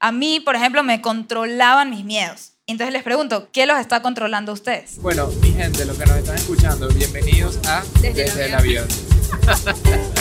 a 0.00 0.12
mí, 0.12 0.40
por 0.40 0.56
ejemplo, 0.56 0.82
me 0.82 1.00
controlaban 1.00 1.90
mis 1.90 2.04
miedos. 2.04 2.52
Entonces 2.66 2.92
les 2.92 3.02
pregunto, 3.02 3.48
¿qué 3.52 3.66
los 3.66 3.78
está 3.78 4.00
controlando 4.00 4.52
a 4.52 4.54
ustedes? 4.54 4.98
Bueno, 5.00 5.28
mi 5.42 5.52
gente, 5.52 5.84
los 5.84 5.98
que 5.98 6.06
nos 6.06 6.16
están 6.16 6.36
escuchando, 6.36 6.88
bienvenidos 6.88 7.58
a 7.66 7.82
Desde 8.00 8.24
el 8.24 8.40
el 8.40 8.54
avión. 8.54 8.88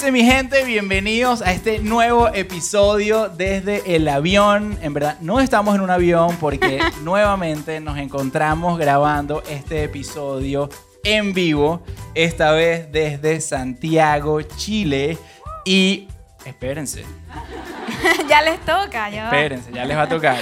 dice 0.00 0.12
mi 0.12 0.24
gente? 0.24 0.64
Bienvenidos 0.64 1.42
a 1.42 1.52
este 1.52 1.78
nuevo 1.78 2.28
episodio 2.28 3.28
desde 3.28 3.96
el 3.96 4.08
avión. 4.08 4.78
En 4.80 4.94
verdad, 4.94 5.18
no 5.20 5.40
estamos 5.40 5.74
en 5.74 5.82
un 5.82 5.90
avión 5.90 6.38
porque 6.40 6.80
nuevamente 7.02 7.80
nos 7.80 7.98
encontramos 7.98 8.78
grabando 8.78 9.42
este 9.50 9.84
episodio 9.84 10.70
en 11.04 11.34
vivo, 11.34 11.82
esta 12.14 12.52
vez 12.52 12.90
desde 12.90 13.42
Santiago, 13.42 14.40
Chile. 14.40 15.18
Y 15.66 16.08
espérense, 16.46 17.04
ya 18.26 18.40
les 18.40 18.58
toca, 18.60 19.10
ya. 19.10 19.26
espérense, 19.26 19.70
ya 19.70 19.84
les 19.84 19.98
va 19.98 20.02
a 20.04 20.08
tocar. 20.08 20.38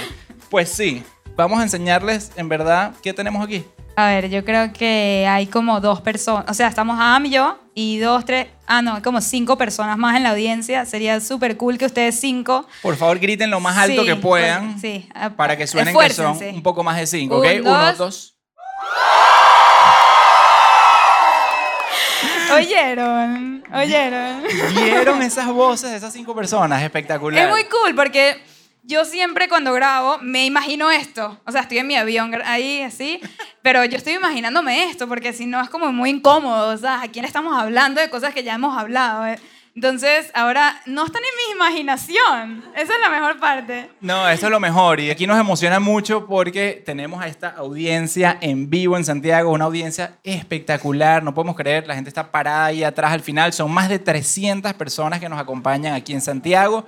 Pues 0.49 0.69
sí, 0.69 1.03
vamos 1.35 1.59
a 1.59 1.63
enseñarles 1.63 2.31
en 2.37 2.47
verdad 2.47 2.93
qué 3.03 3.11
tenemos 3.11 3.43
aquí. 3.43 3.65
A 3.99 4.07
ver, 4.07 4.29
yo 4.29 4.45
creo 4.45 4.71
que 4.71 5.27
hay 5.29 5.45
como 5.47 5.81
dos 5.81 5.99
personas, 5.99 6.45
o 6.47 6.53
sea, 6.53 6.69
estamos 6.69 6.97
Am 7.01 7.25
y 7.25 7.31
yo 7.31 7.59
y 7.75 7.97
dos, 7.97 8.23
tres, 8.23 8.47
ah, 8.65 8.81
no, 8.81 9.01
como 9.01 9.19
cinco 9.19 9.57
personas 9.57 9.97
más 9.97 10.15
en 10.15 10.23
la 10.23 10.29
audiencia. 10.29 10.85
Sería 10.85 11.19
súper 11.19 11.57
cool 11.57 11.77
que 11.77 11.85
ustedes 11.85 12.17
cinco... 12.17 12.65
Por 12.81 12.95
favor, 12.95 13.19
griten 13.19 13.51
lo 13.51 13.59
más 13.59 13.77
alto 13.77 14.03
Sí, 14.03 14.07
que 14.07 14.15
puedan. 14.15 14.69
pues, 14.71 14.81
sí, 14.81 15.09
Para 15.35 15.57
que 15.57 15.67
suenen 15.67 15.93
que 15.97 16.09
son 16.11 16.37
un 16.41 16.63
poco 16.63 16.81
más 16.81 16.95
de 16.95 17.07
cinco, 17.07 17.39
¿ok? 17.39 17.45
Un, 17.55 17.59
Uno, 17.67 17.85
dos. 17.87 17.97
dos. 17.97 18.35
Oyeron, 22.55 23.63
oyeron. 23.73 24.43
¿Vieron 24.75 25.21
esas 25.21 25.47
voces 25.47 25.91
de 25.91 25.97
esas 25.97 26.13
cinco 26.13 26.33
personas? 26.33 26.81
Espectacular. 26.81 27.43
Es 27.43 27.49
muy 27.49 27.65
cool 27.65 27.93
porque 27.95 28.41
yo 28.83 29.05
siempre 29.05 29.47
cuando 29.47 29.73
grabo 29.73 30.17
me 30.21 30.45
imagino 30.45 30.89
esto. 30.91 31.39
O 31.45 31.51
sea, 31.51 31.61
estoy 31.61 31.79
en 31.79 31.87
mi 31.87 31.95
avión 31.95 32.33
ahí 32.45 32.81
así, 32.81 33.19
pero 33.61 33.85
yo 33.85 33.97
estoy 33.97 34.13
imaginándome 34.13 34.85
esto 34.85 35.07
porque 35.07 35.33
si 35.33 35.45
no 35.45 35.61
es 35.61 35.69
como 35.69 35.91
muy 35.91 36.09
incómodo. 36.09 36.73
O 36.73 36.77
sea, 36.77 37.01
¿a 37.01 37.07
quién 37.07 37.25
estamos 37.25 37.59
hablando 37.59 38.01
de 38.01 38.09
cosas 38.09 38.33
que 38.33 38.43
ya 38.43 38.55
hemos 38.55 38.77
hablado? 38.77 39.25
eh? 39.27 39.39
Entonces, 39.75 40.29
ahora 40.33 40.81
no 40.87 41.05
están 41.05 41.21
en 41.21 41.29
mi 41.37 41.55
imaginación. 41.55 42.63
Esa 42.75 42.93
es 42.93 42.99
la 43.01 43.09
mejor 43.09 43.39
parte. 43.39 43.89
No, 44.01 44.27
eso 44.27 44.47
es 44.47 44.51
lo 44.51 44.59
mejor. 44.59 44.99
Y 44.99 45.09
aquí 45.09 45.25
nos 45.25 45.39
emociona 45.39 45.79
mucho 45.79 46.25
porque 46.25 46.81
tenemos 46.85 47.21
a 47.21 47.27
esta 47.27 47.49
audiencia 47.49 48.37
en 48.41 48.69
vivo 48.69 48.97
en 48.97 49.05
Santiago, 49.05 49.51
una 49.51 49.65
audiencia 49.65 50.17
espectacular. 50.23 51.23
No 51.23 51.33
podemos 51.33 51.55
creer, 51.55 51.87
la 51.87 51.95
gente 51.95 52.09
está 52.09 52.29
parada 52.29 52.65
ahí 52.65 52.83
atrás 52.83 53.13
al 53.13 53.21
final. 53.21 53.53
Son 53.53 53.71
más 53.71 53.87
de 53.87 53.99
300 53.99 54.73
personas 54.73 55.19
que 55.19 55.29
nos 55.29 55.39
acompañan 55.39 55.93
aquí 55.93 56.13
en 56.13 56.21
Santiago. 56.21 56.85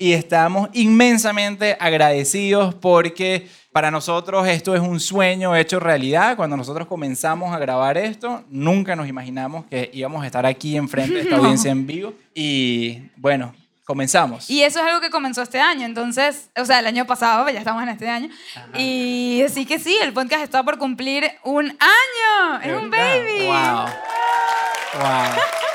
Y 0.00 0.14
estamos 0.14 0.70
inmensamente 0.72 1.76
agradecidos 1.78 2.74
porque 2.74 3.46
para 3.70 3.90
nosotros 3.90 4.48
esto 4.48 4.74
es 4.74 4.80
un 4.80 4.98
sueño 4.98 5.54
hecho 5.54 5.78
realidad. 5.78 6.36
Cuando 6.36 6.56
nosotros 6.56 6.88
comenzamos 6.88 7.54
a 7.54 7.58
grabar 7.58 7.98
esto, 7.98 8.42
nunca 8.48 8.96
nos 8.96 9.08
imaginamos 9.08 9.66
que 9.66 9.90
íbamos 9.92 10.22
a 10.22 10.26
estar 10.26 10.46
aquí 10.46 10.74
enfrente 10.78 11.12
de 11.12 11.20
esta 11.20 11.36
No. 11.36 11.42
audiencia 11.42 11.70
en 11.70 11.86
vivo. 11.86 12.14
Y 12.34 13.10
bueno, 13.14 13.54
comenzamos. 13.84 14.48
Y 14.48 14.62
eso 14.62 14.78
es 14.80 14.86
algo 14.86 15.02
que 15.02 15.10
comenzó 15.10 15.42
este 15.42 15.60
año, 15.60 15.84
entonces, 15.84 16.48
o 16.56 16.64
sea, 16.64 16.78
el 16.78 16.86
año 16.86 17.06
pasado, 17.06 17.46
ya 17.50 17.58
estamos 17.58 17.82
en 17.82 17.90
este 17.90 18.08
año. 18.08 18.30
Y 18.78 19.42
así 19.44 19.66
que 19.66 19.78
sí, 19.78 19.98
el 20.00 20.14
podcast 20.14 20.42
está 20.44 20.62
por 20.62 20.78
cumplir 20.78 21.30
un 21.44 21.66
año. 21.66 22.60
Es 22.62 22.72
un 22.74 22.90
baby. 22.90 23.44
Wow. 23.44 23.84
Wow. 24.94 25.69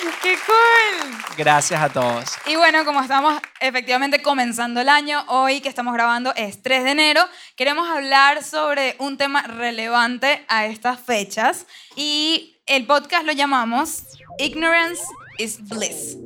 ¡Qué 0.22 0.36
cool! 0.46 1.18
Gracias 1.36 1.80
a 1.80 1.88
todos. 1.88 2.30
Y 2.46 2.56
bueno, 2.56 2.84
como 2.84 3.00
estamos 3.00 3.40
efectivamente 3.60 4.22
comenzando 4.22 4.80
el 4.80 4.88
año, 4.88 5.24
hoy 5.28 5.60
que 5.60 5.68
estamos 5.68 5.94
grabando 5.94 6.32
es 6.36 6.62
3 6.62 6.84
de 6.84 6.90
enero, 6.90 7.22
queremos 7.56 7.88
hablar 7.88 8.42
sobre 8.42 8.96
un 8.98 9.16
tema 9.16 9.42
relevante 9.42 10.44
a 10.48 10.66
estas 10.66 11.00
fechas 11.00 11.66
y 11.96 12.60
el 12.66 12.86
podcast 12.86 13.24
lo 13.24 13.32
llamamos 13.32 14.04
Ignorance 14.38 15.02
is 15.38 15.58
Bliss. 15.68 16.16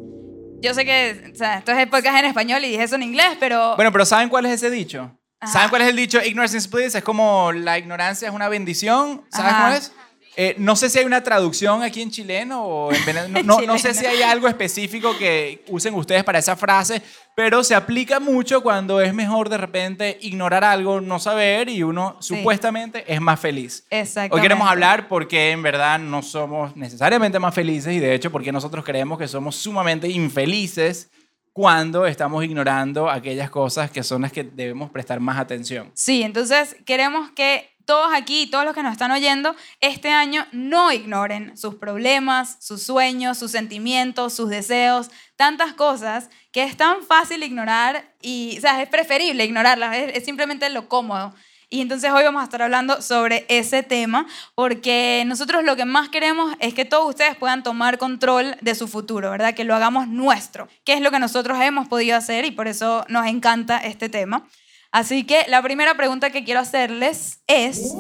Yo 0.61 0.73
sé 0.73 0.85
que, 0.85 1.31
o 1.33 1.37
sea, 1.37 1.59
esto 1.59 1.73
es 1.73 1.79
el 1.79 1.89
podcast 1.89 2.19
en 2.19 2.25
español 2.27 2.65
y 2.65 2.71
dije 2.71 2.85
eso 2.85 2.95
en 2.95 3.03
inglés, 3.03 3.37
pero... 3.39 3.77
Bueno, 3.77 3.93
pero 3.93 4.06
¿saben 4.06 4.29
cuál 4.29 4.47
es 4.47 4.53
ese 4.53 4.71
dicho? 4.71 5.19
Ajá. 5.41 5.53
¿Saben 5.53 5.69
cuál 5.69 5.83
es 5.83 5.89
el 5.89 5.97
dicho? 5.97 6.23
Ignorance 6.23 6.56
is 6.56 6.71
bliss. 6.71 6.95
Es 6.95 7.05
como 7.05 7.53
la 7.53 7.77
ignorancia 7.77 8.29
es 8.29 8.35
una 8.35 8.49
bendición. 8.49 9.25
¿Sabes 9.31 9.53
Ajá. 9.53 9.61
cuál 9.62 9.75
es? 9.75 9.93
Eh, 10.37 10.55
no 10.59 10.75
sé 10.75 10.91
si 10.91 10.99
hay 10.99 11.05
una 11.05 11.22
traducción 11.22 11.83
aquí 11.83 12.03
en 12.03 12.11
chileno 12.11 12.65
o 12.65 12.93
en 12.93 13.05
venezolano. 13.05 13.43
No, 13.45 13.61
no 13.62 13.78
sé 13.78 13.95
si 13.95 14.05
hay 14.05 14.22
algo 14.22 14.49
específico 14.49 15.17
que 15.17 15.65
usen 15.69 15.95
ustedes 15.95 16.25
para 16.25 16.41
esa 16.41 16.56
frase, 16.56 17.00
pero 17.37 17.62
se 17.62 17.75
aplica 17.75 18.19
mucho 18.19 18.61
cuando 18.62 19.00
es 19.00 19.15
mejor 19.15 19.49
de 19.49 19.59
repente 19.59 20.19
ignorar 20.23 20.65
algo, 20.65 21.00
no 21.00 21.19
saber 21.21 21.69
y 21.69 21.83
uno 21.84 22.17
Sí. 22.21 22.34
supuestamente 22.37 23.05
es 23.06 23.21
más 23.21 23.39
feliz. 23.39 23.87
Exactamente. 23.91 24.34
Hoy 24.34 24.43
queremos 24.43 24.69
hablar 24.69 25.06
porque 25.09 25.53
en 25.53 25.62
verdad 25.62 25.99
no 26.00 26.23
somos 26.23 26.75
necesariamente 26.77 27.39
más 27.39 27.55
felices 27.55 27.93
y 27.94 28.00
de 28.00 28.15
hecho 28.15 28.33
porque 28.33 28.50
nosotros 28.50 28.84
creemos 28.84 29.19
que 29.19 29.28
somos 29.28 29.55
sumamente 29.56 30.09
infelices 30.09 31.11
cuando 31.53 32.05
estamos 32.06 32.44
ignorando 32.44 33.09
aquellas 33.09 33.49
cosas 33.49 33.89
que 33.89 34.03
son 34.03 34.23
las 34.23 34.33
que 34.33 34.43
debemos 34.43 34.91
prestar 34.91 35.21
más 35.21 35.39
atención. 35.39 35.93
Sí, 35.94 36.25
entonces 36.25 36.75
queremos 36.84 37.31
que 37.31 37.71
todos 37.84 38.12
aquí, 38.12 38.47
todos 38.47 38.65
los 38.65 38.75
que 38.75 38.83
nos 38.83 38.93
están 38.93 39.11
oyendo, 39.11 39.55
este 39.81 40.11
año 40.11 40.47
no 40.53 40.93
ignoren 40.93 41.56
sus 41.56 41.75
problemas, 41.77 42.56
sus 42.61 42.83
sueños, 42.83 43.39
sus 43.39 43.50
sentimientos, 43.50 44.34
sus 44.34 44.49
deseos, 44.49 45.11
tantas 45.37 45.75
cosas 45.75 46.31
que 46.53 46.62
es 46.62 46.77
tan 46.77 47.03
fácil 47.03 47.43
ignorar 47.43 48.12
y, 48.23 48.56
o 48.59 48.61
sea, 48.61 48.81
es 48.83 48.89
preferible 48.89 49.44
ignorarlas, 49.44 49.97
es, 49.97 50.25
simplemente 50.25 50.69
lo 50.71 50.89
cómodo. 50.89 51.34
Y 51.71 51.81
entonces 51.81 52.11
hoy 52.12 52.23
vamos 52.23 52.41
a 52.41 52.44
estar 52.44 52.62
hablando 52.62 53.03
sobre 53.03 53.47
ese 53.49 53.83
tema 53.83 54.27
porque 54.55 55.25
nosotros 55.27 55.65
lo 55.65 55.75
que 55.75 55.84
más 55.84 56.09
queremos 56.09 56.55
es 56.61 56.73
que 56.73 56.84
todos 56.84 57.09
ustedes 57.09 57.37
puedan 57.37 57.65
tomar 57.65 57.99
control 57.99 58.56
de 58.61 58.75
su 58.77 58.87
futuro, 58.87 59.31
¿verdad? 59.31 59.55
Que 59.55 59.65
lo 59.65 59.75
hagamos 59.75 60.06
nuestro, 60.06 60.69
que 60.84 60.93
es 60.93 61.00
lo 61.00 61.11
que 61.11 61.19
nosotros 61.19 61.59
hemos 61.61 61.89
podido 61.89 62.17
hacer 62.17 62.44
y 62.44 62.53
por 62.53 62.69
eso 62.69 63.05
nos 63.09 63.27
encanta 63.27 63.78
este 63.78 64.09
tema. 64.09 64.47
Así 64.94 65.25
que 65.25 65.44
la 65.49 65.60
primera 65.60 65.97
pregunta 65.97 66.31
que 66.31 66.44
quiero 66.44 66.60
hacerles 66.60 67.41
es, 67.49 67.93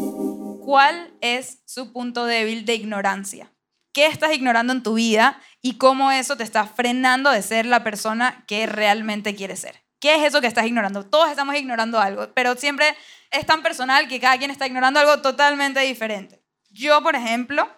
¿cuál 0.64 1.12
es 1.20 1.58
su 1.66 1.92
punto 1.92 2.24
débil 2.24 2.64
de 2.64 2.76
ignorancia? 2.76 3.52
¿Qué 3.92 4.06
estás 4.06 4.32
ignorando 4.32 4.72
en 4.72 4.84
tu 4.84 4.94
vida 4.94 5.42
y 5.60 5.76
cómo 5.76 6.12
eso 6.12 6.36
te 6.36 6.44
está 6.44 6.68
frenando 6.68 7.32
de 7.32 7.42
ser 7.42 7.66
la 7.66 7.82
persona 7.82 8.44
que 8.46 8.66
realmente 8.66 9.34
quieres 9.34 9.58
ser? 9.58 9.82
¿Qué 9.98 10.14
es 10.14 10.22
eso 10.22 10.40
que 10.40 10.46
estás 10.46 10.66
ignorando? 10.66 11.04
Todos 11.04 11.30
estamos 11.30 11.56
ignorando 11.56 11.98
algo, 11.98 12.32
pero 12.32 12.54
siempre 12.54 12.94
es 13.32 13.44
tan 13.44 13.64
personal 13.64 14.06
que 14.06 14.20
cada 14.20 14.38
quien 14.38 14.52
está 14.52 14.68
ignorando 14.68 15.00
algo 15.00 15.20
totalmente 15.20 15.80
diferente. 15.80 16.44
Yo, 16.70 17.02
por 17.02 17.16
ejemplo, 17.16 17.68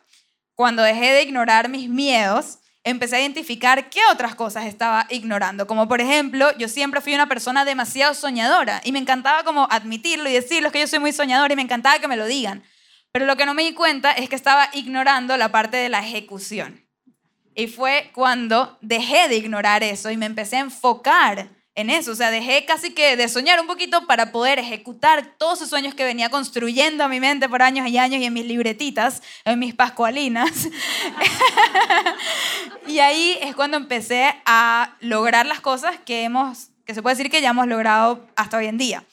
cuando 0.54 0.82
dejé 0.82 1.12
de 1.12 1.22
ignorar 1.22 1.70
mis 1.70 1.88
miedos, 1.88 2.58
empecé 2.86 3.16
a 3.16 3.20
identificar 3.20 3.90
qué 3.90 4.00
otras 4.12 4.36
cosas 4.36 4.64
estaba 4.66 5.06
ignorando. 5.10 5.66
Como 5.66 5.88
por 5.88 6.00
ejemplo, 6.00 6.56
yo 6.56 6.68
siempre 6.68 7.00
fui 7.00 7.14
una 7.14 7.28
persona 7.28 7.64
demasiado 7.64 8.14
soñadora 8.14 8.80
y 8.84 8.92
me 8.92 9.00
encantaba 9.00 9.42
como 9.42 9.66
admitirlo 9.72 10.30
y 10.30 10.32
decirlo, 10.32 10.70
que 10.70 10.78
yo 10.78 10.86
soy 10.86 11.00
muy 11.00 11.12
soñadora 11.12 11.52
y 11.52 11.56
me 11.56 11.62
encantaba 11.62 11.98
que 11.98 12.06
me 12.06 12.16
lo 12.16 12.26
digan. 12.26 12.62
Pero 13.10 13.26
lo 13.26 13.36
que 13.36 13.44
no 13.44 13.54
me 13.54 13.64
di 13.64 13.74
cuenta 13.74 14.12
es 14.12 14.28
que 14.28 14.36
estaba 14.36 14.70
ignorando 14.72 15.36
la 15.36 15.50
parte 15.50 15.76
de 15.76 15.88
la 15.88 15.98
ejecución. 15.98 16.86
Y 17.56 17.66
fue 17.66 18.12
cuando 18.14 18.78
dejé 18.82 19.26
de 19.28 19.36
ignorar 19.36 19.82
eso 19.82 20.12
y 20.12 20.16
me 20.16 20.26
empecé 20.26 20.56
a 20.56 20.60
enfocar 20.60 21.50
en 21.76 21.90
eso. 21.90 22.10
O 22.10 22.14
sea, 22.14 22.30
dejé 22.30 22.64
casi 22.64 22.92
que 22.92 23.16
de 23.16 23.28
soñar 23.28 23.60
un 23.60 23.66
poquito 23.66 24.06
para 24.06 24.32
poder 24.32 24.58
ejecutar 24.58 25.34
todos 25.38 25.58
esos 25.58 25.70
sueños 25.70 25.94
que 25.94 26.04
venía 26.04 26.30
construyendo 26.30 27.04
a 27.04 27.08
mi 27.08 27.20
mente 27.20 27.48
por 27.48 27.62
años 27.62 27.86
y 27.86 27.98
años 27.98 28.20
y 28.20 28.24
en 28.24 28.32
mis 28.32 28.46
libretitas, 28.46 29.22
en 29.44 29.58
mis 29.58 29.74
pascualinas. 29.74 30.68
y 32.88 32.98
ahí 32.98 33.38
es 33.40 33.54
cuando 33.54 33.76
empecé 33.76 34.34
a 34.46 34.96
lograr 35.00 35.46
las 35.46 35.60
cosas 35.60 35.96
que 36.04 36.24
hemos, 36.24 36.70
que 36.84 36.94
se 36.94 37.02
puede 37.02 37.14
decir 37.14 37.30
que 37.30 37.40
ya 37.40 37.50
hemos 37.50 37.68
logrado 37.68 38.26
hasta 38.34 38.56
hoy 38.56 38.66
en 38.66 38.78
día. 38.78 39.04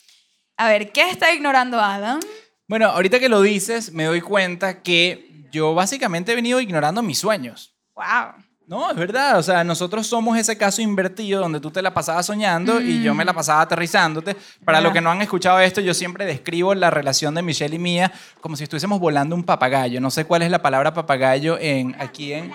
A 0.58 0.68
ver, 0.68 0.92
¿qué 0.92 1.10
está 1.10 1.34
ignorando 1.34 1.80
Adam? 1.80 2.20
Bueno, 2.68 2.88
ahorita 2.88 3.20
que 3.20 3.30
lo 3.30 3.42
dices, 3.42 3.92
me 3.92 4.06
doy 4.06 4.22
cuenta 4.22 4.82
que 4.82 5.30
yo 5.52 5.76
básicamente 5.76 6.32
he 6.32 6.36
venido 6.36 6.62
ignorando 6.62 7.04
mis 7.04 7.20
sueños. 7.20 7.76
Wow. 7.96 8.44
No, 8.68 8.90
es 8.90 8.96
verdad. 8.96 9.38
O 9.38 9.44
sea, 9.44 9.64
nosotros 9.64 10.08
somos 10.08 10.38
ese 10.38 10.58
caso 10.58 10.82
invertido 10.82 11.42
donde 11.42 11.60
tú 11.60 11.70
te 11.70 11.82
la 11.82 11.94
pasabas 11.94 12.26
soñando 12.26 12.80
y 12.82 13.04
yo 13.04 13.14
me 13.14 13.26
la 13.26 13.34
pasaba 13.34 13.62
aterrizándote. 13.62 14.36
Para 14.64 14.80
los 14.82 14.94
que 14.94 15.02
no 15.02 15.12
han 15.12 15.22
escuchado 15.22 15.60
esto, 15.60 15.82
yo 15.82 15.94
siempre 15.94 16.26
describo 16.26 16.74
la 16.74 16.90
relación 16.90 17.36
de 17.36 17.42
Michelle 17.42 17.76
y 17.76 17.80
mía 17.80 18.12
como 18.42 18.56
si 18.56 18.64
estuviésemos 18.64 19.00
volando 19.00 19.36
un 19.36 19.44
papagayo. 19.44 20.00
No 20.00 20.12
sé 20.12 20.26
cuál 20.26 20.44
es 20.44 20.52
la 20.52 20.62
palabra 20.62 20.94
papagayo 20.94 21.58
en 21.60 21.96
aquí 22.00 22.34
en 22.34 22.52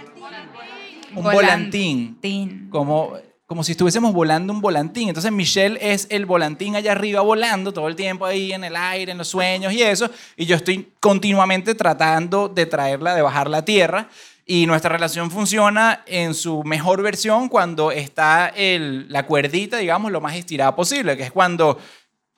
un 1.14 1.24
volantín. 1.24 2.16
Volantín. 2.20 2.68
Como 2.70 3.12
como 3.48 3.64
si 3.64 3.72
estuviésemos 3.72 4.12
volando 4.12 4.52
un 4.52 4.60
volantín. 4.60 5.08
Entonces 5.08 5.32
Michelle 5.32 5.78
es 5.80 6.06
el 6.10 6.26
volantín 6.26 6.76
allá 6.76 6.92
arriba 6.92 7.22
volando 7.22 7.72
todo 7.72 7.88
el 7.88 7.96
tiempo 7.96 8.26
ahí 8.26 8.52
en 8.52 8.62
el 8.62 8.76
aire, 8.76 9.10
en 9.10 9.16
los 9.16 9.28
sueños 9.28 9.72
y 9.72 9.82
eso, 9.82 10.10
y 10.36 10.44
yo 10.44 10.54
estoy 10.54 10.92
continuamente 11.00 11.74
tratando 11.74 12.50
de 12.50 12.66
traerla, 12.66 13.14
de 13.14 13.22
bajar 13.22 13.48
la 13.48 13.64
tierra. 13.64 14.10
Y 14.50 14.64
nuestra 14.66 14.88
relación 14.90 15.30
funciona 15.30 16.02
en 16.06 16.32
su 16.32 16.64
mejor 16.64 17.02
versión 17.02 17.50
cuando 17.50 17.92
está 17.92 18.48
el, 18.48 19.04
la 19.12 19.26
cuerdita, 19.26 19.76
digamos, 19.76 20.10
lo 20.10 20.22
más 20.22 20.36
estirada 20.36 20.74
posible, 20.74 21.18
que 21.18 21.24
es 21.24 21.30
cuando 21.32 21.78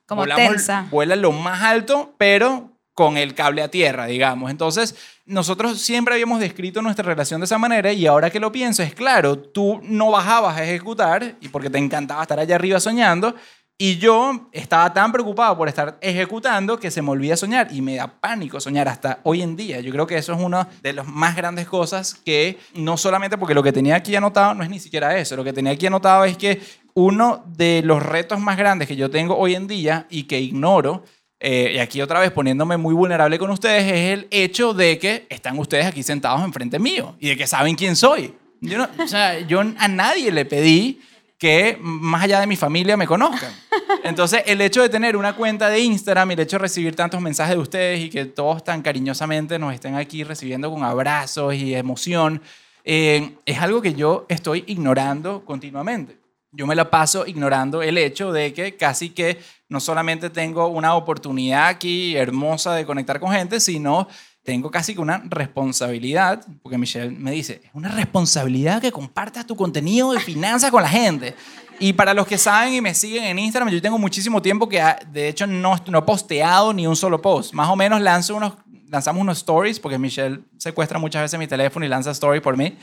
Como 0.06 0.22
volamos- 0.22 0.48
tensa. 0.54 0.88
vuela 0.90 1.14
lo 1.14 1.30
más 1.30 1.62
alto, 1.62 2.12
pero 2.18 2.72
con 2.94 3.16
el 3.16 3.32
cable 3.34 3.62
a 3.62 3.68
tierra, 3.68 4.06
digamos. 4.06 4.50
Entonces, 4.50 4.96
nosotros 5.24 5.80
siempre 5.80 6.14
habíamos 6.14 6.40
descrito 6.40 6.82
nuestra 6.82 7.04
relación 7.04 7.40
de 7.40 7.44
esa 7.44 7.58
manera 7.58 7.92
y 7.92 8.04
ahora 8.08 8.28
que 8.28 8.40
lo 8.40 8.50
pienso 8.50 8.82
es 8.82 8.92
claro, 8.92 9.38
tú 9.38 9.80
no 9.84 10.10
bajabas 10.10 10.56
a 10.58 10.64
ejecutar 10.64 11.36
y 11.40 11.48
porque 11.48 11.70
te 11.70 11.78
encantaba 11.78 12.22
estar 12.22 12.40
allá 12.40 12.56
arriba 12.56 12.80
soñando 12.80 13.36
y 13.82 13.96
yo 13.96 14.50
estaba 14.52 14.92
tan 14.92 15.10
preocupado 15.10 15.56
por 15.56 15.66
estar 15.66 15.96
ejecutando 16.02 16.78
que 16.78 16.90
se 16.90 17.00
me 17.00 17.12
olvida 17.12 17.34
soñar 17.34 17.68
y 17.72 17.80
me 17.80 17.96
da 17.96 18.08
pánico 18.08 18.60
soñar 18.60 18.88
hasta 18.88 19.20
hoy 19.22 19.40
en 19.40 19.56
día. 19.56 19.80
Yo 19.80 19.90
creo 19.90 20.06
que 20.06 20.18
eso 20.18 20.34
es 20.34 20.38
una 20.38 20.68
de 20.82 20.92
las 20.92 21.06
más 21.06 21.34
grandes 21.34 21.66
cosas 21.66 22.12
que 22.12 22.58
no 22.74 22.98
solamente 22.98 23.38
porque 23.38 23.54
lo 23.54 23.62
que 23.62 23.72
tenía 23.72 23.96
aquí 23.96 24.14
anotado 24.14 24.52
no 24.52 24.62
es 24.62 24.68
ni 24.68 24.78
siquiera 24.78 25.16
eso, 25.16 25.34
lo 25.34 25.44
que 25.44 25.54
tenía 25.54 25.72
aquí 25.72 25.86
anotado 25.86 26.26
es 26.26 26.36
que 26.36 26.60
uno 26.92 27.42
de 27.56 27.80
los 27.82 28.02
retos 28.02 28.38
más 28.38 28.58
grandes 28.58 28.86
que 28.86 28.96
yo 28.96 29.08
tengo 29.08 29.34
hoy 29.38 29.54
en 29.54 29.66
día 29.66 30.06
y 30.10 30.24
que 30.24 30.38
ignoro 30.38 31.04
eh, 31.40 31.72
y 31.76 31.78
aquí 31.78 32.02
otra 32.02 32.20
vez 32.20 32.32
poniéndome 32.32 32.76
muy 32.76 32.92
vulnerable 32.92 33.38
con 33.38 33.48
ustedes, 33.48 33.84
es 33.84 34.18
el 34.18 34.28
hecho 34.30 34.74
de 34.74 34.98
que 34.98 35.26
están 35.30 35.58
ustedes 35.58 35.86
aquí 35.86 36.02
sentados 36.02 36.44
enfrente 36.44 36.78
mío 36.78 37.16
y 37.18 37.30
de 37.30 37.36
que 37.38 37.46
saben 37.46 37.76
quién 37.76 37.96
soy. 37.96 38.34
Yo, 38.60 38.76
no, 38.76 38.90
o 39.02 39.08
sea, 39.08 39.40
yo 39.40 39.60
a 39.60 39.88
nadie 39.88 40.30
le 40.30 40.44
pedí 40.44 41.00
que 41.40 41.78
más 41.80 42.22
allá 42.22 42.38
de 42.38 42.46
mi 42.46 42.54
familia 42.54 42.98
me 42.98 43.06
conozcan. 43.06 43.50
Entonces, 44.04 44.42
el 44.44 44.60
hecho 44.60 44.82
de 44.82 44.90
tener 44.90 45.16
una 45.16 45.34
cuenta 45.34 45.70
de 45.70 45.80
Instagram 45.80 46.30
y 46.30 46.34
el 46.34 46.40
hecho 46.40 46.56
de 46.56 46.60
recibir 46.60 46.94
tantos 46.94 47.18
mensajes 47.22 47.56
de 47.56 47.62
ustedes 47.62 48.00
y 48.00 48.10
que 48.10 48.26
todos 48.26 48.62
tan 48.62 48.82
cariñosamente 48.82 49.58
nos 49.58 49.72
estén 49.72 49.94
aquí 49.94 50.22
recibiendo 50.22 50.70
con 50.70 50.84
abrazos 50.84 51.54
y 51.54 51.74
emoción, 51.74 52.42
eh, 52.84 53.36
es 53.46 53.58
algo 53.58 53.80
que 53.80 53.94
yo 53.94 54.26
estoy 54.28 54.64
ignorando 54.66 55.42
continuamente. 55.46 56.18
Yo 56.52 56.66
me 56.66 56.74
la 56.74 56.90
paso 56.90 57.26
ignorando 57.26 57.80
el 57.80 57.96
hecho 57.96 58.32
de 58.32 58.52
que 58.52 58.76
casi 58.76 59.08
que 59.08 59.38
no 59.70 59.80
solamente 59.80 60.28
tengo 60.28 60.66
una 60.66 60.94
oportunidad 60.94 61.68
aquí 61.68 62.16
hermosa 62.16 62.74
de 62.74 62.84
conectar 62.84 63.18
con 63.18 63.32
gente, 63.32 63.60
sino 63.60 64.08
tengo 64.42 64.70
casi 64.70 64.94
que 64.94 65.00
una 65.00 65.22
responsabilidad, 65.26 66.44
porque 66.62 66.78
Michelle 66.78 67.10
me 67.10 67.30
dice, 67.30 67.60
es 67.64 67.70
una 67.74 67.90
responsabilidad 67.90 68.80
que 68.80 68.90
compartas 68.90 69.46
tu 69.46 69.54
contenido 69.54 70.12
de 70.12 70.20
finanzas 70.20 70.70
con 70.70 70.82
la 70.82 70.88
gente. 70.88 71.34
Y 71.78 71.92
para 71.92 72.14
los 72.14 72.26
que 72.26 72.38
saben 72.38 72.74
y 72.74 72.80
me 72.80 72.94
siguen 72.94 73.24
en 73.24 73.38
Instagram, 73.38 73.72
yo 73.72 73.80
tengo 73.80 73.98
muchísimo 73.98 74.40
tiempo 74.40 74.68
que 74.68 74.80
ah, 74.80 74.98
de 75.10 75.28
hecho 75.28 75.46
no, 75.46 75.76
no 75.86 75.98
he 75.98 76.02
posteado 76.02 76.72
ni 76.72 76.86
un 76.86 76.96
solo 76.96 77.20
post. 77.20 77.52
Más 77.54 77.68
o 77.68 77.76
menos 77.76 78.00
lanzo 78.00 78.36
unos, 78.36 78.54
lanzamos 78.88 79.22
unos 79.22 79.38
stories, 79.38 79.78
porque 79.78 79.98
Michelle 79.98 80.40
secuestra 80.58 80.98
muchas 80.98 81.22
veces 81.22 81.38
mi 81.38 81.46
teléfono 81.46 81.84
y 81.84 81.88
lanza 81.88 82.10
stories 82.10 82.42
por 82.42 82.56
mí. 82.56 82.76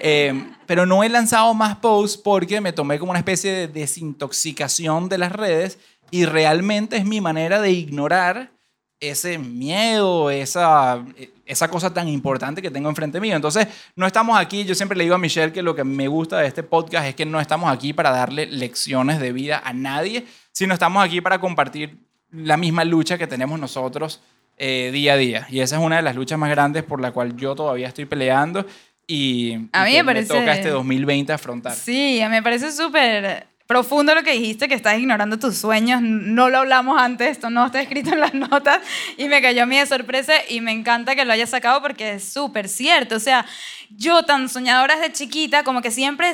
Eh, 0.00 0.46
pero 0.66 0.86
no 0.86 1.04
he 1.04 1.08
lanzado 1.08 1.54
más 1.54 1.76
posts 1.76 2.18
porque 2.18 2.60
me 2.60 2.72
tomé 2.72 2.98
como 2.98 3.10
una 3.10 3.20
especie 3.20 3.52
de 3.52 3.68
desintoxicación 3.68 5.08
de 5.08 5.18
las 5.18 5.32
redes 5.32 5.78
y 6.10 6.24
realmente 6.24 6.96
es 6.96 7.04
mi 7.04 7.20
manera 7.20 7.60
de 7.60 7.70
ignorar 7.70 8.53
ese 9.00 9.38
miedo, 9.38 10.30
esa, 10.30 11.04
esa 11.44 11.68
cosa 11.68 11.92
tan 11.92 12.08
importante 12.08 12.62
que 12.62 12.70
tengo 12.70 12.88
enfrente 12.88 13.20
mío. 13.20 13.36
Entonces, 13.36 13.66
no 13.96 14.06
estamos 14.06 14.38
aquí, 14.38 14.64
yo 14.64 14.74
siempre 14.74 14.96
le 14.96 15.04
digo 15.04 15.14
a 15.14 15.18
Michelle 15.18 15.52
que 15.52 15.62
lo 15.62 15.74
que 15.74 15.84
me 15.84 16.08
gusta 16.08 16.38
de 16.38 16.46
este 16.46 16.62
podcast 16.62 17.06
es 17.06 17.14
que 17.14 17.26
no 17.26 17.40
estamos 17.40 17.70
aquí 17.70 17.92
para 17.92 18.10
darle 18.10 18.46
lecciones 18.46 19.20
de 19.20 19.32
vida 19.32 19.60
a 19.64 19.72
nadie, 19.72 20.24
sino 20.52 20.72
estamos 20.74 21.04
aquí 21.04 21.20
para 21.20 21.38
compartir 21.40 21.98
la 22.30 22.56
misma 22.56 22.84
lucha 22.84 23.18
que 23.18 23.26
tenemos 23.26 23.60
nosotros 23.60 24.20
eh, 24.56 24.90
día 24.92 25.14
a 25.14 25.16
día. 25.16 25.46
Y 25.50 25.60
esa 25.60 25.76
es 25.76 25.82
una 25.82 25.96
de 25.96 26.02
las 26.02 26.16
luchas 26.16 26.38
más 26.38 26.50
grandes 26.50 26.82
por 26.82 27.00
la 27.00 27.10
cual 27.12 27.36
yo 27.36 27.54
todavía 27.54 27.88
estoy 27.88 28.06
peleando 28.06 28.64
y, 29.06 29.54
A 29.72 29.82
y 29.88 29.90
mí 29.90 29.96
que 29.98 30.02
me 30.02 30.14
parece- 30.14 30.28
toca 30.32 30.54
este 30.54 30.70
2020 30.70 31.32
afrontar. 31.32 31.74
Sí, 31.74 32.22
me 32.30 32.42
parece 32.42 32.72
súper 32.72 33.48
profundo 33.66 34.14
lo 34.14 34.22
que 34.22 34.32
dijiste, 34.32 34.68
que 34.68 34.74
estás 34.74 34.98
ignorando 34.98 35.38
tus 35.38 35.56
sueños. 35.56 36.02
No 36.02 36.50
lo 36.50 36.58
hablamos 36.58 37.00
antes, 37.00 37.28
esto 37.28 37.48
no 37.50 37.66
está 37.66 37.80
escrito 37.80 38.12
en 38.12 38.20
las 38.20 38.34
notas 38.34 38.80
y 39.16 39.28
me 39.28 39.40
cayó 39.40 39.62
a 39.62 39.66
mí 39.66 39.78
de 39.78 39.86
sorpresa 39.86 40.34
y 40.48 40.60
me 40.60 40.72
encanta 40.72 41.14
que 41.14 41.24
lo 41.24 41.32
hayas 41.32 41.50
sacado 41.50 41.80
porque 41.80 42.14
es 42.14 42.24
súper 42.32 42.68
cierto. 42.68 43.16
O 43.16 43.20
sea, 43.20 43.46
yo 43.90 44.24
tan 44.24 44.48
soñadora 44.48 44.96
desde 44.96 45.12
chiquita, 45.12 45.64
como 45.64 45.80
que 45.80 45.90
siempre, 45.90 46.32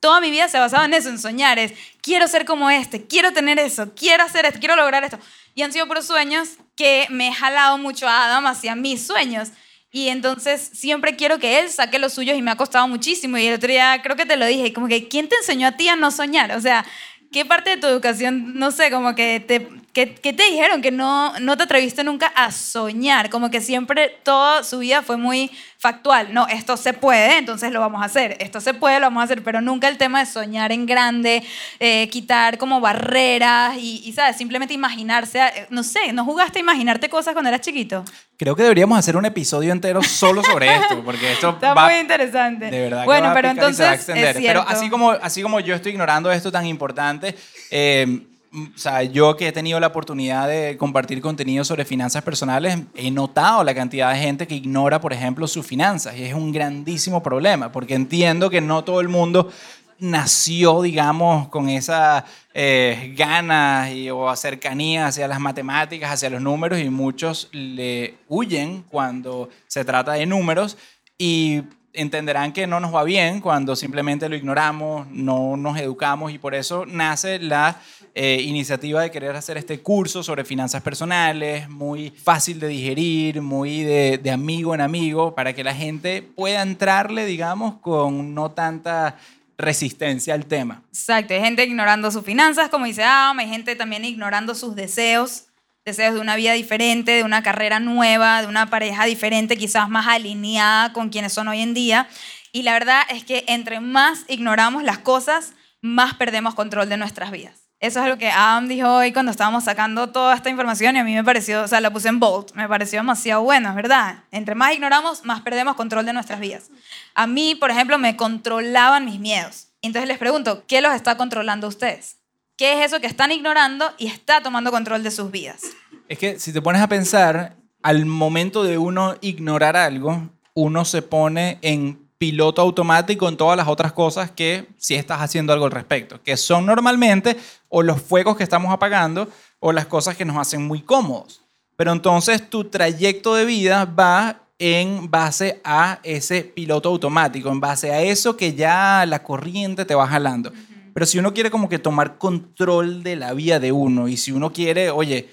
toda 0.00 0.20
mi 0.20 0.30
vida 0.30 0.48
se 0.48 0.58
ha 0.58 0.60
basado 0.60 0.84
en 0.84 0.94
eso, 0.94 1.08
en 1.08 1.18
soñar. 1.18 1.58
Es, 1.58 1.72
quiero 2.00 2.26
ser 2.26 2.44
como 2.44 2.68
este, 2.70 3.06
quiero 3.06 3.32
tener 3.32 3.58
eso, 3.58 3.92
quiero 3.94 4.24
hacer 4.24 4.44
esto, 4.46 4.58
quiero 4.58 4.76
lograr 4.76 5.04
esto. 5.04 5.18
Y 5.54 5.62
han 5.62 5.72
sido 5.72 5.86
puros 5.86 6.06
sueños 6.06 6.56
que 6.76 7.06
me 7.10 7.28
he 7.28 7.32
jalado 7.32 7.78
mucho 7.78 8.08
a 8.08 8.24
Adam 8.24 8.46
hacia 8.46 8.74
mis 8.74 9.06
sueños. 9.06 9.50
Y 9.94 10.08
entonces 10.08 10.70
siempre 10.72 11.16
quiero 11.16 11.38
que 11.38 11.60
él 11.60 11.68
saque 11.68 11.98
los 11.98 12.14
suyos 12.14 12.36
y 12.36 12.42
me 12.42 12.50
ha 12.50 12.56
costado 12.56 12.88
muchísimo. 12.88 13.36
Y 13.36 13.46
el 13.46 13.54
otro 13.54 13.68
día 13.68 14.00
creo 14.02 14.16
que 14.16 14.24
te 14.24 14.38
lo 14.38 14.46
dije, 14.46 14.72
como 14.72 14.88
que 14.88 15.06
¿quién 15.06 15.28
te 15.28 15.36
enseñó 15.36 15.68
a 15.68 15.72
ti 15.72 15.86
a 15.88 15.96
no 15.96 16.10
soñar? 16.10 16.52
O 16.52 16.60
sea, 16.62 16.86
¿qué 17.30 17.44
parte 17.44 17.70
de 17.70 17.76
tu 17.76 17.86
educación, 17.86 18.54
no 18.54 18.70
sé, 18.70 18.90
como 18.90 19.14
que 19.14 19.38
te, 19.40 19.68
que, 19.92 20.14
que 20.14 20.32
te 20.32 20.44
dijeron 20.44 20.80
que 20.80 20.90
no, 20.90 21.38
no 21.40 21.56
te 21.56 21.64
atreviste 21.64 22.02
nunca 22.02 22.32
a 22.34 22.50
soñar? 22.50 23.28
Como 23.28 23.50
que 23.50 23.60
siempre 23.60 24.08
toda 24.22 24.64
su 24.64 24.78
vida 24.78 25.02
fue 25.02 25.18
muy 25.18 25.50
factual. 25.76 26.32
No, 26.32 26.46
esto 26.48 26.76
se 26.76 26.94
puede, 26.94 27.38
entonces 27.38 27.72
lo 27.72 27.80
vamos 27.80 28.00
a 28.02 28.06
hacer. 28.06 28.36
Esto 28.40 28.60
se 28.60 28.72
puede, 28.72 29.00
lo 29.00 29.06
vamos 29.06 29.20
a 29.20 29.24
hacer. 29.24 29.42
Pero 29.42 29.60
nunca 29.60 29.88
el 29.88 29.98
tema 29.98 30.20
de 30.20 30.26
soñar 30.26 30.72
en 30.72 30.86
grande, 30.86 31.42
eh, 31.78 32.08
quitar 32.08 32.56
como 32.56 32.80
barreras 32.80 33.76
y, 33.76 34.02
y, 34.04 34.12
¿sabes? 34.12 34.36
Simplemente 34.36 34.72
imaginarse, 34.72 35.40
eh, 35.40 35.66
no 35.68 35.82
sé, 35.82 36.12
¿no 36.12 36.24
jugaste 36.24 36.60
a 36.60 36.62
imaginarte 36.62 37.10
cosas 37.10 37.34
cuando 37.34 37.48
eras 37.48 37.60
chiquito? 37.60 38.04
Creo 38.38 38.56
que 38.56 38.62
deberíamos 38.62 38.98
hacer 38.98 39.16
un 39.16 39.26
episodio 39.26 39.72
entero 39.72 40.02
solo 40.02 40.42
sobre 40.42 40.74
esto, 40.76 41.02
porque 41.04 41.32
esto 41.32 41.50
Está 41.50 41.74
va 41.74 41.84
muy 41.84 41.96
interesante. 41.96 42.70
De 42.70 42.80
verdad. 42.80 43.00
que 43.00 43.06
Bueno, 43.06 43.28
a 43.28 43.34
pero 43.34 43.50
picar 43.50 43.70
y 43.70 43.74
se 43.74 43.82
va 43.82 43.90
a 43.90 43.94
entonces 43.94 44.08
extender. 44.08 44.36
es 44.36 44.46
Pero 44.46 44.64
así 44.66 44.88
como, 44.88 45.10
así 45.10 45.42
como 45.42 45.60
yo 45.60 45.74
estoy 45.74 45.92
ignorando 45.92 46.32
esto 46.32 46.50
tan 46.50 46.64
importante, 46.64 47.36
eh, 47.70 48.31
o 48.54 48.78
sea, 48.78 49.02
yo 49.02 49.34
que 49.36 49.48
he 49.48 49.52
tenido 49.52 49.80
la 49.80 49.86
oportunidad 49.86 50.46
de 50.46 50.76
compartir 50.76 51.22
contenido 51.22 51.64
sobre 51.64 51.86
finanzas 51.86 52.22
personales, 52.22 52.78
he 52.94 53.10
notado 53.10 53.64
la 53.64 53.74
cantidad 53.74 54.12
de 54.12 54.18
gente 54.18 54.46
que 54.46 54.54
ignora, 54.54 55.00
por 55.00 55.12
ejemplo, 55.12 55.46
sus 55.46 55.66
finanzas. 55.66 56.16
Y 56.16 56.24
es 56.24 56.34
un 56.34 56.52
grandísimo 56.52 57.22
problema, 57.22 57.72
porque 57.72 57.94
entiendo 57.94 58.50
que 58.50 58.60
no 58.60 58.84
todo 58.84 59.00
el 59.00 59.08
mundo 59.08 59.50
nació, 59.98 60.82
digamos, 60.82 61.48
con 61.48 61.70
esa 61.70 62.26
eh, 62.52 63.14
ganas 63.16 63.90
o 64.12 64.34
cercanía 64.36 65.06
hacia 65.06 65.28
las 65.28 65.40
matemáticas, 65.40 66.12
hacia 66.12 66.28
los 66.28 66.42
números, 66.42 66.78
y 66.80 66.90
muchos 66.90 67.48
le 67.52 68.16
huyen 68.28 68.84
cuando 68.90 69.48
se 69.66 69.84
trata 69.84 70.12
de 70.12 70.26
números 70.26 70.76
y 71.16 71.62
entenderán 71.92 72.52
que 72.52 72.66
no 72.66 72.80
nos 72.80 72.94
va 72.94 73.04
bien 73.04 73.40
cuando 73.40 73.76
simplemente 73.76 74.28
lo 74.28 74.36
ignoramos, 74.36 75.06
no 75.08 75.56
nos 75.56 75.78
educamos 75.78 76.32
y 76.32 76.38
por 76.38 76.54
eso 76.54 76.86
nace 76.86 77.38
la 77.38 77.80
eh, 78.14 78.40
iniciativa 78.42 79.02
de 79.02 79.10
querer 79.10 79.36
hacer 79.36 79.56
este 79.56 79.80
curso 79.80 80.22
sobre 80.22 80.44
finanzas 80.44 80.82
personales, 80.82 81.68
muy 81.68 82.10
fácil 82.10 82.60
de 82.60 82.68
digerir, 82.68 83.42
muy 83.42 83.82
de, 83.82 84.18
de 84.18 84.30
amigo 84.30 84.74
en 84.74 84.80
amigo, 84.80 85.34
para 85.34 85.54
que 85.54 85.64
la 85.64 85.74
gente 85.74 86.22
pueda 86.22 86.62
entrarle, 86.62 87.26
digamos, 87.26 87.76
con 87.80 88.34
no 88.34 88.50
tanta 88.50 89.16
resistencia 89.58 90.34
al 90.34 90.46
tema. 90.46 90.82
Exacto, 90.88 91.34
hay 91.34 91.40
gente 91.40 91.64
ignorando 91.64 92.10
sus 92.10 92.24
finanzas, 92.24 92.68
como 92.68 92.86
dice 92.86 93.04
Adam, 93.04 93.38
hay 93.38 93.48
gente 93.48 93.76
también 93.76 94.04
ignorando 94.04 94.54
sus 94.54 94.74
deseos, 94.74 95.44
deseos 95.84 96.14
de 96.14 96.20
una 96.20 96.36
vida 96.36 96.52
diferente, 96.52 97.12
de 97.12 97.24
una 97.24 97.42
carrera 97.42 97.80
nueva, 97.80 98.42
de 98.42 98.48
una 98.48 98.70
pareja 98.70 99.04
diferente, 99.04 99.56
quizás 99.56 99.88
más 99.88 100.06
alineada 100.06 100.92
con 100.92 101.08
quienes 101.08 101.32
son 101.32 101.48
hoy 101.48 101.60
en 101.60 101.74
día. 101.74 102.08
Y 102.52 102.62
la 102.62 102.72
verdad 102.72 103.02
es 103.08 103.24
que 103.24 103.44
entre 103.48 103.80
más 103.80 104.24
ignoramos 104.28 104.82
las 104.82 104.98
cosas, 104.98 105.54
más 105.80 106.14
perdemos 106.14 106.54
control 106.54 106.88
de 106.88 106.96
nuestras 106.96 107.30
vidas. 107.30 107.62
Eso 107.82 108.00
es 108.00 108.08
lo 108.08 108.16
que 108.16 108.30
Adam 108.30 108.68
dijo 108.68 108.88
hoy 108.88 109.12
cuando 109.12 109.32
estábamos 109.32 109.64
sacando 109.64 110.10
toda 110.10 110.36
esta 110.36 110.48
información 110.48 110.94
y 110.94 111.00
a 111.00 111.04
mí 111.04 111.14
me 111.14 111.24
pareció, 111.24 111.64
o 111.64 111.66
sea, 111.66 111.80
la 111.80 111.92
puse 111.92 112.08
en 112.08 112.20
bold, 112.20 112.52
me 112.54 112.68
pareció 112.68 113.00
demasiado 113.00 113.42
bueno, 113.42 113.70
es 113.70 113.74
verdad. 113.74 114.22
Entre 114.30 114.54
más 114.54 114.72
ignoramos, 114.72 115.24
más 115.24 115.40
perdemos 115.40 115.74
control 115.74 116.06
de 116.06 116.12
nuestras 116.12 116.38
vidas. 116.38 116.70
A 117.14 117.26
mí, 117.26 117.56
por 117.56 117.72
ejemplo, 117.72 117.98
me 117.98 118.14
controlaban 118.16 119.04
mis 119.04 119.18
miedos. 119.18 119.72
Entonces 119.82 120.06
les 120.06 120.18
pregunto, 120.18 120.64
¿qué 120.68 120.80
los 120.80 120.94
está 120.94 121.16
controlando 121.16 121.66
ustedes? 121.66 122.21
¿Qué 122.62 122.74
es 122.74 122.86
eso 122.86 123.00
que 123.00 123.08
están 123.08 123.32
ignorando 123.32 123.90
y 123.98 124.06
está 124.06 124.40
tomando 124.40 124.70
control 124.70 125.02
de 125.02 125.10
sus 125.10 125.32
vidas? 125.32 125.62
Es 126.08 126.16
que 126.16 126.38
si 126.38 126.52
te 126.52 126.62
pones 126.62 126.80
a 126.80 126.86
pensar, 126.86 127.56
al 127.82 128.06
momento 128.06 128.62
de 128.62 128.78
uno 128.78 129.16
ignorar 129.20 129.76
algo, 129.76 130.30
uno 130.54 130.84
se 130.84 131.02
pone 131.02 131.58
en 131.60 132.08
piloto 132.18 132.62
automático 132.62 133.28
en 133.28 133.36
todas 133.36 133.56
las 133.56 133.66
otras 133.66 133.92
cosas 133.92 134.30
que 134.30 134.68
si 134.76 134.94
estás 134.94 135.22
haciendo 135.22 135.52
algo 135.52 135.64
al 135.64 135.72
respecto, 135.72 136.22
que 136.22 136.36
son 136.36 136.64
normalmente 136.64 137.36
o 137.68 137.82
los 137.82 138.00
fuegos 138.00 138.36
que 138.36 138.44
estamos 138.44 138.72
apagando 138.72 139.28
o 139.58 139.72
las 139.72 139.86
cosas 139.86 140.16
que 140.16 140.24
nos 140.24 140.36
hacen 140.36 140.64
muy 140.64 140.82
cómodos. 140.82 141.42
Pero 141.74 141.90
entonces 141.90 142.48
tu 142.48 142.70
trayecto 142.70 143.34
de 143.34 143.44
vida 143.44 143.86
va 143.86 144.42
en 144.60 145.10
base 145.10 145.60
a 145.64 145.98
ese 146.04 146.44
piloto 146.44 146.90
automático, 146.90 147.50
en 147.50 147.58
base 147.58 147.90
a 147.90 148.02
eso 148.02 148.36
que 148.36 148.54
ya 148.54 149.04
la 149.04 149.24
corriente 149.24 149.84
te 149.84 149.96
va 149.96 150.06
jalando. 150.06 150.52
Pero 150.94 151.06
si 151.06 151.18
uno 151.18 151.32
quiere 151.32 151.50
como 151.50 151.68
que 151.68 151.78
tomar 151.78 152.18
control 152.18 153.02
de 153.02 153.16
la 153.16 153.32
vida 153.32 153.58
de 153.58 153.72
uno 153.72 154.08
y 154.08 154.16
si 154.16 154.32
uno 154.32 154.52
quiere, 154.52 154.90
oye, 154.90 155.28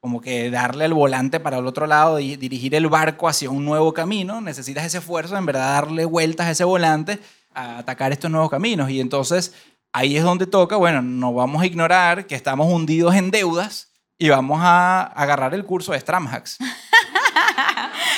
como 0.00 0.20
que 0.20 0.50
darle 0.50 0.86
el 0.86 0.94
volante 0.94 1.40
para 1.40 1.58
el 1.58 1.66
otro 1.66 1.86
lado 1.86 2.18
y 2.20 2.36
dirigir 2.36 2.74
el 2.74 2.88
barco 2.88 3.28
hacia 3.28 3.50
un 3.50 3.64
nuevo 3.64 3.92
camino, 3.92 4.40
necesitas 4.40 4.84
ese 4.84 4.98
esfuerzo, 4.98 5.36
en 5.36 5.46
verdad 5.46 5.74
darle 5.74 6.06
vueltas 6.06 6.46
a 6.46 6.50
ese 6.52 6.64
volante 6.64 7.18
a 7.52 7.78
atacar 7.78 8.12
estos 8.12 8.30
nuevos 8.30 8.50
caminos. 8.50 8.90
Y 8.90 9.00
entonces 9.00 9.54
ahí 9.92 10.16
es 10.16 10.24
donde 10.24 10.46
toca, 10.46 10.76
bueno, 10.76 11.02
no 11.02 11.34
vamos 11.34 11.62
a 11.62 11.66
ignorar 11.66 12.26
que 12.26 12.34
estamos 12.34 12.72
hundidos 12.72 13.14
en 13.14 13.30
deudas 13.30 13.88
y 14.16 14.28
vamos 14.28 14.58
a 14.62 15.02
agarrar 15.02 15.54
el 15.54 15.64
curso 15.64 15.92
de 15.92 16.00
Stramhacks. 16.00 16.58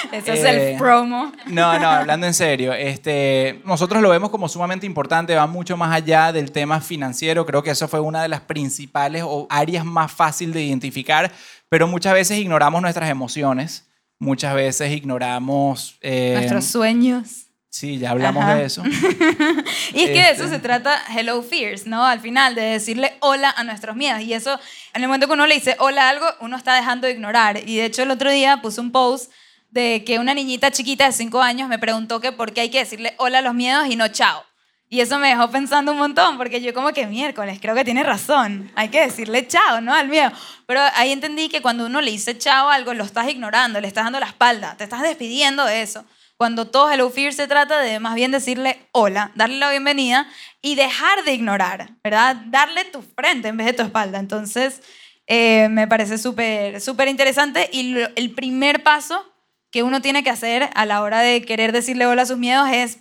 Ese 0.12 0.32
es 0.32 0.44
el 0.44 0.56
Eh, 0.58 0.76
promo. 0.78 1.32
No, 1.46 1.78
no, 1.78 1.88
hablando 1.88 2.26
en 2.26 2.34
serio, 2.34 2.72
este, 2.72 3.60
nosotros 3.64 4.02
lo 4.02 4.08
vemos 4.10 4.30
como 4.30 4.48
sumamente 4.48 4.86
importante, 4.86 5.34
va 5.36 5.46
mucho 5.46 5.76
más 5.76 5.94
allá 5.94 6.32
del 6.32 6.50
tema 6.52 6.80
financiero, 6.80 7.46
creo 7.46 7.62
que 7.62 7.70
eso 7.70 7.86
fue 7.88 8.00
una 8.00 8.22
de 8.22 8.28
las 8.28 8.40
principales 8.40 9.22
o 9.24 9.46
áreas 9.50 9.84
más 9.84 10.10
fácil 10.10 10.52
de 10.52 10.62
identificar, 10.62 11.30
pero 11.68 11.86
muchas 11.86 12.14
veces 12.14 12.38
ignoramos 12.38 12.82
nuestras 12.82 13.08
emociones, 13.10 13.86
muchas 14.18 14.54
veces 14.54 14.90
ignoramos... 14.92 15.96
eh, 16.00 16.32
Nuestros 16.36 16.64
sueños. 16.66 17.46
Sí, 17.74 17.98
ya 17.98 18.10
hablamos 18.10 18.42
Ajá. 18.44 18.56
de 18.56 18.64
eso. 18.66 18.82
Y 19.94 20.02
es 20.02 20.06
que 20.10 20.22
de 20.22 20.30
eso 20.30 20.44
Este. 20.44 20.56
se 20.56 20.58
trata 20.58 20.94
Hello 21.16 21.42
Fears, 21.42 21.86
¿no? 21.86 22.04
Al 22.04 22.20
final, 22.20 22.54
de 22.54 22.60
decirle 22.62 23.14
hola 23.20 23.50
a 23.56 23.64
nuestros 23.64 23.96
miedos. 23.96 24.20
Y 24.20 24.34
eso, 24.34 24.58
en 24.92 25.00
el 25.02 25.08
momento 25.08 25.26
que 25.26 25.32
uno 25.32 25.46
le 25.46 25.54
dice 25.54 25.76
hola 25.78 26.06
a 26.06 26.10
algo, 26.10 26.26
uno 26.40 26.56
está 26.58 26.74
dejando 26.74 27.06
de 27.06 27.14
ignorar. 27.14 27.60
Y 27.66 27.76
de 27.76 27.86
hecho, 27.86 28.02
el 28.02 28.10
otro 28.10 28.30
día 28.30 28.60
puse 28.60 28.80
un 28.80 28.92
post 28.92 29.32
de 29.72 30.04
que 30.04 30.18
una 30.18 30.34
niñita 30.34 30.70
chiquita 30.70 31.06
de 31.06 31.12
5 31.12 31.40
años 31.40 31.68
me 31.68 31.78
preguntó 31.78 32.20
que 32.20 32.30
por 32.30 32.52
qué 32.52 32.60
hay 32.60 32.70
que 32.70 32.78
decirle 32.78 33.14
hola 33.16 33.38
a 33.38 33.42
los 33.42 33.54
miedos 33.54 33.86
y 33.88 33.96
no 33.96 34.06
chao. 34.08 34.44
Y 34.90 35.00
eso 35.00 35.18
me 35.18 35.28
dejó 35.28 35.50
pensando 35.50 35.92
un 35.92 35.98
montón, 35.98 36.36
porque 36.36 36.60
yo 36.60 36.74
como 36.74 36.92
que 36.92 37.06
miércoles, 37.06 37.58
creo 37.62 37.74
que 37.74 37.82
tiene 37.82 38.02
razón. 38.02 38.70
Hay 38.74 38.90
que 38.90 39.00
decirle 39.00 39.48
chao, 39.48 39.80
¿no? 39.80 39.94
Al 39.94 40.08
miedo. 40.08 40.30
Pero 40.66 40.82
ahí 40.94 41.12
entendí 41.12 41.48
que 41.48 41.62
cuando 41.62 41.86
uno 41.86 42.02
le 42.02 42.10
dice 42.10 42.36
chao 42.36 42.68
a 42.68 42.74
algo, 42.74 42.92
lo 42.92 43.02
estás 43.02 43.30
ignorando, 43.30 43.80
le 43.80 43.88
estás 43.88 44.04
dando 44.04 44.20
la 44.20 44.26
espalda, 44.26 44.76
te 44.76 44.84
estás 44.84 45.00
despidiendo 45.00 45.64
de 45.64 45.80
eso. 45.80 46.04
Cuando 46.36 46.66
todo 46.66 46.90
Hello 46.90 47.08
Fear 47.08 47.32
se 47.32 47.48
trata 47.48 47.78
de 47.78 47.98
más 48.00 48.14
bien 48.14 48.30
decirle 48.30 48.86
hola, 48.92 49.32
darle 49.34 49.56
la 49.56 49.70
bienvenida 49.70 50.28
y 50.60 50.74
dejar 50.74 51.24
de 51.24 51.32
ignorar, 51.32 51.92
¿verdad? 52.04 52.36
Darle 52.48 52.84
tu 52.84 53.00
frente 53.00 53.48
en 53.48 53.56
vez 53.56 53.68
de 53.68 53.72
tu 53.72 53.82
espalda. 53.84 54.18
Entonces, 54.18 54.82
eh, 55.26 55.68
me 55.70 55.88
parece 55.88 56.18
súper, 56.18 56.82
súper 56.82 57.08
interesante 57.08 57.70
y 57.72 57.96
el 58.16 58.34
primer 58.34 58.82
paso 58.82 59.31
que 59.72 59.82
uno 59.82 60.00
tiene 60.00 60.22
que 60.22 60.30
hacer 60.30 60.70
a 60.74 60.86
la 60.86 61.02
hora 61.02 61.20
de 61.20 61.42
querer 61.42 61.72
decirle 61.72 62.06
hola 62.06 62.22
a 62.22 62.26
sus 62.26 62.38
miedos 62.38 62.68
es 62.70 62.98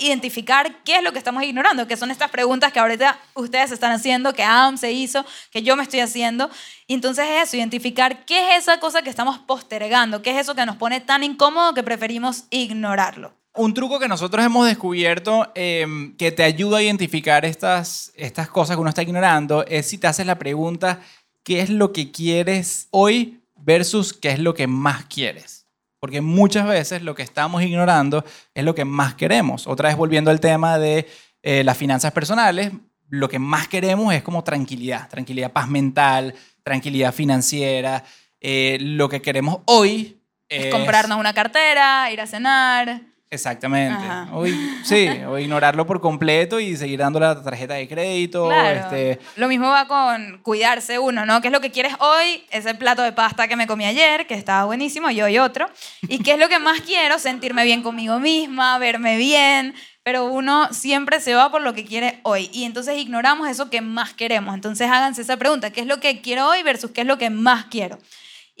identificar 0.00 0.82
qué 0.82 0.96
es 0.96 1.02
lo 1.04 1.12
que 1.12 1.18
estamos 1.18 1.44
ignorando, 1.44 1.86
que 1.86 1.96
son 1.96 2.10
estas 2.10 2.30
preguntas 2.30 2.72
que 2.72 2.80
ahorita 2.80 3.16
ustedes 3.34 3.70
están 3.70 3.92
haciendo, 3.92 4.34
que 4.34 4.42
Adam 4.42 4.76
se 4.76 4.90
hizo, 4.90 5.24
que 5.52 5.62
yo 5.62 5.76
me 5.76 5.84
estoy 5.84 6.00
haciendo. 6.00 6.50
Y 6.88 6.94
entonces 6.94 7.24
es 7.28 7.48
eso, 7.48 7.56
identificar 7.56 8.24
qué 8.24 8.56
es 8.56 8.64
esa 8.64 8.80
cosa 8.80 9.02
que 9.02 9.10
estamos 9.10 9.38
postergando, 9.38 10.20
qué 10.20 10.32
es 10.32 10.38
eso 10.38 10.56
que 10.56 10.66
nos 10.66 10.76
pone 10.76 11.00
tan 11.00 11.22
incómodo 11.22 11.74
que 11.74 11.84
preferimos 11.84 12.44
ignorarlo. 12.50 13.32
Un 13.54 13.72
truco 13.72 14.00
que 14.00 14.08
nosotros 14.08 14.44
hemos 14.44 14.66
descubierto 14.66 15.52
eh, 15.54 15.86
que 16.18 16.32
te 16.32 16.42
ayuda 16.42 16.78
a 16.78 16.82
identificar 16.82 17.44
estas, 17.44 18.12
estas 18.16 18.48
cosas 18.48 18.76
que 18.76 18.80
uno 18.80 18.90
está 18.90 19.02
ignorando 19.02 19.64
es 19.66 19.86
si 19.86 19.98
te 19.98 20.08
haces 20.08 20.26
la 20.26 20.38
pregunta, 20.38 21.00
¿qué 21.44 21.60
es 21.60 21.70
lo 21.70 21.92
que 21.92 22.10
quieres 22.10 22.88
hoy 22.90 23.40
versus 23.56 24.12
qué 24.12 24.30
es 24.30 24.38
lo 24.40 24.54
que 24.54 24.66
más 24.66 25.04
quieres? 25.04 25.57
Porque 26.00 26.20
muchas 26.20 26.66
veces 26.66 27.02
lo 27.02 27.14
que 27.14 27.22
estamos 27.22 27.62
ignorando 27.62 28.24
es 28.54 28.64
lo 28.64 28.74
que 28.74 28.84
más 28.84 29.14
queremos. 29.14 29.66
Otra 29.66 29.88
vez 29.88 29.96
volviendo 29.96 30.30
al 30.30 30.40
tema 30.40 30.78
de 30.78 31.08
eh, 31.42 31.64
las 31.64 31.76
finanzas 31.76 32.12
personales, 32.12 32.72
lo 33.08 33.28
que 33.28 33.38
más 33.38 33.68
queremos 33.68 34.14
es 34.14 34.22
como 34.22 34.44
tranquilidad, 34.44 35.08
tranquilidad, 35.08 35.52
paz 35.52 35.68
mental, 35.68 36.34
tranquilidad 36.62 37.12
financiera. 37.12 38.04
Eh, 38.40 38.78
lo 38.80 39.08
que 39.08 39.22
queremos 39.22 39.60
hoy 39.64 40.20
Es 40.48 40.72
comprarnos 40.72 41.18
una 41.18 41.34
cartera, 41.34 42.10
ir 42.12 42.20
a 42.20 42.26
cenar. 42.26 43.07
Exactamente. 43.30 44.02
Ajá. 44.02 44.28
O, 44.32 44.46
sí, 44.84 45.08
o 45.28 45.38
ignorarlo 45.38 45.86
por 45.86 46.00
completo 46.00 46.58
y 46.60 46.76
seguir 46.76 46.98
dando 46.98 47.20
la 47.20 47.42
tarjeta 47.42 47.74
de 47.74 47.86
crédito. 47.86 48.46
Claro. 48.46 48.80
Este, 48.80 49.18
Lo 49.36 49.48
mismo 49.48 49.68
va 49.68 49.86
con 49.86 50.38
cuidarse 50.42 50.98
uno, 50.98 51.26
¿no? 51.26 51.42
¿Qué 51.42 51.48
es 51.48 51.52
lo 51.52 51.60
que 51.60 51.70
quieres 51.70 51.94
hoy? 51.98 52.44
Ese 52.50 52.74
plato 52.74 53.02
de 53.02 53.12
pasta 53.12 53.46
que 53.46 53.56
me 53.56 53.66
comí 53.66 53.84
ayer, 53.84 54.26
que 54.26 54.34
estaba 54.34 54.64
buenísimo, 54.64 55.10
y 55.10 55.20
hoy 55.20 55.38
otro. 55.38 55.68
¿Y 56.08 56.22
qué 56.22 56.32
es 56.32 56.38
lo 56.38 56.48
que 56.48 56.58
más 56.58 56.80
quiero? 56.80 57.18
Sentirme 57.18 57.64
bien 57.64 57.82
conmigo 57.82 58.18
misma, 58.18 58.78
verme 58.78 59.18
bien. 59.18 59.74
Pero 60.02 60.24
uno 60.24 60.72
siempre 60.72 61.20
se 61.20 61.34
va 61.34 61.50
por 61.50 61.60
lo 61.60 61.74
que 61.74 61.84
quiere 61.84 62.20
hoy. 62.22 62.48
Y 62.54 62.64
entonces 62.64 62.96
ignoramos 62.96 63.46
eso 63.46 63.68
que 63.68 63.82
más 63.82 64.14
queremos. 64.14 64.54
Entonces 64.54 64.88
háganse 64.90 65.20
esa 65.20 65.36
pregunta. 65.36 65.70
¿Qué 65.70 65.82
es 65.82 65.86
lo 65.86 66.00
que 66.00 66.22
quiero 66.22 66.48
hoy 66.48 66.62
versus 66.62 66.92
qué 66.92 67.02
es 67.02 67.06
lo 67.06 67.18
que 67.18 67.28
más 67.28 67.66
quiero? 67.66 67.98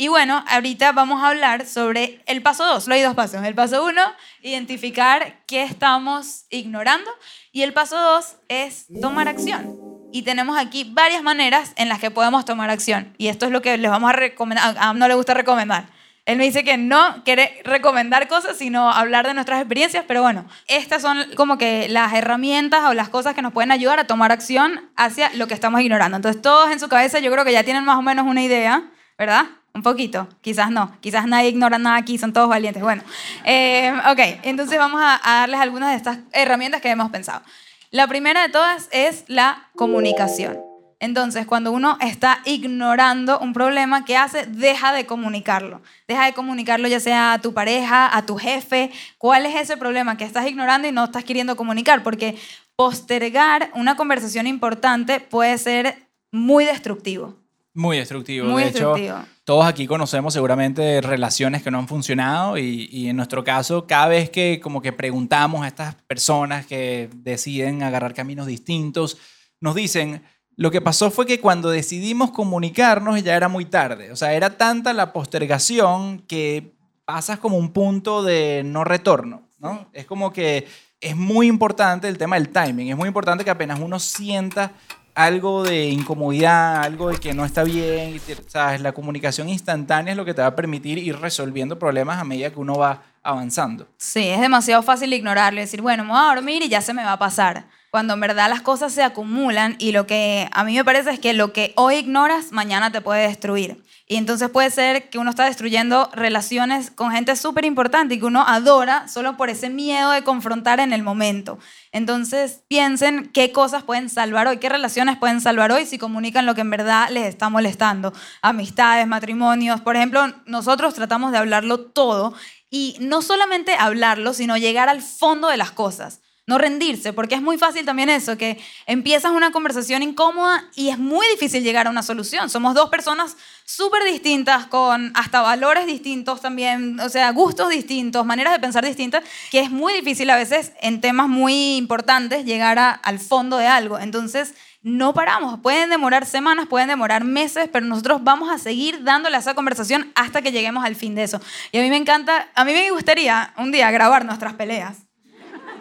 Y 0.00 0.06
bueno, 0.06 0.44
ahorita 0.46 0.92
vamos 0.92 1.20
a 1.20 1.30
hablar 1.30 1.66
sobre 1.66 2.22
el 2.26 2.40
paso 2.40 2.64
2. 2.64 2.86
Lo 2.86 2.94
hay 2.94 3.02
dos 3.02 3.16
pasos. 3.16 3.44
El 3.44 3.56
paso 3.56 3.84
1, 3.84 4.00
identificar 4.42 5.40
qué 5.44 5.64
estamos 5.64 6.44
ignorando. 6.50 7.10
Y 7.50 7.62
el 7.62 7.72
paso 7.72 8.00
2 8.00 8.36
es 8.48 8.86
tomar 9.02 9.26
acción. 9.26 9.76
Y 10.12 10.22
tenemos 10.22 10.56
aquí 10.56 10.88
varias 10.88 11.24
maneras 11.24 11.72
en 11.74 11.88
las 11.88 11.98
que 11.98 12.12
podemos 12.12 12.44
tomar 12.44 12.70
acción. 12.70 13.12
Y 13.18 13.26
esto 13.26 13.46
es 13.46 13.50
lo 13.50 13.60
que 13.60 13.76
les 13.76 13.90
vamos 13.90 14.08
a 14.08 14.12
recomendar. 14.12 14.78
A 14.78 14.90
Am 14.90 15.00
no 15.00 15.08
le 15.08 15.14
gusta 15.14 15.34
recomendar. 15.34 15.86
Él 16.26 16.38
me 16.38 16.44
dice 16.44 16.62
que 16.62 16.76
no 16.76 17.24
quiere 17.24 17.60
recomendar 17.64 18.28
cosas, 18.28 18.56
sino 18.56 18.92
hablar 18.92 19.26
de 19.26 19.34
nuestras 19.34 19.60
experiencias, 19.60 20.04
pero 20.06 20.22
bueno, 20.22 20.44
estas 20.68 21.02
son 21.02 21.24
como 21.34 21.58
que 21.58 21.88
las 21.88 22.12
herramientas 22.12 22.84
o 22.84 22.94
las 22.94 23.08
cosas 23.08 23.34
que 23.34 23.42
nos 23.42 23.52
pueden 23.52 23.72
ayudar 23.72 23.98
a 23.98 24.06
tomar 24.06 24.30
acción 24.30 24.90
hacia 24.94 25.30
lo 25.34 25.48
que 25.48 25.54
estamos 25.54 25.80
ignorando. 25.80 26.16
Entonces, 26.16 26.40
todos 26.40 26.70
en 26.70 26.78
su 26.78 26.88
cabeza 26.88 27.18
yo 27.18 27.32
creo 27.32 27.44
que 27.44 27.52
ya 27.52 27.64
tienen 27.64 27.84
más 27.84 27.96
o 27.96 28.02
menos 28.02 28.26
una 28.26 28.42
idea, 28.42 28.84
¿verdad? 29.16 29.46
Un 29.74 29.82
poquito, 29.82 30.28
quizás 30.40 30.70
no, 30.70 30.96
quizás 31.00 31.26
nadie 31.26 31.50
ignora 31.50 31.78
nada 31.78 31.96
aquí, 31.96 32.18
son 32.18 32.32
todos 32.32 32.48
valientes. 32.48 32.82
Bueno, 32.82 33.02
eh, 33.44 33.92
ok, 34.10 34.40
entonces 34.42 34.78
vamos 34.78 35.00
a, 35.00 35.20
a 35.22 35.40
darles 35.40 35.60
algunas 35.60 35.90
de 35.90 35.96
estas 35.96 36.18
herramientas 36.32 36.80
que 36.80 36.90
hemos 36.90 37.10
pensado. 37.10 37.42
La 37.90 38.06
primera 38.06 38.42
de 38.42 38.48
todas 38.48 38.88
es 38.92 39.24
la 39.28 39.68
comunicación. 39.76 40.58
Entonces, 41.00 41.46
cuando 41.46 41.70
uno 41.70 41.96
está 42.00 42.40
ignorando 42.44 43.38
un 43.38 43.52
problema, 43.52 44.04
¿qué 44.04 44.16
hace? 44.16 44.46
Deja 44.46 44.92
de 44.92 45.06
comunicarlo. 45.06 45.80
Deja 46.08 46.26
de 46.26 46.32
comunicarlo 46.32 46.88
ya 46.88 46.98
sea 46.98 47.34
a 47.34 47.40
tu 47.40 47.54
pareja, 47.54 48.14
a 48.14 48.26
tu 48.26 48.36
jefe. 48.36 48.90
¿Cuál 49.16 49.46
es 49.46 49.54
ese 49.54 49.76
problema 49.76 50.16
que 50.16 50.24
estás 50.24 50.46
ignorando 50.48 50.88
y 50.88 50.92
no 50.92 51.04
estás 51.04 51.22
queriendo 51.22 51.56
comunicar? 51.56 52.02
Porque 52.02 52.36
postergar 52.74 53.70
una 53.74 53.96
conversación 53.96 54.46
importante 54.48 55.20
puede 55.20 55.56
ser 55.58 56.08
muy 56.32 56.64
destructivo. 56.64 57.36
Muy 57.78 57.96
destructivo. 57.96 58.46
Muy 58.48 58.64
de 58.64 58.68
hecho, 58.70 58.94
destructivo. 58.94 59.24
todos 59.44 59.66
aquí 59.66 59.86
conocemos 59.86 60.34
seguramente 60.34 61.00
relaciones 61.00 61.62
que 61.62 61.70
no 61.70 61.78
han 61.78 61.88
funcionado 61.88 62.58
y, 62.58 62.88
y 62.90 63.08
en 63.08 63.16
nuestro 63.16 63.44
caso, 63.44 63.86
cada 63.86 64.08
vez 64.08 64.30
que 64.30 64.60
como 64.60 64.82
que 64.82 64.92
preguntamos 64.92 65.62
a 65.62 65.68
estas 65.68 65.94
personas 65.94 66.66
que 66.66 67.08
deciden 67.14 67.82
agarrar 67.82 68.14
caminos 68.14 68.46
distintos, 68.46 69.16
nos 69.60 69.74
dicen, 69.74 70.22
lo 70.56 70.72
que 70.72 70.80
pasó 70.80 71.12
fue 71.12 71.24
que 71.24 71.40
cuando 71.40 71.70
decidimos 71.70 72.32
comunicarnos 72.32 73.22
ya 73.22 73.36
era 73.36 73.48
muy 73.48 73.64
tarde. 73.64 74.10
O 74.10 74.16
sea, 74.16 74.32
era 74.32 74.56
tanta 74.56 74.92
la 74.92 75.12
postergación 75.12 76.18
que 76.26 76.74
pasas 77.04 77.38
como 77.38 77.56
un 77.56 77.72
punto 77.72 78.24
de 78.24 78.62
no 78.64 78.82
retorno, 78.82 79.42
¿no? 79.60 79.88
Es 79.92 80.04
como 80.04 80.32
que 80.32 80.66
es 81.00 81.14
muy 81.14 81.46
importante 81.46 82.08
el 82.08 82.18
tema 82.18 82.34
del 82.34 82.48
timing. 82.48 82.88
Es 82.88 82.96
muy 82.96 83.06
importante 83.06 83.44
que 83.44 83.50
apenas 83.50 83.78
uno 83.78 84.00
sienta 84.00 84.72
algo 85.18 85.64
de 85.64 85.86
incomodidad, 85.86 86.84
algo 86.84 87.10
de 87.10 87.18
que 87.18 87.34
no 87.34 87.44
está 87.44 87.64
bien, 87.64 88.20
¿sabes? 88.46 88.80
La 88.80 88.92
comunicación 88.92 89.48
instantánea 89.48 90.12
es 90.12 90.16
lo 90.16 90.24
que 90.24 90.32
te 90.32 90.42
va 90.42 90.46
a 90.46 90.54
permitir 90.54 90.96
ir 90.96 91.18
resolviendo 91.18 91.76
problemas 91.76 92.20
a 92.20 92.24
medida 92.24 92.50
que 92.50 92.60
uno 92.60 92.74
va 92.76 93.02
avanzando. 93.24 93.88
Sí, 93.96 94.28
es 94.28 94.40
demasiado 94.40 94.80
fácil 94.84 95.12
ignorarlo 95.12 95.58
y 95.58 95.62
decir, 95.62 95.82
bueno, 95.82 96.04
me 96.04 96.10
voy 96.10 96.20
a 96.20 96.34
dormir 96.34 96.62
y 96.62 96.68
ya 96.68 96.80
se 96.80 96.94
me 96.94 97.02
va 97.02 97.14
a 97.14 97.18
pasar. 97.18 97.66
Cuando 97.90 98.14
en 98.14 98.20
verdad 98.20 98.48
las 98.48 98.60
cosas 98.60 98.92
se 98.92 99.02
acumulan 99.02 99.74
y 99.80 99.90
lo 99.90 100.06
que 100.06 100.48
a 100.52 100.62
mí 100.62 100.76
me 100.76 100.84
parece 100.84 101.10
es 101.10 101.18
que 101.18 101.32
lo 101.32 101.52
que 101.52 101.72
hoy 101.74 101.96
ignoras, 101.96 102.52
mañana 102.52 102.92
te 102.92 103.00
puede 103.00 103.26
destruir. 103.26 103.82
Y 104.10 104.16
entonces 104.16 104.48
puede 104.48 104.70
ser 104.70 105.10
que 105.10 105.18
uno 105.18 105.28
está 105.28 105.44
destruyendo 105.44 106.08
relaciones 106.14 106.90
con 106.90 107.10
gente 107.10 107.36
súper 107.36 107.66
importante 107.66 108.14
y 108.14 108.18
que 108.18 108.24
uno 108.24 108.42
adora 108.46 109.06
solo 109.06 109.36
por 109.36 109.50
ese 109.50 109.68
miedo 109.68 110.12
de 110.12 110.24
confrontar 110.24 110.80
en 110.80 110.94
el 110.94 111.02
momento. 111.02 111.58
Entonces 111.92 112.62
piensen 112.68 113.30
qué 113.34 113.52
cosas 113.52 113.82
pueden 113.82 114.08
salvar 114.08 114.46
hoy, 114.48 114.56
qué 114.56 114.70
relaciones 114.70 115.18
pueden 115.18 115.42
salvar 115.42 115.72
hoy 115.72 115.84
si 115.84 115.98
comunican 115.98 116.46
lo 116.46 116.54
que 116.54 116.62
en 116.62 116.70
verdad 116.70 117.10
les 117.10 117.26
está 117.26 117.50
molestando. 117.50 118.14
Amistades, 118.40 119.06
matrimonios. 119.06 119.82
Por 119.82 119.94
ejemplo, 119.94 120.26
nosotros 120.46 120.94
tratamos 120.94 121.30
de 121.30 121.38
hablarlo 121.38 121.78
todo 121.78 122.32
y 122.70 122.96
no 123.00 123.20
solamente 123.20 123.74
hablarlo, 123.74 124.32
sino 124.32 124.56
llegar 124.56 124.88
al 124.88 125.02
fondo 125.02 125.48
de 125.48 125.58
las 125.58 125.70
cosas. 125.72 126.22
No 126.48 126.56
rendirse, 126.56 127.12
porque 127.12 127.34
es 127.34 127.42
muy 127.42 127.58
fácil 127.58 127.84
también 127.84 128.08
eso, 128.08 128.38
que 128.38 128.58
empiezas 128.86 129.32
una 129.32 129.52
conversación 129.52 130.02
incómoda 130.02 130.64
y 130.74 130.88
es 130.88 130.98
muy 130.98 131.26
difícil 131.28 131.62
llegar 131.62 131.86
a 131.86 131.90
una 131.90 132.02
solución. 132.02 132.48
Somos 132.48 132.74
dos 132.74 132.88
personas 132.88 133.36
súper 133.66 134.02
distintas, 134.04 134.66
con 134.66 135.12
hasta 135.14 135.42
valores 135.42 135.86
distintos 135.86 136.40
también, 136.40 136.98
o 137.00 137.10
sea, 137.10 137.30
gustos 137.32 137.68
distintos, 137.68 138.24
maneras 138.24 138.54
de 138.54 138.60
pensar 138.60 138.82
distintas, 138.82 139.22
que 139.50 139.60
es 139.60 139.70
muy 139.70 139.92
difícil 139.92 140.30
a 140.30 140.36
veces 140.36 140.72
en 140.80 141.02
temas 141.02 141.28
muy 141.28 141.76
importantes 141.76 142.46
llegar 142.46 142.78
a- 142.78 142.92
al 142.92 143.18
fondo 143.18 143.58
de 143.58 143.66
algo. 143.66 143.98
Entonces, 143.98 144.54
no 144.80 145.12
paramos. 145.12 145.60
Pueden 145.60 145.90
demorar 145.90 146.24
semanas, 146.24 146.66
pueden 146.66 146.88
demorar 146.88 147.24
meses, 147.24 147.68
pero 147.70 147.84
nosotros 147.84 148.24
vamos 148.24 148.48
a 148.50 148.56
seguir 148.56 149.04
dándole 149.04 149.36
a 149.36 149.40
esa 149.40 149.52
conversación 149.54 150.12
hasta 150.14 150.40
que 150.40 150.50
lleguemos 150.52 150.82
al 150.82 150.96
fin 150.96 151.14
de 151.14 151.24
eso. 151.24 151.42
Y 151.72 151.78
a 151.78 151.82
mí 151.82 151.90
me 151.90 151.96
encanta, 151.98 152.48
a 152.54 152.64
mí 152.64 152.72
me 152.72 152.90
gustaría 152.90 153.52
un 153.58 153.70
día 153.70 153.90
grabar 153.90 154.24
nuestras 154.24 154.54
peleas, 154.54 155.07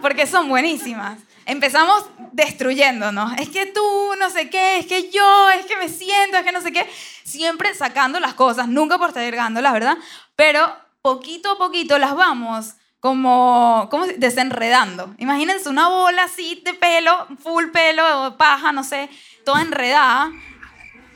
porque 0.01 0.27
son 0.27 0.50
buenísimas. 0.50 1.20
Empezamos 1.46 2.06
destruyéndonos. 2.34 3.34
Es 3.39 3.50
que 3.50 3.68
tú, 3.68 3.82
no 4.20 4.30
sé 4.30 4.50
qué, 4.50 4.80
es 4.80 4.86
que 4.86 5.10
yo, 5.10 5.50
es 5.51 5.66
que 5.66 5.77
me 5.77 5.88
siento, 5.89 6.38
es 6.38 6.44
que 6.44 6.51
no 6.51 6.62
sé 6.62 6.72
qué. 6.72 6.86
Siempre 7.24 7.74
sacando 7.74 8.20
las 8.20 8.34
cosas, 8.34 8.68
nunca 8.68 8.98
postergándolas, 8.98 9.74
¿verdad? 9.74 9.98
Pero 10.36 10.70
poquito 11.01 11.51
a 11.51 11.58
poquito 11.58 11.98
las 11.98 12.16
vamos 12.16 12.75
como, 13.00 13.88
como 13.89 14.06
desenredando. 14.08 15.13
Imagínense 15.18 15.70
una 15.70 15.88
bola 15.88 16.24
así 16.24 16.62
de 16.66 16.74
pelo, 16.74 17.27
full 17.42 17.68
pelo, 17.68 18.36
paja, 18.38 18.72
no 18.72 18.84
sé, 18.84 19.10
toda 19.46 19.62
enredada. 19.62 20.32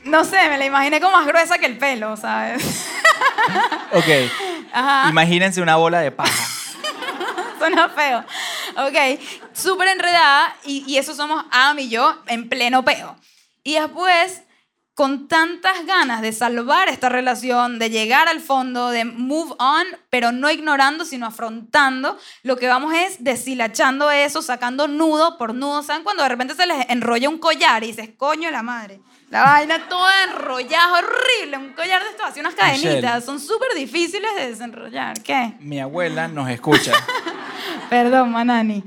No 0.04 0.24
sé, 0.24 0.48
me 0.48 0.58
la 0.58 0.64
imaginé 0.64 1.00
como 1.00 1.16
más 1.16 1.26
gruesa 1.26 1.58
que 1.58 1.66
el 1.66 1.78
pelo, 1.78 2.16
¿sabes? 2.16 2.88
Ok. 3.92 4.06
Imagínense 5.10 5.60
una 5.60 5.76
bola 5.76 6.00
de 6.00 6.10
paja. 6.10 6.61
Suena 7.62 7.88
feo. 7.88 8.24
Ok, 8.76 9.20
súper 9.52 9.86
enredada 9.86 10.56
y, 10.64 10.84
y 10.88 10.98
eso 10.98 11.14
somos 11.14 11.44
Adam 11.52 11.78
y 11.78 11.88
yo 11.88 12.20
en 12.26 12.48
pleno 12.48 12.84
peo. 12.84 13.14
Y 13.62 13.74
después 13.74 14.42
con 14.94 15.28
tantas 15.28 15.86
ganas 15.86 16.22
de 16.22 16.32
salvar 16.32 16.88
esta 16.88 17.08
relación, 17.08 17.78
de 17.78 17.88
llegar 17.88 18.26
al 18.26 18.40
fondo, 18.40 18.90
de 18.90 19.04
move 19.04 19.54
on, 19.60 19.86
pero 20.10 20.32
no 20.32 20.50
ignorando, 20.50 21.04
sino 21.04 21.26
afrontando, 21.26 22.18
lo 22.42 22.56
que 22.56 22.66
vamos 22.66 22.92
es 22.94 23.22
deshilachando 23.22 24.10
eso, 24.10 24.42
sacando 24.42 24.88
nudo 24.88 25.38
por 25.38 25.54
nudo. 25.54 25.84
¿Saben 25.84 26.02
cuando 26.02 26.24
de 26.24 26.30
repente 26.30 26.56
se 26.56 26.66
les 26.66 26.90
enrolla 26.90 27.28
un 27.28 27.38
collar 27.38 27.84
y 27.84 27.88
dices, 27.88 28.10
coño 28.16 28.50
la 28.50 28.64
madre? 28.64 29.00
La 29.32 29.44
vaina 29.44 29.88
toda 29.88 30.24
enrollada, 30.24 30.98
horrible. 30.98 31.56
Un 31.56 31.72
collar 31.72 32.02
de 32.02 32.10
esto, 32.10 32.22
así 32.22 32.40
unas 32.40 32.54
cadenitas. 32.54 33.24
Son 33.24 33.40
súper 33.40 33.74
difíciles 33.74 34.30
de 34.36 34.48
desenrollar. 34.48 35.22
¿Qué? 35.22 35.54
Mi 35.58 35.80
abuela 35.80 36.28
nos 36.28 36.50
escucha. 36.50 36.92
Perdón, 37.88 38.30
Manani. 38.30 38.84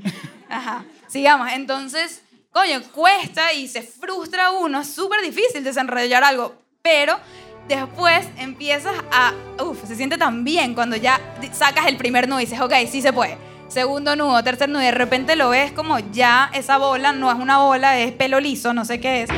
Ajá. 0.48 0.84
Sigamos. 1.08 1.48
Entonces, 1.52 2.22
coño, 2.52 2.80
cuesta 2.92 3.52
y 3.54 3.66
se 3.66 3.82
frustra 3.82 4.52
uno, 4.52 4.82
es 4.82 4.86
súper 4.94 5.20
difícil 5.20 5.64
desenrollar 5.64 6.22
algo, 6.22 6.54
pero 6.80 7.18
después 7.66 8.28
empiezas 8.38 8.94
a, 9.10 9.32
uff, 9.64 9.84
se 9.84 9.96
siente 9.96 10.16
tan 10.16 10.44
bien 10.44 10.74
cuando 10.74 10.94
ya 10.94 11.20
sacas 11.54 11.86
el 11.86 11.96
primer 11.96 12.28
nudo 12.28 12.38
y 12.38 12.44
dices, 12.44 12.60
ok, 12.60 12.72
sí 12.88 13.02
se 13.02 13.12
puede. 13.12 13.36
Segundo 13.66 14.14
nudo, 14.14 14.44
tercer 14.44 14.68
nudo, 14.68 14.82
y 14.82 14.84
de 14.84 14.90
repente 14.92 15.34
lo 15.34 15.48
ves 15.48 15.72
como 15.72 15.98
ya 15.98 16.52
esa 16.54 16.78
bola 16.78 17.12
no 17.12 17.32
es 17.32 17.36
una 17.36 17.58
bola, 17.58 17.98
es 17.98 18.12
pelo 18.12 18.38
liso, 18.38 18.72
no 18.72 18.84
sé 18.84 19.00
qué 19.00 19.24
es. 19.24 19.30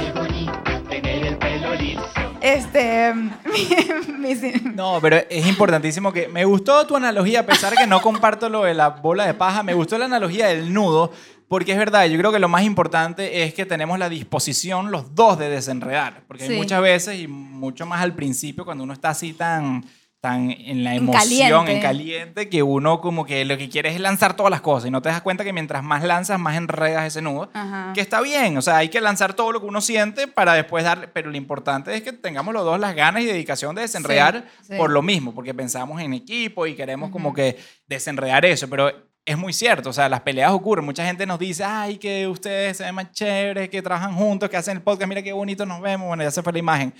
Este. 2.40 3.14
no, 4.74 4.98
pero 5.00 5.16
es 5.28 5.46
importantísimo 5.46 6.12
que. 6.12 6.28
Me 6.28 6.44
gustó 6.44 6.86
tu 6.86 6.96
analogía, 6.96 7.40
a 7.40 7.46
pesar 7.46 7.70
de 7.70 7.78
que 7.78 7.86
no 7.86 8.00
comparto 8.00 8.48
lo 8.48 8.64
de 8.64 8.74
la 8.74 8.88
bola 8.90 9.26
de 9.26 9.34
paja, 9.34 9.62
me 9.62 9.74
gustó 9.74 9.98
la 9.98 10.06
analogía 10.06 10.46
del 10.48 10.72
nudo, 10.72 11.12
porque 11.48 11.72
es 11.72 11.78
verdad, 11.78 12.06
yo 12.06 12.18
creo 12.18 12.30
que 12.30 12.38
lo 12.38 12.48
más 12.48 12.62
importante 12.62 13.42
es 13.44 13.54
que 13.54 13.64
tenemos 13.64 13.98
la 13.98 14.08
disposición 14.08 14.90
los 14.90 15.14
dos 15.14 15.38
de 15.38 15.48
desenredar. 15.48 16.22
Porque 16.28 16.50
muchas 16.50 16.82
veces, 16.82 17.18
y 17.18 17.26
mucho 17.26 17.86
más 17.86 18.02
al 18.02 18.14
principio, 18.14 18.64
cuando 18.64 18.84
uno 18.84 18.92
está 18.92 19.10
así 19.10 19.32
tan, 19.32 19.84
tan 20.20 20.50
en 20.50 20.82
la 20.82 20.96
emoción, 20.96 21.68
en 21.68 21.80
caliente. 21.80 22.48
que 22.48 22.62
uno 22.62 23.00
como 23.00 23.24
que 23.24 23.44
lo 23.44 23.56
que 23.56 23.68
quiere 23.68 23.90
es 23.90 24.00
lanzar 24.00 24.34
todas 24.34 24.50
las 24.50 24.60
cosas 24.60 24.88
y 24.88 24.90
no 24.90 25.00
te 25.00 25.08
das 25.08 25.22
cuenta 25.22 25.44
que 25.44 25.52
mientras 25.52 25.84
más 25.84 26.02
lanzas, 26.02 26.40
más 26.40 26.56
enredas 26.56 27.06
ese 27.06 27.22
nudo. 27.22 27.50
Que 27.94 28.00
está 28.00 28.20
bien, 28.20 28.56
o 28.56 28.62
sea, 28.62 28.78
hay 28.78 28.88
que 28.88 29.00
lanzar 29.00 29.34
todo 29.34 29.52
lo 29.52 29.60
que 29.60 29.66
uno 29.66 29.80
siente 29.80 30.26
para 30.26 30.54
después 30.54 30.84
darle, 30.84 31.08
pero 31.08 31.30
lo 31.30 31.36
importante 31.36 31.94
es 31.94 32.02
que 32.02 32.12
tengamos 32.12 32.52
los 32.52 32.64
dos 32.64 32.80
las 32.80 32.94
ganas 32.94 33.22
y 33.22 33.26
dedicación 33.26 33.74
de 33.74 33.82
desenredar 33.82 34.46
por 34.76 34.90
lo 34.90 35.02
mismo, 35.02 35.34
porque 35.34 35.54
pensamos 35.54 36.00
en 36.00 36.14
equipo 36.14 36.66
y 36.66 36.74
queremos 36.74 37.10
como 37.10 37.32
que 37.32 37.56
desenredar 37.86 38.44
eso, 38.44 38.68
pero 38.68 38.92
es 39.28 39.36
muy 39.36 39.52
cierto, 39.52 39.90
o 39.90 39.92
sea, 39.92 40.08
las 40.08 40.22
peleas 40.22 40.52
ocurren. 40.52 40.86
Mucha 40.86 41.04
gente 41.04 41.26
nos 41.26 41.38
dice, 41.38 41.62
ay, 41.62 41.98
que 41.98 42.26
ustedes 42.26 42.78
se 42.78 42.84
ven 42.84 42.94
más 42.94 43.12
chéveres, 43.12 43.68
que 43.68 43.82
trabajan 43.82 44.14
juntos, 44.14 44.48
que 44.48 44.56
hacen 44.56 44.78
el 44.78 44.82
podcast, 44.82 45.06
mira 45.06 45.22
qué 45.22 45.34
bonito 45.34 45.66
nos 45.66 45.82
vemos. 45.82 46.08
Bueno, 46.08 46.22
ya 46.22 46.30
se 46.30 46.42
fue 46.42 46.52
la 46.54 46.58
imagen. 46.60 46.94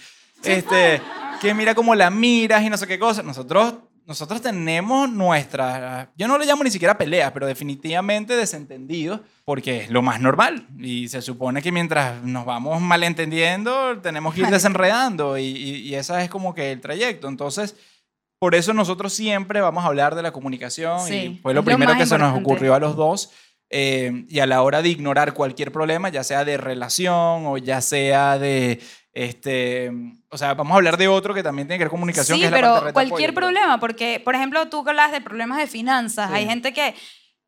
Este, 0.44 1.00
que 1.40 1.54
mira 1.54 1.74
cómo 1.74 1.94
la 1.94 2.10
miras 2.10 2.62
y 2.62 2.70
no 2.70 2.76
sé 2.76 2.86
qué 2.86 2.98
cosa. 2.98 3.22
Nosotros, 3.22 3.74
nosotros 4.06 4.40
tenemos 4.40 5.10
nuestra, 5.10 6.10
yo 6.16 6.28
no 6.28 6.38
le 6.38 6.46
llamo 6.46 6.64
ni 6.64 6.70
siquiera 6.70 6.98
peleas, 6.98 7.32
pero 7.32 7.46
definitivamente 7.46 8.36
desentendidos, 8.36 9.20
porque 9.44 9.84
es 9.84 9.90
lo 9.90 10.02
más 10.02 10.20
normal. 10.20 10.66
Y 10.78 11.08
se 11.08 11.22
supone 11.22 11.62
que 11.62 11.72
mientras 11.72 12.22
nos 12.22 12.44
vamos 12.44 12.80
malentendiendo, 12.80 13.98
tenemos 14.00 14.34
que 14.34 14.42
ir 14.42 14.48
desenredando 14.48 15.38
y, 15.38 15.44
y, 15.44 15.70
y 15.88 15.94
ese 15.94 16.22
es 16.22 16.30
como 16.30 16.54
que 16.54 16.72
el 16.72 16.80
trayecto. 16.80 17.28
Entonces, 17.28 17.76
por 18.38 18.54
eso 18.54 18.72
nosotros 18.72 19.12
siempre 19.12 19.60
vamos 19.60 19.84
a 19.84 19.88
hablar 19.88 20.14
de 20.14 20.22
la 20.22 20.32
comunicación 20.32 21.12
y 21.12 21.38
fue 21.42 21.54
lo 21.54 21.64
primero 21.64 21.96
que 21.96 22.06
se 22.06 22.18
nos 22.18 22.38
ocurrió 22.38 22.74
a 22.74 22.80
los 22.80 22.96
dos. 22.96 23.30
Eh, 23.70 24.24
y 24.30 24.38
a 24.38 24.46
la 24.46 24.62
hora 24.62 24.80
de 24.80 24.88
ignorar 24.88 25.34
cualquier 25.34 25.72
problema, 25.72 26.08
ya 26.08 26.24
sea 26.24 26.46
de 26.46 26.56
relación 26.56 27.46
o 27.46 27.58
ya 27.58 27.82
sea 27.82 28.38
de, 28.38 28.80
este, 29.12 29.90
o 30.28 30.38
sea, 30.38 30.54
vamos 30.54 30.72
a 30.72 30.76
hablar 30.76 30.96
de 30.96 31.08
otro 31.08 31.34
que 31.34 31.42
también 31.42 31.66
tiene 31.66 31.78
que 31.78 31.84
ver 31.84 31.90
con 31.90 31.98
comunicación. 31.98 32.36
Sí, 32.36 32.40
que 32.40 32.46
es 32.46 32.52
pero 32.52 32.84
la 32.84 32.92
cualquier 32.92 33.34
problema, 33.34 33.80
porque, 33.80 34.20
por 34.24 34.34
ejemplo, 34.34 34.68
tú 34.68 34.84
hablas 34.86 35.12
de 35.12 35.20
problemas 35.20 35.58
de 35.58 35.66
finanzas, 35.66 36.30
hay 36.30 36.46
gente 36.46 36.72
que, 36.72 36.94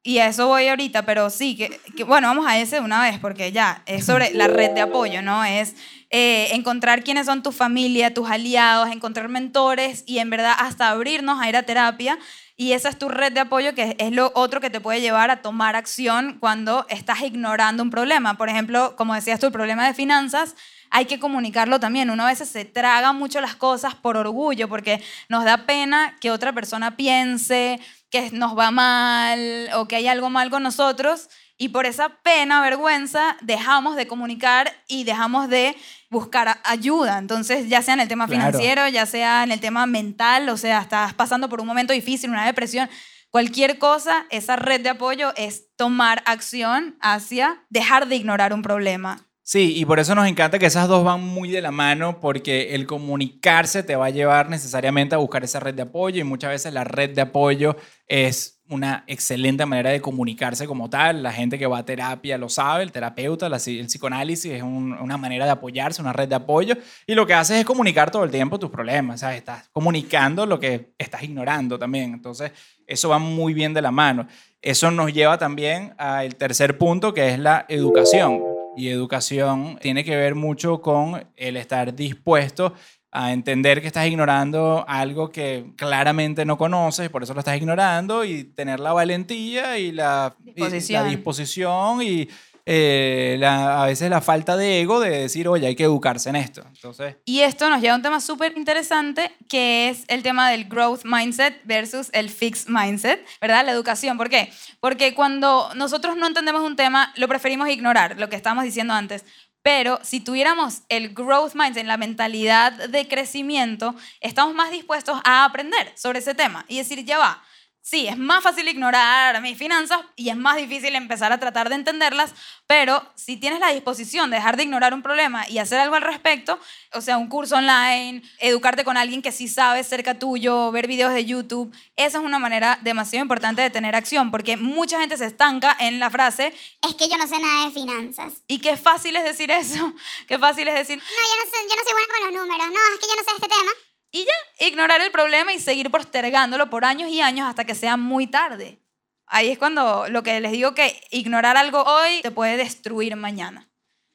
y 0.02 0.18
a 0.18 0.28
eso 0.28 0.46
voy 0.46 0.68
ahorita, 0.68 1.04
pero 1.04 1.30
sí, 1.30 1.56
que, 1.56 1.80
que, 1.96 2.04
bueno, 2.04 2.28
vamos 2.28 2.46
a 2.46 2.58
ese 2.58 2.76
de 2.76 2.82
una 2.82 3.02
vez, 3.02 3.18
porque 3.18 3.52
ya, 3.52 3.82
es 3.86 4.06
sobre 4.06 4.32
la 4.32 4.46
red 4.46 4.70
de 4.70 4.80
apoyo, 4.80 5.22
¿no? 5.22 5.44
Es 5.44 5.74
eh, 6.12 6.48
encontrar 6.54 7.04
quiénes 7.04 7.26
son 7.26 7.44
tu 7.44 7.52
familia, 7.52 8.12
tus 8.12 8.28
aliados, 8.28 8.90
encontrar 8.90 9.28
mentores 9.28 10.02
y 10.06 10.18
en 10.18 10.28
verdad 10.28 10.54
hasta 10.58 10.90
abrirnos 10.90 11.40
a 11.40 11.48
ir 11.48 11.56
a 11.56 11.62
terapia. 11.62 12.18
Y 12.56 12.72
esa 12.72 12.88
es 12.88 12.98
tu 12.98 13.08
red 13.08 13.32
de 13.32 13.40
apoyo, 13.40 13.74
que 13.74 13.94
es 13.98 14.10
lo 14.10 14.32
otro 14.34 14.60
que 14.60 14.70
te 14.70 14.80
puede 14.80 15.00
llevar 15.00 15.30
a 15.30 15.40
tomar 15.40 15.76
acción 15.76 16.38
cuando 16.40 16.84
estás 16.88 17.22
ignorando 17.22 17.82
un 17.82 17.90
problema. 17.90 18.36
Por 18.36 18.48
ejemplo, 18.48 18.96
como 18.96 19.14
decías 19.14 19.38
tú, 19.38 19.46
el 19.46 19.52
problema 19.52 19.86
de 19.86 19.94
finanzas, 19.94 20.56
hay 20.90 21.06
que 21.06 21.18
comunicarlo 21.18 21.80
también. 21.80 22.10
Uno 22.10 22.24
a 22.24 22.30
veces 22.30 22.48
se 22.48 22.64
traga 22.64 23.12
mucho 23.12 23.40
las 23.40 23.54
cosas 23.54 23.94
por 23.94 24.16
orgullo, 24.16 24.68
porque 24.68 25.02
nos 25.28 25.44
da 25.44 25.66
pena 25.66 26.16
que 26.20 26.30
otra 26.30 26.52
persona 26.52 26.96
piense 26.96 27.80
que 28.10 28.30
nos 28.32 28.58
va 28.58 28.70
mal 28.70 29.70
o 29.74 29.86
que 29.86 29.96
hay 29.96 30.08
algo 30.08 30.30
mal 30.30 30.50
con 30.50 30.62
nosotros. 30.62 31.28
Y 31.56 31.68
por 31.68 31.84
esa 31.84 32.08
pena, 32.22 32.62
vergüenza, 32.62 33.36
dejamos 33.42 33.94
de 33.94 34.06
comunicar 34.06 34.72
y 34.88 35.04
dejamos 35.04 35.48
de 35.48 35.76
buscar 36.08 36.58
ayuda. 36.64 37.18
Entonces, 37.18 37.68
ya 37.68 37.82
sea 37.82 37.94
en 37.94 38.00
el 38.00 38.08
tema 38.08 38.26
financiero, 38.26 38.88
ya 38.88 39.04
sea 39.06 39.44
en 39.44 39.52
el 39.52 39.60
tema 39.60 39.86
mental, 39.86 40.48
o 40.48 40.56
sea, 40.56 40.80
estás 40.80 41.12
pasando 41.14 41.48
por 41.48 41.60
un 41.60 41.66
momento 41.66 41.92
difícil, 41.92 42.30
una 42.30 42.46
depresión, 42.46 42.88
cualquier 43.28 43.78
cosa, 43.78 44.26
esa 44.30 44.56
red 44.56 44.80
de 44.80 44.88
apoyo 44.88 45.34
es 45.36 45.76
tomar 45.76 46.22
acción 46.24 46.96
hacia 47.00 47.62
dejar 47.68 48.08
de 48.08 48.16
ignorar 48.16 48.54
un 48.54 48.62
problema. 48.62 49.29
Sí, 49.52 49.72
y 49.76 49.84
por 49.84 49.98
eso 49.98 50.14
nos 50.14 50.28
encanta 50.28 50.60
que 50.60 50.66
esas 50.66 50.86
dos 50.86 51.02
van 51.02 51.24
muy 51.24 51.50
de 51.50 51.60
la 51.60 51.72
mano, 51.72 52.20
porque 52.20 52.76
el 52.76 52.86
comunicarse 52.86 53.82
te 53.82 53.96
va 53.96 54.06
a 54.06 54.10
llevar 54.10 54.48
necesariamente 54.48 55.16
a 55.16 55.18
buscar 55.18 55.42
esa 55.42 55.58
red 55.58 55.74
de 55.74 55.82
apoyo 55.82 56.20
y 56.20 56.22
muchas 56.22 56.50
veces 56.50 56.72
la 56.72 56.84
red 56.84 57.10
de 57.10 57.22
apoyo 57.22 57.74
es 58.06 58.62
una 58.68 59.02
excelente 59.08 59.66
manera 59.66 59.90
de 59.90 60.00
comunicarse 60.00 60.68
como 60.68 60.88
tal. 60.88 61.24
La 61.24 61.32
gente 61.32 61.58
que 61.58 61.66
va 61.66 61.78
a 61.78 61.84
terapia 61.84 62.38
lo 62.38 62.48
sabe, 62.48 62.84
el 62.84 62.92
terapeuta, 62.92 63.48
el 63.48 63.86
psicoanálisis 63.86 64.52
es 64.52 64.62
una 64.62 65.16
manera 65.16 65.46
de 65.46 65.50
apoyarse, 65.50 66.00
una 66.00 66.12
red 66.12 66.28
de 66.28 66.36
apoyo. 66.36 66.76
Y 67.04 67.16
lo 67.16 67.26
que 67.26 67.34
haces 67.34 67.58
es 67.58 67.64
comunicar 67.64 68.12
todo 68.12 68.22
el 68.22 68.30
tiempo 68.30 68.56
tus 68.56 68.70
problemas, 68.70 69.18
¿sabes? 69.18 69.38
Estás 69.38 69.68
comunicando 69.72 70.46
lo 70.46 70.60
que 70.60 70.92
estás 70.96 71.24
ignorando 71.24 71.76
también. 71.76 72.14
Entonces, 72.14 72.52
eso 72.86 73.08
va 73.08 73.18
muy 73.18 73.52
bien 73.52 73.74
de 73.74 73.82
la 73.82 73.90
mano. 73.90 74.28
Eso 74.62 74.92
nos 74.92 75.12
lleva 75.12 75.38
también 75.38 75.92
al 75.98 76.36
tercer 76.36 76.78
punto, 76.78 77.12
que 77.12 77.30
es 77.30 77.38
la 77.40 77.66
educación. 77.68 78.59
Y 78.76 78.88
educación 78.88 79.78
tiene 79.80 80.04
que 80.04 80.16
ver 80.16 80.34
mucho 80.34 80.80
con 80.80 81.24
el 81.36 81.56
estar 81.56 81.94
dispuesto 81.94 82.72
a 83.12 83.32
entender 83.32 83.80
que 83.80 83.88
estás 83.88 84.06
ignorando 84.06 84.84
algo 84.86 85.30
que 85.30 85.72
claramente 85.76 86.44
no 86.44 86.56
conoces, 86.56 87.08
por 87.08 87.24
eso 87.24 87.34
lo 87.34 87.40
estás 87.40 87.56
ignorando, 87.56 88.24
y 88.24 88.44
tener 88.44 88.78
la 88.78 88.92
valentía 88.92 89.78
y 89.78 89.90
la 89.90 90.36
disposición 90.38 91.02
y, 91.02 91.04
la 91.04 91.10
disposición 91.10 92.02
y 92.02 92.28
eh, 92.66 93.40
a 93.44 93.84
veces 93.86 94.10
la 94.10 94.20
falta 94.20 94.56
de 94.56 94.80
ego 94.80 95.00
de 95.00 95.10
decir, 95.10 95.48
oye, 95.48 95.66
hay 95.66 95.76
que 95.76 95.84
educarse 95.84 96.28
en 96.28 96.36
esto. 96.36 96.62
Entonces... 96.66 97.16
Y 97.24 97.40
esto 97.40 97.68
nos 97.68 97.80
lleva 97.80 97.94
a 97.94 97.96
un 97.96 98.02
tema 98.02 98.20
súper 98.20 98.56
interesante, 98.56 99.30
que 99.48 99.88
es 99.88 100.04
el 100.08 100.22
tema 100.22 100.50
del 100.50 100.64
growth 100.64 101.00
mindset 101.04 101.60
versus 101.64 102.08
el 102.12 102.30
fixed 102.30 102.68
mindset, 102.68 103.24
¿verdad? 103.40 103.64
La 103.64 103.72
educación. 103.72 104.16
¿Por 104.16 104.28
qué? 104.28 104.52
Porque 104.80 105.14
cuando 105.14 105.70
nosotros 105.74 106.16
no 106.16 106.26
entendemos 106.26 106.62
un 106.62 106.76
tema, 106.76 107.12
lo 107.16 107.28
preferimos 107.28 107.68
ignorar, 107.68 108.18
lo 108.18 108.28
que 108.28 108.36
estábamos 108.36 108.64
diciendo 108.64 108.94
antes. 108.94 109.24
Pero 109.62 109.98
si 110.02 110.20
tuviéramos 110.20 110.82
el 110.88 111.12
growth 111.12 111.54
mindset, 111.54 111.84
la 111.84 111.98
mentalidad 111.98 112.72
de 112.72 113.08
crecimiento, 113.08 113.94
estamos 114.20 114.54
más 114.54 114.70
dispuestos 114.70 115.20
a 115.24 115.44
aprender 115.44 115.92
sobre 115.96 116.20
ese 116.20 116.34
tema 116.34 116.64
y 116.66 116.78
decir, 116.78 117.04
ya 117.04 117.18
va, 117.18 117.42
sí, 117.90 118.06
es 118.06 118.16
más 118.16 118.44
fácil 118.44 118.68
ignorar 118.68 119.42
mis 119.42 119.58
finanzas 119.58 119.98
y 120.14 120.28
es 120.28 120.36
más 120.36 120.56
difícil 120.56 120.94
empezar 120.94 121.32
a 121.32 121.40
tratar 121.40 121.68
de 121.68 121.74
entenderlas, 121.74 122.32
pero 122.68 123.04
si 123.16 123.36
tienes 123.36 123.58
la 123.58 123.70
disposición 123.72 124.30
de 124.30 124.36
dejar 124.36 124.56
de 124.56 124.62
ignorar 124.62 124.94
un 124.94 125.02
problema 125.02 125.48
y 125.48 125.58
hacer 125.58 125.80
algo 125.80 125.96
al 125.96 126.02
respecto, 126.02 126.60
o 126.92 127.00
sea, 127.00 127.18
un 127.18 127.28
curso 127.28 127.56
online, 127.56 128.22
educarte 128.38 128.84
con 128.84 128.96
alguien 128.96 129.22
que 129.22 129.32
sí 129.32 129.48
sabe 129.48 129.82
cerca 129.82 130.16
tuyo, 130.20 130.70
ver 130.70 130.86
videos 130.86 131.12
de 131.12 131.24
YouTube, 131.24 131.74
esa 131.96 132.18
es 132.18 132.24
una 132.24 132.38
manera 132.38 132.78
demasiado 132.82 133.24
importante 133.24 133.60
de 133.60 133.70
tener 133.70 133.96
acción, 133.96 134.30
porque 134.30 134.56
mucha 134.56 135.00
gente 135.00 135.16
se 135.16 135.26
estanca 135.26 135.76
en 135.80 135.98
la 135.98 136.10
frase, 136.10 136.54
Es 136.82 136.94
que 136.94 137.08
yo 137.08 137.16
no 137.18 137.26
sé 137.26 137.40
nada 137.40 137.66
de 137.66 137.72
finanzas. 137.72 138.34
y 138.46 138.60
qué 138.60 138.76
fácil 138.76 139.16
es 139.16 139.24
decir 139.24 139.50
eso, 139.50 139.92
qué 140.28 140.38
fácil 140.38 140.68
es 140.68 140.74
decir, 140.74 140.96
No, 140.98 141.02
yo 141.02 141.44
no, 141.44 141.50
sé, 141.50 141.58
yo 141.68 141.74
no 141.74 141.82
soy 141.82 141.92
buena 141.92 142.08
con 142.08 142.22
los 142.26 142.40
números. 142.40 142.66
No, 142.68 142.94
es 142.94 143.00
que 143.00 143.06
yo 143.08 143.16
no 143.16 143.24
sé 143.24 143.30
este 143.34 143.48
tema. 143.48 143.89
Y 144.12 144.24
ya, 144.24 144.66
ignorar 144.66 145.00
el 145.00 145.10
problema 145.10 145.52
y 145.52 145.58
seguir 145.60 145.90
postergándolo 145.90 146.68
por 146.70 146.84
años 146.84 147.10
y 147.10 147.20
años 147.20 147.48
hasta 147.48 147.64
que 147.64 147.74
sea 147.74 147.96
muy 147.96 148.26
tarde. 148.26 148.78
Ahí 149.26 149.48
es 149.50 149.58
cuando 149.58 150.08
lo 150.08 150.22
que 150.22 150.40
les 150.40 150.50
digo 150.52 150.74
que 150.74 151.00
ignorar 151.10 151.56
algo 151.56 151.82
hoy 151.84 152.20
te 152.22 152.30
puede 152.32 152.56
destruir 152.56 153.14
mañana. 153.16 153.68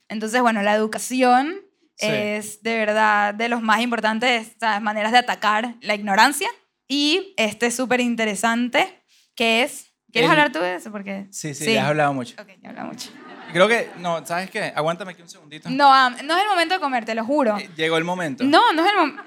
Entonces, 0.09 0.41
bueno, 0.41 0.61
la 0.61 0.73
educación 0.75 1.61
Sí. 1.97 2.07
es 2.09 2.61
de 2.61 2.75
verdad 2.77 3.33
de 3.33 3.47
los 3.47 3.61
más 3.61 3.79
importantes 3.79 4.51
¿sabes? 4.59 4.81
maneras 4.81 5.13
de 5.13 5.19
atacar 5.19 5.75
la 5.79 5.95
ignorancia. 5.95 6.49
Y 6.89 7.33
este 7.37 7.67
es 7.67 7.75
súper 7.75 8.01
interesante, 8.01 9.01
que 9.33 9.63
es... 9.63 9.93
¿Quieres 10.11 10.29
El- 10.29 10.31
hablar 10.37 10.51
tú 10.51 10.59
de 10.59 10.75
eso? 10.75 10.91
Porque, 10.91 11.27
Sí, 11.31 11.53
sí, 11.55 11.73
ya 11.73 11.83
has 11.83 11.89
hablado 11.89 12.13
mucho. 12.13 12.35
Ok, 12.41 12.49
ya 12.61 12.69
habla 12.71 12.83
mucho. 12.83 13.09
Creo 13.53 13.67
que, 13.69 13.89
no, 13.99 14.25
¿sabes 14.25 14.49
qué? 14.51 14.73
Aguántame 14.75 15.13
aquí 15.13 15.21
un 15.21 15.29
segundito. 15.29 15.69
No, 15.69 16.09
no 16.09 16.35
es 16.35 16.41
el 16.43 16.49
momento 16.49 16.73
de 16.75 16.79
comer, 16.81 17.05
te 17.05 17.15
lo 17.15 17.23
juro. 17.23 17.57
Eh, 17.57 17.69
Llegó 17.77 17.95
el 17.97 18.03
momento. 18.03 18.43
No, 18.43 18.73
no 18.73 18.83
es 18.85 18.91
el 18.91 18.97
momento. 18.97 19.23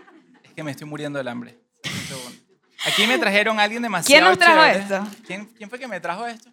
Que 0.58 0.64
me 0.64 0.72
estoy 0.72 0.88
muriendo 0.88 1.18
del 1.18 1.28
hambre. 1.28 1.56
Aquí 2.84 3.06
me 3.06 3.16
trajeron 3.16 3.60
a 3.60 3.62
alguien 3.62 3.80
demasiado 3.80 4.08
¿Quién 4.20 4.24
nos 4.28 4.38
trajo 4.40 4.60
chévere. 4.60 4.80
esto? 4.80 5.06
¿Quién, 5.24 5.46
¿Quién 5.56 5.70
fue 5.70 5.78
que 5.78 5.86
me 5.86 6.00
trajo 6.00 6.26
esto? 6.26 6.50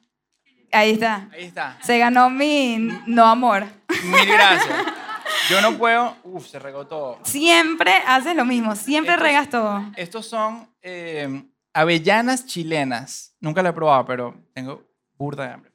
Ahí 0.72 0.92
está. 0.92 1.28
Ahí 1.34 1.46
está. 1.46 1.80
Se 1.82 1.98
ganó 1.98 2.30
mi 2.30 2.78
no 3.08 3.26
amor. 3.26 3.66
Mil 4.04 4.28
gracias. 4.28 4.70
Yo 5.50 5.60
no 5.60 5.76
puedo... 5.80 6.16
Uf, 6.24 6.46
se 6.46 6.60
regó 6.60 6.86
todo. 6.86 7.18
Siempre 7.24 7.94
haces 8.06 8.36
lo 8.36 8.46
mismo, 8.46 8.76
siempre 8.76 9.14
Estos- 9.14 9.24
regas 9.28 9.50
todo. 9.50 9.84
Estos 9.96 10.28
son 10.28 10.70
eh, 10.84 11.44
avellanas 11.74 12.46
chilenas. 12.46 13.34
Nunca 13.40 13.64
lo 13.64 13.70
he 13.70 13.74
probado, 13.74 14.06
pero 14.06 14.36
tengo 14.54 14.84
burda 15.18 15.48
de 15.48 15.54
hambre. 15.54 15.72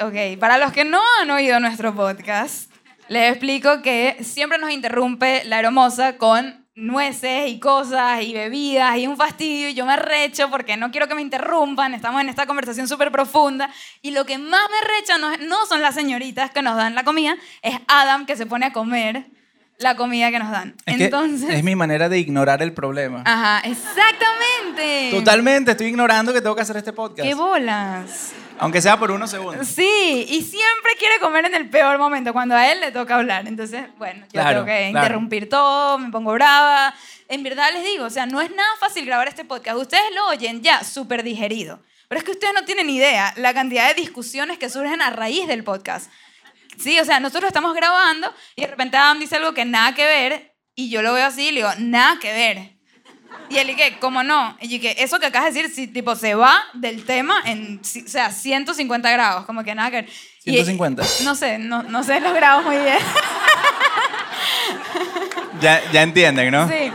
Ok, 0.00 0.40
para 0.40 0.58
los 0.58 0.72
que 0.72 0.84
no 0.84 0.98
han 1.22 1.30
oído 1.30 1.60
nuestro 1.60 1.94
podcast, 1.94 2.68
les 3.06 3.30
explico 3.30 3.80
que 3.80 4.16
siempre 4.24 4.58
nos 4.58 4.72
interrumpe 4.72 5.44
la 5.44 5.60
hermosa 5.60 6.16
con 6.16 6.59
nueces 6.80 7.48
y 7.48 7.60
cosas 7.60 8.22
y 8.22 8.32
bebidas 8.32 8.96
y 8.96 9.06
un 9.06 9.16
fastidio 9.16 9.68
y 9.68 9.74
yo 9.74 9.84
me 9.86 9.96
recho 9.96 10.50
porque 10.50 10.76
no 10.76 10.90
quiero 10.90 11.06
que 11.08 11.14
me 11.14 11.22
interrumpan, 11.22 11.94
estamos 11.94 12.20
en 12.20 12.28
esta 12.28 12.46
conversación 12.46 12.88
súper 12.88 13.12
profunda 13.12 13.70
y 14.02 14.10
lo 14.12 14.24
que 14.24 14.38
más 14.38 14.60
me 14.70 14.98
recha 14.98 15.18
no, 15.18 15.36
no 15.46 15.66
son 15.66 15.82
las 15.82 15.94
señoritas 15.94 16.50
que 16.50 16.62
nos 16.62 16.76
dan 16.76 16.94
la 16.94 17.04
comida, 17.04 17.36
es 17.62 17.78
Adam 17.86 18.26
que 18.26 18.36
se 18.36 18.46
pone 18.46 18.66
a 18.66 18.72
comer 18.72 19.26
la 19.78 19.96
comida 19.96 20.30
que 20.30 20.38
nos 20.38 20.50
dan. 20.50 20.74
Es 20.84 20.96
que 20.96 21.04
Entonces, 21.04 21.50
es 21.50 21.64
mi 21.64 21.74
manera 21.74 22.08
de 22.08 22.18
ignorar 22.18 22.62
el 22.62 22.72
problema. 22.72 23.22
ajá, 23.24 23.60
exactamente. 23.66 25.10
Totalmente, 25.10 25.70
estoy 25.72 25.88
ignorando 25.88 26.32
que 26.32 26.40
tengo 26.40 26.54
que 26.54 26.62
hacer 26.62 26.76
este 26.76 26.92
podcast. 26.92 27.26
¡Qué 27.26 27.34
bolas! 27.34 28.32
Aunque 28.60 28.80
sea 28.82 28.98
por 28.98 29.10
unos 29.10 29.30
segundos. 29.30 29.66
Sí, 29.66 30.26
y 30.28 30.42
siempre 30.42 30.92
quiere 30.98 31.18
comer 31.18 31.46
en 31.46 31.54
el 31.54 31.68
peor 31.68 31.98
momento, 31.98 32.32
cuando 32.32 32.54
a 32.54 32.70
él 32.70 32.80
le 32.80 32.92
toca 32.92 33.16
hablar. 33.16 33.46
Entonces, 33.48 33.86
bueno, 33.98 34.20
yo 34.26 34.30
Claro, 34.32 34.50
tengo 34.50 34.66
que 34.66 34.90
claro. 34.90 35.06
interrumpir 35.06 35.48
todo, 35.48 35.98
me 35.98 36.10
pongo 36.10 36.32
brava. 36.32 36.94
En 37.28 37.42
verdad 37.42 37.70
les 37.72 37.84
digo, 37.84 38.04
o 38.04 38.10
sea, 38.10 38.26
no 38.26 38.40
es 38.40 38.50
nada 38.54 38.68
fácil 38.78 39.04
grabar 39.06 39.28
este 39.28 39.44
podcast. 39.44 39.76
Ustedes 39.78 40.14
lo 40.14 40.28
oyen 40.28 40.62
ya 40.62 40.84
súper 40.84 41.22
digerido. 41.22 41.80
Pero 42.08 42.18
es 42.18 42.24
que 42.24 42.32
ustedes 42.32 42.52
no 42.54 42.64
tienen 42.64 42.90
idea 42.90 43.32
la 43.36 43.54
cantidad 43.54 43.86
de 43.88 43.94
discusiones 43.94 44.58
que 44.58 44.68
surgen 44.68 45.00
a 45.00 45.10
raíz 45.10 45.46
del 45.46 45.62
podcast. 45.62 46.10
Sí, 46.76 46.98
o 46.98 47.04
sea, 47.04 47.20
nosotros 47.20 47.48
estamos 47.48 47.74
grabando 47.74 48.32
y 48.56 48.62
de 48.62 48.66
repente 48.66 48.96
Adam 48.96 49.18
dice 49.20 49.36
algo 49.36 49.54
que 49.54 49.64
nada 49.64 49.94
que 49.94 50.04
ver 50.04 50.56
y 50.74 50.90
yo 50.90 51.02
lo 51.02 51.12
veo 51.12 51.26
así 51.26 51.48
y 51.48 51.52
le 51.52 51.60
digo, 51.60 51.70
nada 51.78 52.18
que 52.18 52.32
ver. 52.32 52.79
Y 53.48 53.58
él 53.58 53.70
y 53.70 53.74
que, 53.76 53.98
¿cómo 53.98 54.22
no? 54.22 54.56
Y 54.60 54.78
que 54.80 54.94
eso 54.98 55.18
que 55.18 55.26
acabas 55.26 55.52
de 55.52 55.62
decir, 55.62 55.74
si, 55.74 55.86
tipo, 55.88 56.14
se 56.14 56.34
va 56.34 56.62
del 56.74 57.04
tema 57.04 57.34
en, 57.46 57.80
si- 57.84 58.02
o 58.04 58.08
sea, 58.08 58.30
150 58.30 59.10
grados, 59.10 59.44
como 59.44 59.64
que 59.64 59.74
nada 59.74 59.90
que. 59.90 60.08
Y- 60.44 60.52
150. 60.52 61.02
no 61.24 61.34
sé, 61.34 61.58
no, 61.58 61.82
no 61.82 62.02
sé 62.04 62.20
los 62.20 62.32
grados 62.34 62.64
muy 62.64 62.76
bien. 62.76 62.98
Ya, 65.60 65.82
ya 65.92 66.02
entienden, 66.02 66.50
¿no? 66.52 66.68
Sí. 66.68 66.90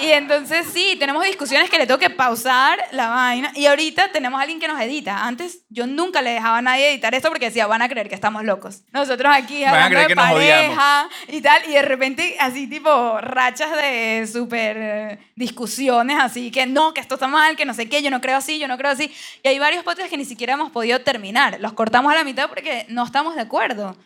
Y 0.00 0.12
entonces 0.12 0.66
sí, 0.72 0.96
tenemos 0.98 1.24
discusiones 1.24 1.70
que 1.70 1.78
le 1.78 1.86
tengo 1.86 1.98
que 1.98 2.10
pausar 2.10 2.78
la 2.92 3.08
vaina. 3.08 3.52
Y 3.54 3.66
ahorita 3.66 4.12
tenemos 4.12 4.38
a 4.38 4.42
alguien 4.42 4.60
que 4.60 4.68
nos 4.68 4.80
edita. 4.80 5.26
Antes 5.26 5.64
yo 5.68 5.86
nunca 5.86 6.22
le 6.22 6.30
dejaba 6.30 6.58
a 6.58 6.62
nadie 6.62 6.90
editar 6.90 7.14
esto 7.14 7.28
porque 7.28 7.46
decía, 7.46 7.66
van 7.66 7.82
a 7.82 7.88
creer 7.88 8.08
que 8.08 8.14
estamos 8.14 8.44
locos. 8.44 8.82
Nosotros 8.92 9.32
aquí 9.34 9.64
Van 9.64 9.74
a 9.74 9.84
hablando 9.84 9.94
creer 9.94 10.08
de 10.08 10.14
que 10.14 10.14
nos 10.14 10.32
pareja 10.32 11.08
y 11.28 11.40
tal. 11.40 11.62
Y 11.68 11.72
de 11.72 11.82
repente 11.82 12.36
así 12.40 12.66
tipo 12.66 13.20
rachas 13.20 13.70
de 13.76 14.28
súper 14.30 14.76
eh, 14.78 15.18
discusiones 15.36 16.18
así 16.20 16.50
que 16.50 16.66
no, 16.66 16.94
que 16.94 17.00
esto 17.00 17.14
está 17.14 17.28
mal, 17.28 17.56
que 17.56 17.64
no 17.64 17.74
sé 17.74 17.88
qué, 17.88 18.02
yo 18.02 18.10
no 18.10 18.20
creo 18.20 18.36
así, 18.36 18.58
yo 18.58 18.68
no 18.68 18.78
creo 18.78 18.92
así. 18.92 19.12
Y 19.42 19.48
hay 19.48 19.58
varios 19.58 19.84
podcasts 19.84 20.10
que 20.10 20.16
ni 20.16 20.24
siquiera 20.24 20.54
hemos 20.54 20.70
podido 20.70 21.00
terminar. 21.00 21.58
Los 21.60 21.72
cortamos 21.72 22.12
a 22.12 22.16
la 22.16 22.24
mitad 22.24 22.48
porque 22.48 22.86
no 22.88 23.04
estamos 23.04 23.34
de 23.34 23.42
acuerdo. 23.42 23.96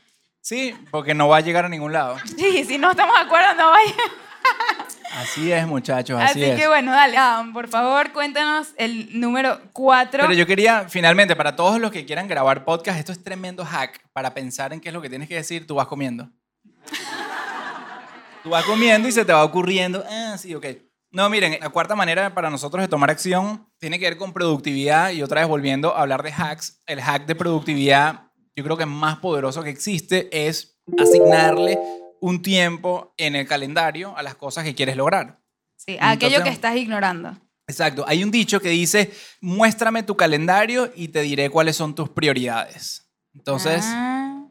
Sí, 0.41 0.75
porque 0.91 1.15
no 1.15 1.29
va 1.29 1.37
a 1.37 1.41
llegar 1.41 1.65
a 1.65 1.69
ningún 1.69 1.93
lado. 1.93 2.17
Sí, 2.37 2.65
si 2.65 2.79
no 2.79 2.91
estamos 2.91 3.15
de 3.15 3.23
acuerdo 3.23 3.55
no 3.55 3.71
vaya. 3.71 3.95
Así 5.15 5.53
es, 5.53 5.67
muchachos, 5.67 6.19
Así, 6.19 6.43
así, 6.43 6.51
es. 6.51 6.61
que 6.61 6.67
bueno, 6.67 6.91
dale, 6.91 7.19
Adam, 7.19 7.53
por 7.53 7.69
favor, 7.69 8.13
cuéntanos 8.13 8.69
el 8.79 9.21
número 9.21 9.61
4. 9.75 10.23
Pero 10.23 10.33
yo 10.33 10.47
quería, 10.47 10.87
finalmente, 10.89 11.37
para 11.37 11.55
todos 11.55 11.79
los 11.79 11.91
que 11.91 12.07
quieran 12.07 12.29
grabar 12.29 12.65
podcast, 12.65 12.99
esto 12.99 13.13
es 13.13 13.23
tremendo 13.23 13.65
hack 13.65 14.01
para 14.15 14.33
pensar 14.33 14.73
en 14.73 14.81
qué 14.81 14.89
es 14.89 14.95
lo 14.95 15.03
que 15.03 15.11
tienes 15.11 15.29
que 15.29 15.35
decir. 15.35 15.67
Tú 15.67 15.75
vas 15.75 15.87
comiendo. 15.87 16.31
Tú 18.43 18.51
vas 18.51 18.65
comiendo 18.65 19.07
y 19.07 19.13
se 19.13 19.25
te 19.25 19.33
va 19.33 19.45
ocurriendo. 19.45 20.03
Ah, 20.09 20.37
sí, 20.39 20.55
ok. 20.55 20.67
No, 21.11 21.29
miren, 21.29 21.59
la 21.61 21.69
cuarta 21.69 21.95
manera 21.95 22.33
para 22.35 22.49
nosotros 22.49 22.83
de 22.83 22.89
tomar 22.89 23.11
acción 23.11 23.69
tiene 23.79 23.99
que 23.99 24.07
ver 24.07 24.17
con 24.17 24.33
productividad 24.33 25.11
y 25.11 25.23
otra 25.23 25.43
vez 25.43 25.49
volviendo 25.49 25.95
a 25.95 26.01
hablar 26.01 26.23
de 26.23 26.33
hacks. 26.33 26.81
El 26.87 27.03
hack 27.03 27.27
de 27.27 27.35
productividad, 27.35 28.31
yo 28.57 28.65
creo 28.65 28.79
que 28.79 28.87
más 28.87 29.19
poderoso 29.19 29.63
que 29.63 29.69
existe 29.69 30.31
es 30.47 30.81
asignarle 30.99 31.79
un 32.23 32.41
tiempo 32.41 33.13
en 33.17 33.35
el 33.35 33.47
calendario 33.49 34.17
a 34.17 34.23
las 34.23 34.37
cosas 34.37 34.63
que 34.65 34.77
quieres 34.77 34.97
lograr. 34.97 35.41
Sí, 35.77 35.97
aquello 36.01 36.37
Entonces- 36.37 36.43
que 36.45 36.51
estás 36.51 36.77
ignorando. 36.77 37.37
Exacto. 37.67 38.05
Hay 38.07 38.23
un 38.23 38.31
dicho 38.31 38.61
que 38.61 38.69
dice, 38.69 39.13
muéstrame 39.41 40.05
tu 40.05 40.17
calendario 40.17 40.93
y 40.95 41.09
te 41.09 41.21
diré 41.23 41.51
cuáles 41.51 41.75
son 41.77 41.95
tus 41.97 42.09
prioridades. 42.11 43.09
Entonces, 43.35 43.83
Ah, 43.87 44.45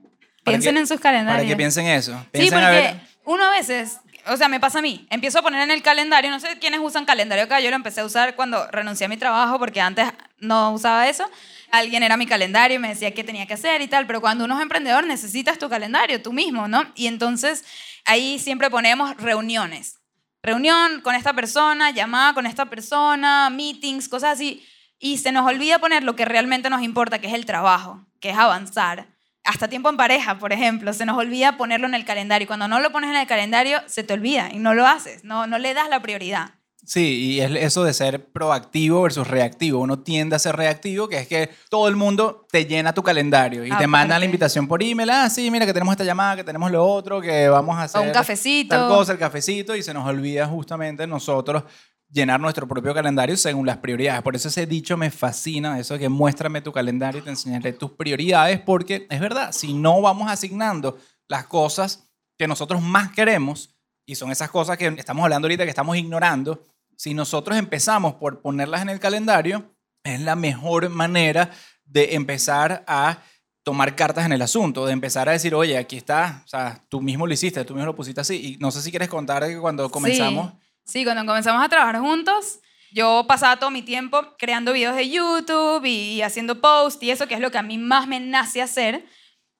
piensen 0.43 0.73
que- 0.75 0.79
en 0.81 0.87
sus 0.87 0.99
calendarios. 0.99 1.41
para 1.43 1.47
que 1.49 1.55
piensen 1.55 1.85
eso. 1.87 2.11
Sí, 2.33 2.49
porque 2.49 2.55
a 2.65 2.69
ver, 2.69 3.01
uno 3.23 3.45
a 3.45 3.51
veces, 3.51 3.99
o 4.27 4.35
sea, 4.35 4.49
me 4.49 4.59
pasa 4.59 4.79
a 4.79 4.81
mí, 4.81 5.07
empiezo 5.09 5.39
a 5.39 5.41
poner 5.41 5.61
en 5.61 5.71
el 5.71 5.81
calendario, 5.81 6.29
no 6.29 6.41
sé 6.41 6.57
quiénes 6.59 6.81
usan 6.83 7.05
calendario 7.05 7.45
acá, 7.45 7.61
yo 7.61 7.69
lo 7.69 7.75
empecé 7.77 8.01
a 8.01 8.05
usar 8.05 8.35
cuando 8.35 8.67
renuncié 8.67 9.05
a 9.05 9.09
mi 9.09 9.15
trabajo 9.17 9.57
porque 9.59 9.79
antes 9.79 10.07
no 10.41 10.73
usaba 10.73 11.07
eso. 11.07 11.29
Alguien 11.71 12.03
era 12.03 12.17
mi 12.17 12.25
calendario 12.25 12.75
y 12.75 12.79
me 12.79 12.89
decía 12.89 13.13
qué 13.13 13.23
tenía 13.23 13.45
que 13.45 13.53
hacer 13.53 13.81
y 13.81 13.87
tal, 13.87 14.05
pero 14.05 14.19
cuando 14.19 14.43
uno 14.43 14.57
es 14.57 14.61
emprendedor 14.61 15.05
necesitas 15.05 15.57
tu 15.57 15.69
calendario 15.69 16.21
tú 16.21 16.33
mismo, 16.33 16.67
¿no? 16.67 16.83
Y 16.95 17.07
entonces 17.07 17.63
ahí 18.05 18.39
siempre 18.39 18.69
ponemos 18.69 19.15
reuniones. 19.17 19.99
Reunión 20.43 21.01
con 21.01 21.15
esta 21.15 21.33
persona, 21.33 21.91
llamada 21.91 22.33
con 22.33 22.45
esta 22.45 22.65
persona, 22.65 23.49
meetings, 23.49 24.09
cosas 24.09 24.33
así. 24.33 24.65
Y 24.99 25.19
se 25.19 25.31
nos 25.31 25.47
olvida 25.47 25.79
poner 25.79 26.03
lo 26.03 26.15
que 26.15 26.25
realmente 26.25 26.69
nos 26.69 26.81
importa, 26.81 27.19
que 27.19 27.27
es 27.27 27.33
el 27.33 27.45
trabajo, 27.45 28.05
que 28.19 28.31
es 28.31 28.37
avanzar. 28.37 29.07
Hasta 29.43 29.67
tiempo 29.67 29.89
en 29.89 29.97
pareja, 29.97 30.37
por 30.37 30.53
ejemplo, 30.53 30.93
se 30.93 31.05
nos 31.05 31.17
olvida 31.17 31.57
ponerlo 31.57 31.87
en 31.87 31.95
el 31.95 32.05
calendario. 32.05 32.47
Cuando 32.47 32.67
no 32.67 32.79
lo 32.79 32.91
pones 32.91 33.09
en 33.11 33.15
el 33.15 33.27
calendario, 33.27 33.81
se 33.87 34.03
te 34.03 34.13
olvida 34.13 34.49
y 34.51 34.57
no 34.57 34.73
lo 34.73 34.85
haces, 34.85 35.23
no, 35.23 35.47
no 35.47 35.57
le 35.57 35.73
das 35.73 35.89
la 35.89 36.01
prioridad. 36.01 36.60
Sí, 36.91 37.35
y 37.35 37.39
es 37.39 37.51
eso 37.51 37.85
de 37.85 37.93
ser 37.93 38.25
proactivo 38.33 39.01
versus 39.03 39.25
reactivo. 39.25 39.79
Uno 39.79 39.99
tiende 39.99 40.35
a 40.35 40.39
ser 40.39 40.57
reactivo, 40.57 41.07
que 41.07 41.19
es 41.19 41.27
que 41.27 41.49
todo 41.69 41.87
el 41.87 41.95
mundo 41.95 42.45
te 42.51 42.65
llena 42.65 42.93
tu 42.93 43.01
calendario 43.01 43.65
y 43.65 43.69
te 43.69 43.87
manda 43.87 44.19
la 44.19 44.25
invitación 44.25 44.67
por 44.67 44.83
email. 44.83 45.09
Ah, 45.09 45.29
sí, 45.29 45.49
mira 45.49 45.65
que 45.65 45.71
tenemos 45.71 45.93
esta 45.93 46.03
llamada, 46.03 46.35
que 46.35 46.43
tenemos 46.43 46.69
lo 46.69 46.85
otro, 46.85 47.21
que 47.21 47.47
vamos 47.47 47.77
a 47.77 47.83
hacer 47.83 48.01
un 48.01 48.11
cafecito. 48.11 48.75
tal 48.75 48.89
cosa, 48.89 49.13
el 49.13 49.19
cafecito, 49.19 49.73
y 49.73 49.83
se 49.83 49.93
nos 49.93 50.05
olvida 50.05 50.45
justamente 50.47 51.07
nosotros 51.07 51.63
llenar 52.09 52.41
nuestro 52.41 52.67
propio 52.67 52.93
calendario 52.93 53.37
según 53.37 53.65
las 53.65 53.77
prioridades. 53.77 54.21
Por 54.21 54.35
eso 54.35 54.49
ese 54.49 54.65
dicho 54.65 54.97
me 54.97 55.11
fascina, 55.11 55.79
eso 55.79 55.93
de 55.93 56.01
que 56.01 56.09
muéstrame 56.09 56.61
tu 56.61 56.73
calendario 56.73 57.21
y 57.21 57.23
te 57.23 57.29
enseñaré 57.29 57.71
tus 57.71 57.91
prioridades, 57.91 58.59
porque 58.59 59.07
es 59.09 59.19
verdad, 59.21 59.53
si 59.53 59.73
no 59.73 60.01
vamos 60.01 60.29
asignando 60.29 60.97
las 61.29 61.45
cosas 61.45 62.11
que 62.37 62.49
nosotros 62.49 62.81
más 62.81 63.11
queremos, 63.11 63.77
y 64.05 64.15
son 64.15 64.29
esas 64.29 64.49
cosas 64.49 64.77
que 64.77 64.87
estamos 64.97 65.23
hablando 65.23 65.45
ahorita 65.45 65.63
que 65.63 65.69
estamos 65.69 65.95
ignorando, 65.95 66.61
si 67.01 67.15
nosotros 67.15 67.57
empezamos 67.57 68.13
por 68.13 68.43
ponerlas 68.43 68.83
en 68.83 68.89
el 68.89 68.99
calendario, 68.99 69.73
es 70.03 70.21
la 70.21 70.35
mejor 70.35 70.87
manera 70.89 71.49
de 71.83 72.13
empezar 72.13 72.83
a 72.85 73.17
tomar 73.63 73.95
cartas 73.95 74.27
en 74.27 74.33
el 74.33 74.41
asunto, 74.43 74.85
de 74.85 74.93
empezar 74.93 75.27
a 75.27 75.31
decir, 75.31 75.55
oye, 75.55 75.79
aquí 75.79 75.97
está, 75.97 76.43
o 76.45 76.47
sea, 76.47 76.79
tú 76.89 77.01
mismo 77.01 77.25
lo 77.25 77.33
hiciste, 77.33 77.65
tú 77.65 77.73
mismo 77.73 77.87
lo 77.87 77.95
pusiste 77.95 78.21
así. 78.21 78.35
Y 78.35 78.57
no 78.57 78.69
sé 78.69 78.83
si 78.83 78.91
quieres 78.91 79.09
contar 79.09 79.47
que 79.47 79.57
cuando 79.57 79.89
comenzamos, 79.89 80.51
Sí, 80.85 80.99
sí, 80.99 81.03
cuando 81.03 81.25
comenzamos 81.25 81.65
a 81.65 81.69
trabajar 81.69 81.99
juntos, 82.01 82.59
yo 82.91 83.25
pasaba 83.27 83.57
todo 83.57 83.71
mi 83.71 83.81
tiempo 83.81 84.21
creando 84.37 84.71
videos 84.71 84.95
de 84.95 85.09
YouTube 85.09 85.83
y, 85.85 86.17
y 86.17 86.21
haciendo 86.21 86.61
posts 86.61 87.01
y 87.01 87.09
eso 87.09 87.25
que 87.25 87.33
es 87.33 87.39
lo 87.39 87.49
que 87.49 87.57
a 87.57 87.63
mí 87.63 87.79
más 87.79 88.07
me 88.07 88.19
nace 88.19 88.61
hacer. 88.61 89.07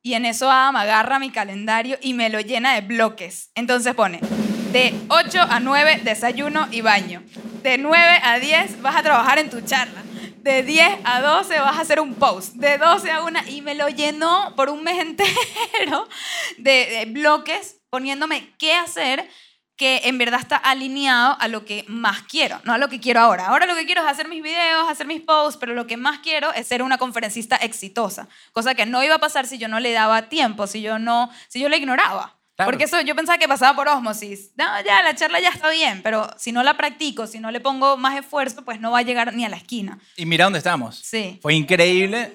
Y 0.03 0.13
en 0.13 0.25
eso 0.25 0.51
Adam 0.51 0.75
agarra 0.75 1.17
mi 1.17 1.31
calendario 1.31 1.97
y 2.03 2.13
me 2.13 2.29
lo 2.29 2.39
llena 2.39 2.75
de 2.75 2.81
bloques. 2.81 3.49
Entonces 3.55 3.95
pone, 3.95 4.19
de 4.71 4.93
8 5.09 5.41
a 5.49 5.59
9 5.59 6.01
desayuno 6.03 6.67
y 6.71 6.81
baño. 6.81 7.21
De 7.61 7.77
9 7.77 8.19
a 8.23 8.39
10 8.39 8.81
vas 8.81 8.95
a 8.95 9.03
trabajar 9.03 9.37
en 9.39 9.49
tu 9.49 9.59
charla. 9.61 10.01
De 10.37 10.63
10 10.63 10.99
a 11.03 11.21
12 11.21 11.59
vas 11.59 11.77
a 11.77 11.81
hacer 11.81 11.99
un 11.99 12.15
post. 12.15 12.53
De 12.53 12.77
12 12.77 13.11
a 13.11 13.23
1 13.23 13.39
y 13.47 13.61
me 13.61 13.75
lo 13.75 13.89
llenó 13.89 14.53
por 14.55 14.69
un 14.69 14.83
mes 14.83 14.97
entero 15.01 16.07
de, 16.57 17.05
bloques 17.09 17.81
poniéndome 17.89 18.53
qué 18.57 18.73
hacer 18.73 19.27
que 19.75 20.01
en 20.05 20.17
verdad 20.17 20.39
está 20.39 20.55
alineado 20.55 21.35
a 21.39 21.47
lo 21.47 21.65
que 21.65 21.83
más 21.87 22.21
quiero, 22.23 22.61
no 22.63 22.71
a 22.71 22.77
lo 22.77 22.87
que 22.87 22.99
quiero 22.99 23.19
ahora. 23.19 23.47
Ahora 23.47 23.65
lo 23.65 23.75
que 23.75 23.85
quiero 23.85 24.01
es 24.01 24.07
hacer 24.07 24.27
mis 24.27 24.43
videos, 24.43 24.87
hacer 24.87 25.07
mis 25.07 25.21
posts, 25.21 25.57
pero 25.59 25.73
lo 25.73 25.87
que 25.87 25.97
más 25.97 26.19
quiero 26.19 26.53
es 26.53 26.67
ser 26.67 26.83
una 26.83 26.97
conferencista 26.97 27.55
exitosa, 27.57 28.29
cosa 28.53 28.75
que 28.75 28.85
no 28.85 29.03
iba 29.03 29.15
a 29.15 29.19
pasar 29.19 29.47
si 29.47 29.57
yo 29.57 29.67
no 29.67 29.79
le 29.79 29.91
daba 29.91 30.29
tiempo, 30.29 30.67
si 30.67 30.81
yo 30.81 30.99
no, 30.99 31.31
si 31.49 31.59
yo 31.59 31.67
le 31.67 31.77
ignoraba. 31.77 32.40
Claro. 32.61 32.71
Porque 32.71 32.83
eso 32.83 33.01
yo 33.01 33.15
pensaba 33.15 33.39
que 33.39 33.47
pasaba 33.47 33.75
por 33.75 33.87
osmosis. 33.87 34.51
No, 34.55 34.65
ya, 34.85 35.01
la 35.01 35.15
charla 35.15 35.39
ya 35.39 35.49
está 35.49 35.71
bien, 35.71 36.03
pero 36.03 36.29
si 36.37 36.51
no 36.51 36.61
la 36.61 36.77
practico, 36.77 37.25
si 37.25 37.39
no 37.39 37.49
le 37.49 37.59
pongo 37.59 37.97
más 37.97 38.19
esfuerzo, 38.19 38.63
pues 38.63 38.79
no 38.79 38.91
va 38.91 38.99
a 38.99 39.01
llegar 39.01 39.33
ni 39.33 39.45
a 39.45 39.49
la 39.49 39.57
esquina. 39.57 39.97
Y 40.15 40.27
mira 40.27 40.43
dónde 40.43 40.59
estamos. 40.59 40.97
Sí. 40.97 41.39
Fue 41.41 41.55
increíble. 41.55 42.31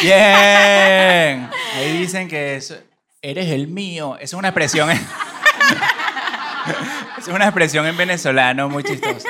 Bien. 0.00 1.50
Ahí 1.74 1.98
dicen 1.98 2.28
que 2.28 2.56
es, 2.56 2.74
eres 3.20 3.50
el 3.50 3.68
mío. 3.68 4.16
Esa 4.16 4.24
es 4.24 4.34
una 4.34 4.48
expresión. 4.48 4.88
es 7.18 7.28
una 7.28 7.44
expresión 7.44 7.86
en 7.86 7.96
venezolano 7.96 8.70
muy 8.70 8.84
chistosa. 8.84 9.28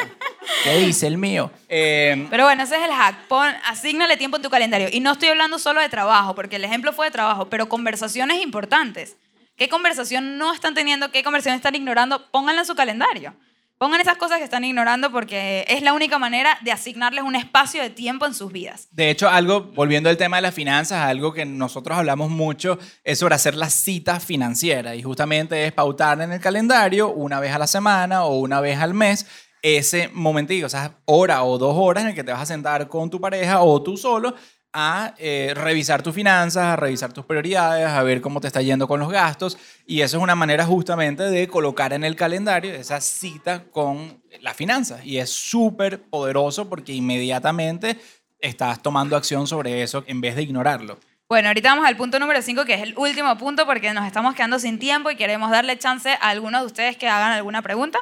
¿Qué 0.64 0.78
dice 0.78 1.06
el 1.06 1.18
mío? 1.18 1.50
Eh, 1.68 2.26
Pero 2.30 2.44
bueno, 2.44 2.62
ese 2.62 2.76
es 2.76 2.82
el 2.82 2.92
hack. 2.92 3.26
Pon, 3.28 3.52
asígnale 3.66 4.16
tiempo 4.16 4.36
en 4.36 4.42
tu 4.42 4.50
calendario. 4.50 4.88
Y 4.92 5.00
no 5.00 5.12
estoy 5.12 5.28
hablando 5.28 5.58
solo 5.58 5.80
de 5.80 5.88
trabajo, 5.88 6.34
porque 6.34 6.56
el 6.56 6.64
ejemplo 6.64 6.92
fue 6.92 7.06
de 7.06 7.12
trabajo, 7.12 7.48
pero 7.48 7.68
conversaciones 7.68 8.42
importantes. 8.42 9.16
¿Qué 9.56 9.68
conversación 9.68 10.38
no 10.38 10.52
están 10.52 10.74
teniendo? 10.74 11.10
¿Qué 11.10 11.22
conversación 11.22 11.56
están 11.56 11.74
ignorando? 11.74 12.30
Pónganla 12.30 12.62
en 12.62 12.66
su 12.66 12.74
calendario. 12.74 13.34
Pongan 13.80 14.02
esas 14.02 14.18
cosas 14.18 14.36
que 14.36 14.44
están 14.44 14.62
ignorando 14.62 15.10
porque 15.10 15.64
es 15.66 15.80
la 15.80 15.94
única 15.94 16.18
manera 16.18 16.58
de 16.60 16.70
asignarles 16.70 17.24
un 17.24 17.34
espacio 17.34 17.80
de 17.80 17.88
tiempo 17.88 18.26
en 18.26 18.34
sus 18.34 18.52
vidas. 18.52 18.88
De 18.90 19.08
hecho, 19.08 19.26
algo, 19.26 19.62
volviendo 19.62 20.10
al 20.10 20.18
tema 20.18 20.36
de 20.36 20.42
las 20.42 20.54
finanzas, 20.54 20.98
algo 20.98 21.32
que 21.32 21.46
nosotros 21.46 21.96
hablamos 21.96 22.28
mucho 22.28 22.78
es 23.04 23.18
sobre 23.18 23.36
hacer 23.36 23.54
las 23.54 23.72
citas 23.72 24.22
financieras 24.22 24.96
y 24.96 25.02
justamente 25.02 25.66
es 25.66 25.72
pautar 25.72 26.20
en 26.20 26.30
el 26.30 26.40
calendario 26.40 27.08
una 27.08 27.40
vez 27.40 27.54
a 27.54 27.58
la 27.58 27.66
semana 27.66 28.24
o 28.24 28.38
una 28.38 28.60
vez 28.60 28.78
al 28.78 28.92
mes 28.92 29.26
ese 29.62 30.11
momentito, 30.12 30.66
o 30.66 30.70
sea, 30.70 30.96
hora 31.05 31.44
o 31.44 31.59
dos 31.59 31.75
horas 31.77 32.05
en 32.05 32.11
el 32.11 32.14
que 32.14 32.25
te 32.25 32.33
vas 32.33 32.42
a 32.42 32.46
sentar 32.46 32.88
con 32.88 33.11
tu 33.11 33.20
pareja 33.20 33.62
o 33.62 33.83
tú 33.83 33.96
solo 33.96 34.35
a 34.73 35.14
eh, 35.18 35.53
revisar 35.55 36.03
tus 36.03 36.14
finanzas, 36.14 36.64
a 36.64 36.77
revisar 36.77 37.12
tus 37.12 37.25
prioridades, 37.25 37.88
a 37.88 38.03
ver 38.03 38.20
cómo 38.20 38.40
te 38.40 38.46
está 38.46 38.62
yendo 38.62 38.87
con 38.87 39.01
los 39.01 39.11
gastos. 39.11 39.59
Y 39.87 40.03
eso 40.03 40.16
es 40.16 40.23
una 40.23 40.37
manera 40.37 40.64
justamente 40.64 41.25
de 41.25 41.49
colocar 41.49 41.92
en 41.92 42.05
el 42.05 42.14
calendario 42.14 42.73
esa 42.73 43.01
cita 43.01 43.64
con 43.64 44.23
las 44.40 44.57
finanzas. 44.57 45.05
Y 45.05 45.18
es 45.18 45.31
súper 45.31 46.03
poderoso 46.03 46.68
porque 46.68 46.92
inmediatamente 46.92 47.99
estás 48.38 48.81
tomando 48.81 49.16
acción 49.16 49.46
sobre 49.46 49.83
eso 49.83 50.05
en 50.07 50.20
vez 50.20 50.37
de 50.37 50.42
ignorarlo. 50.42 50.99
Bueno, 51.29 51.46
ahorita 51.46 51.68
vamos 51.68 51.87
al 51.87 51.96
punto 51.96 52.18
número 52.18 52.42
5, 52.42 52.64
que 52.64 52.75
es 52.75 52.83
el 52.83 52.99
último 52.99 53.38
punto, 53.38 53.64
porque 53.64 53.92
nos 53.92 54.05
estamos 54.05 54.35
quedando 54.35 54.59
sin 54.59 54.81
tiempo 54.81 55.12
y 55.12 55.16
queremos 55.16 55.53
darle 55.53 55.79
chance 55.79 56.11
a 56.11 56.29
algunos 56.29 56.62
de 56.62 56.66
ustedes 56.66 56.96
que 56.96 57.09
hagan 57.09 57.31
alguna 57.31 57.62
pregunta. 57.62 58.01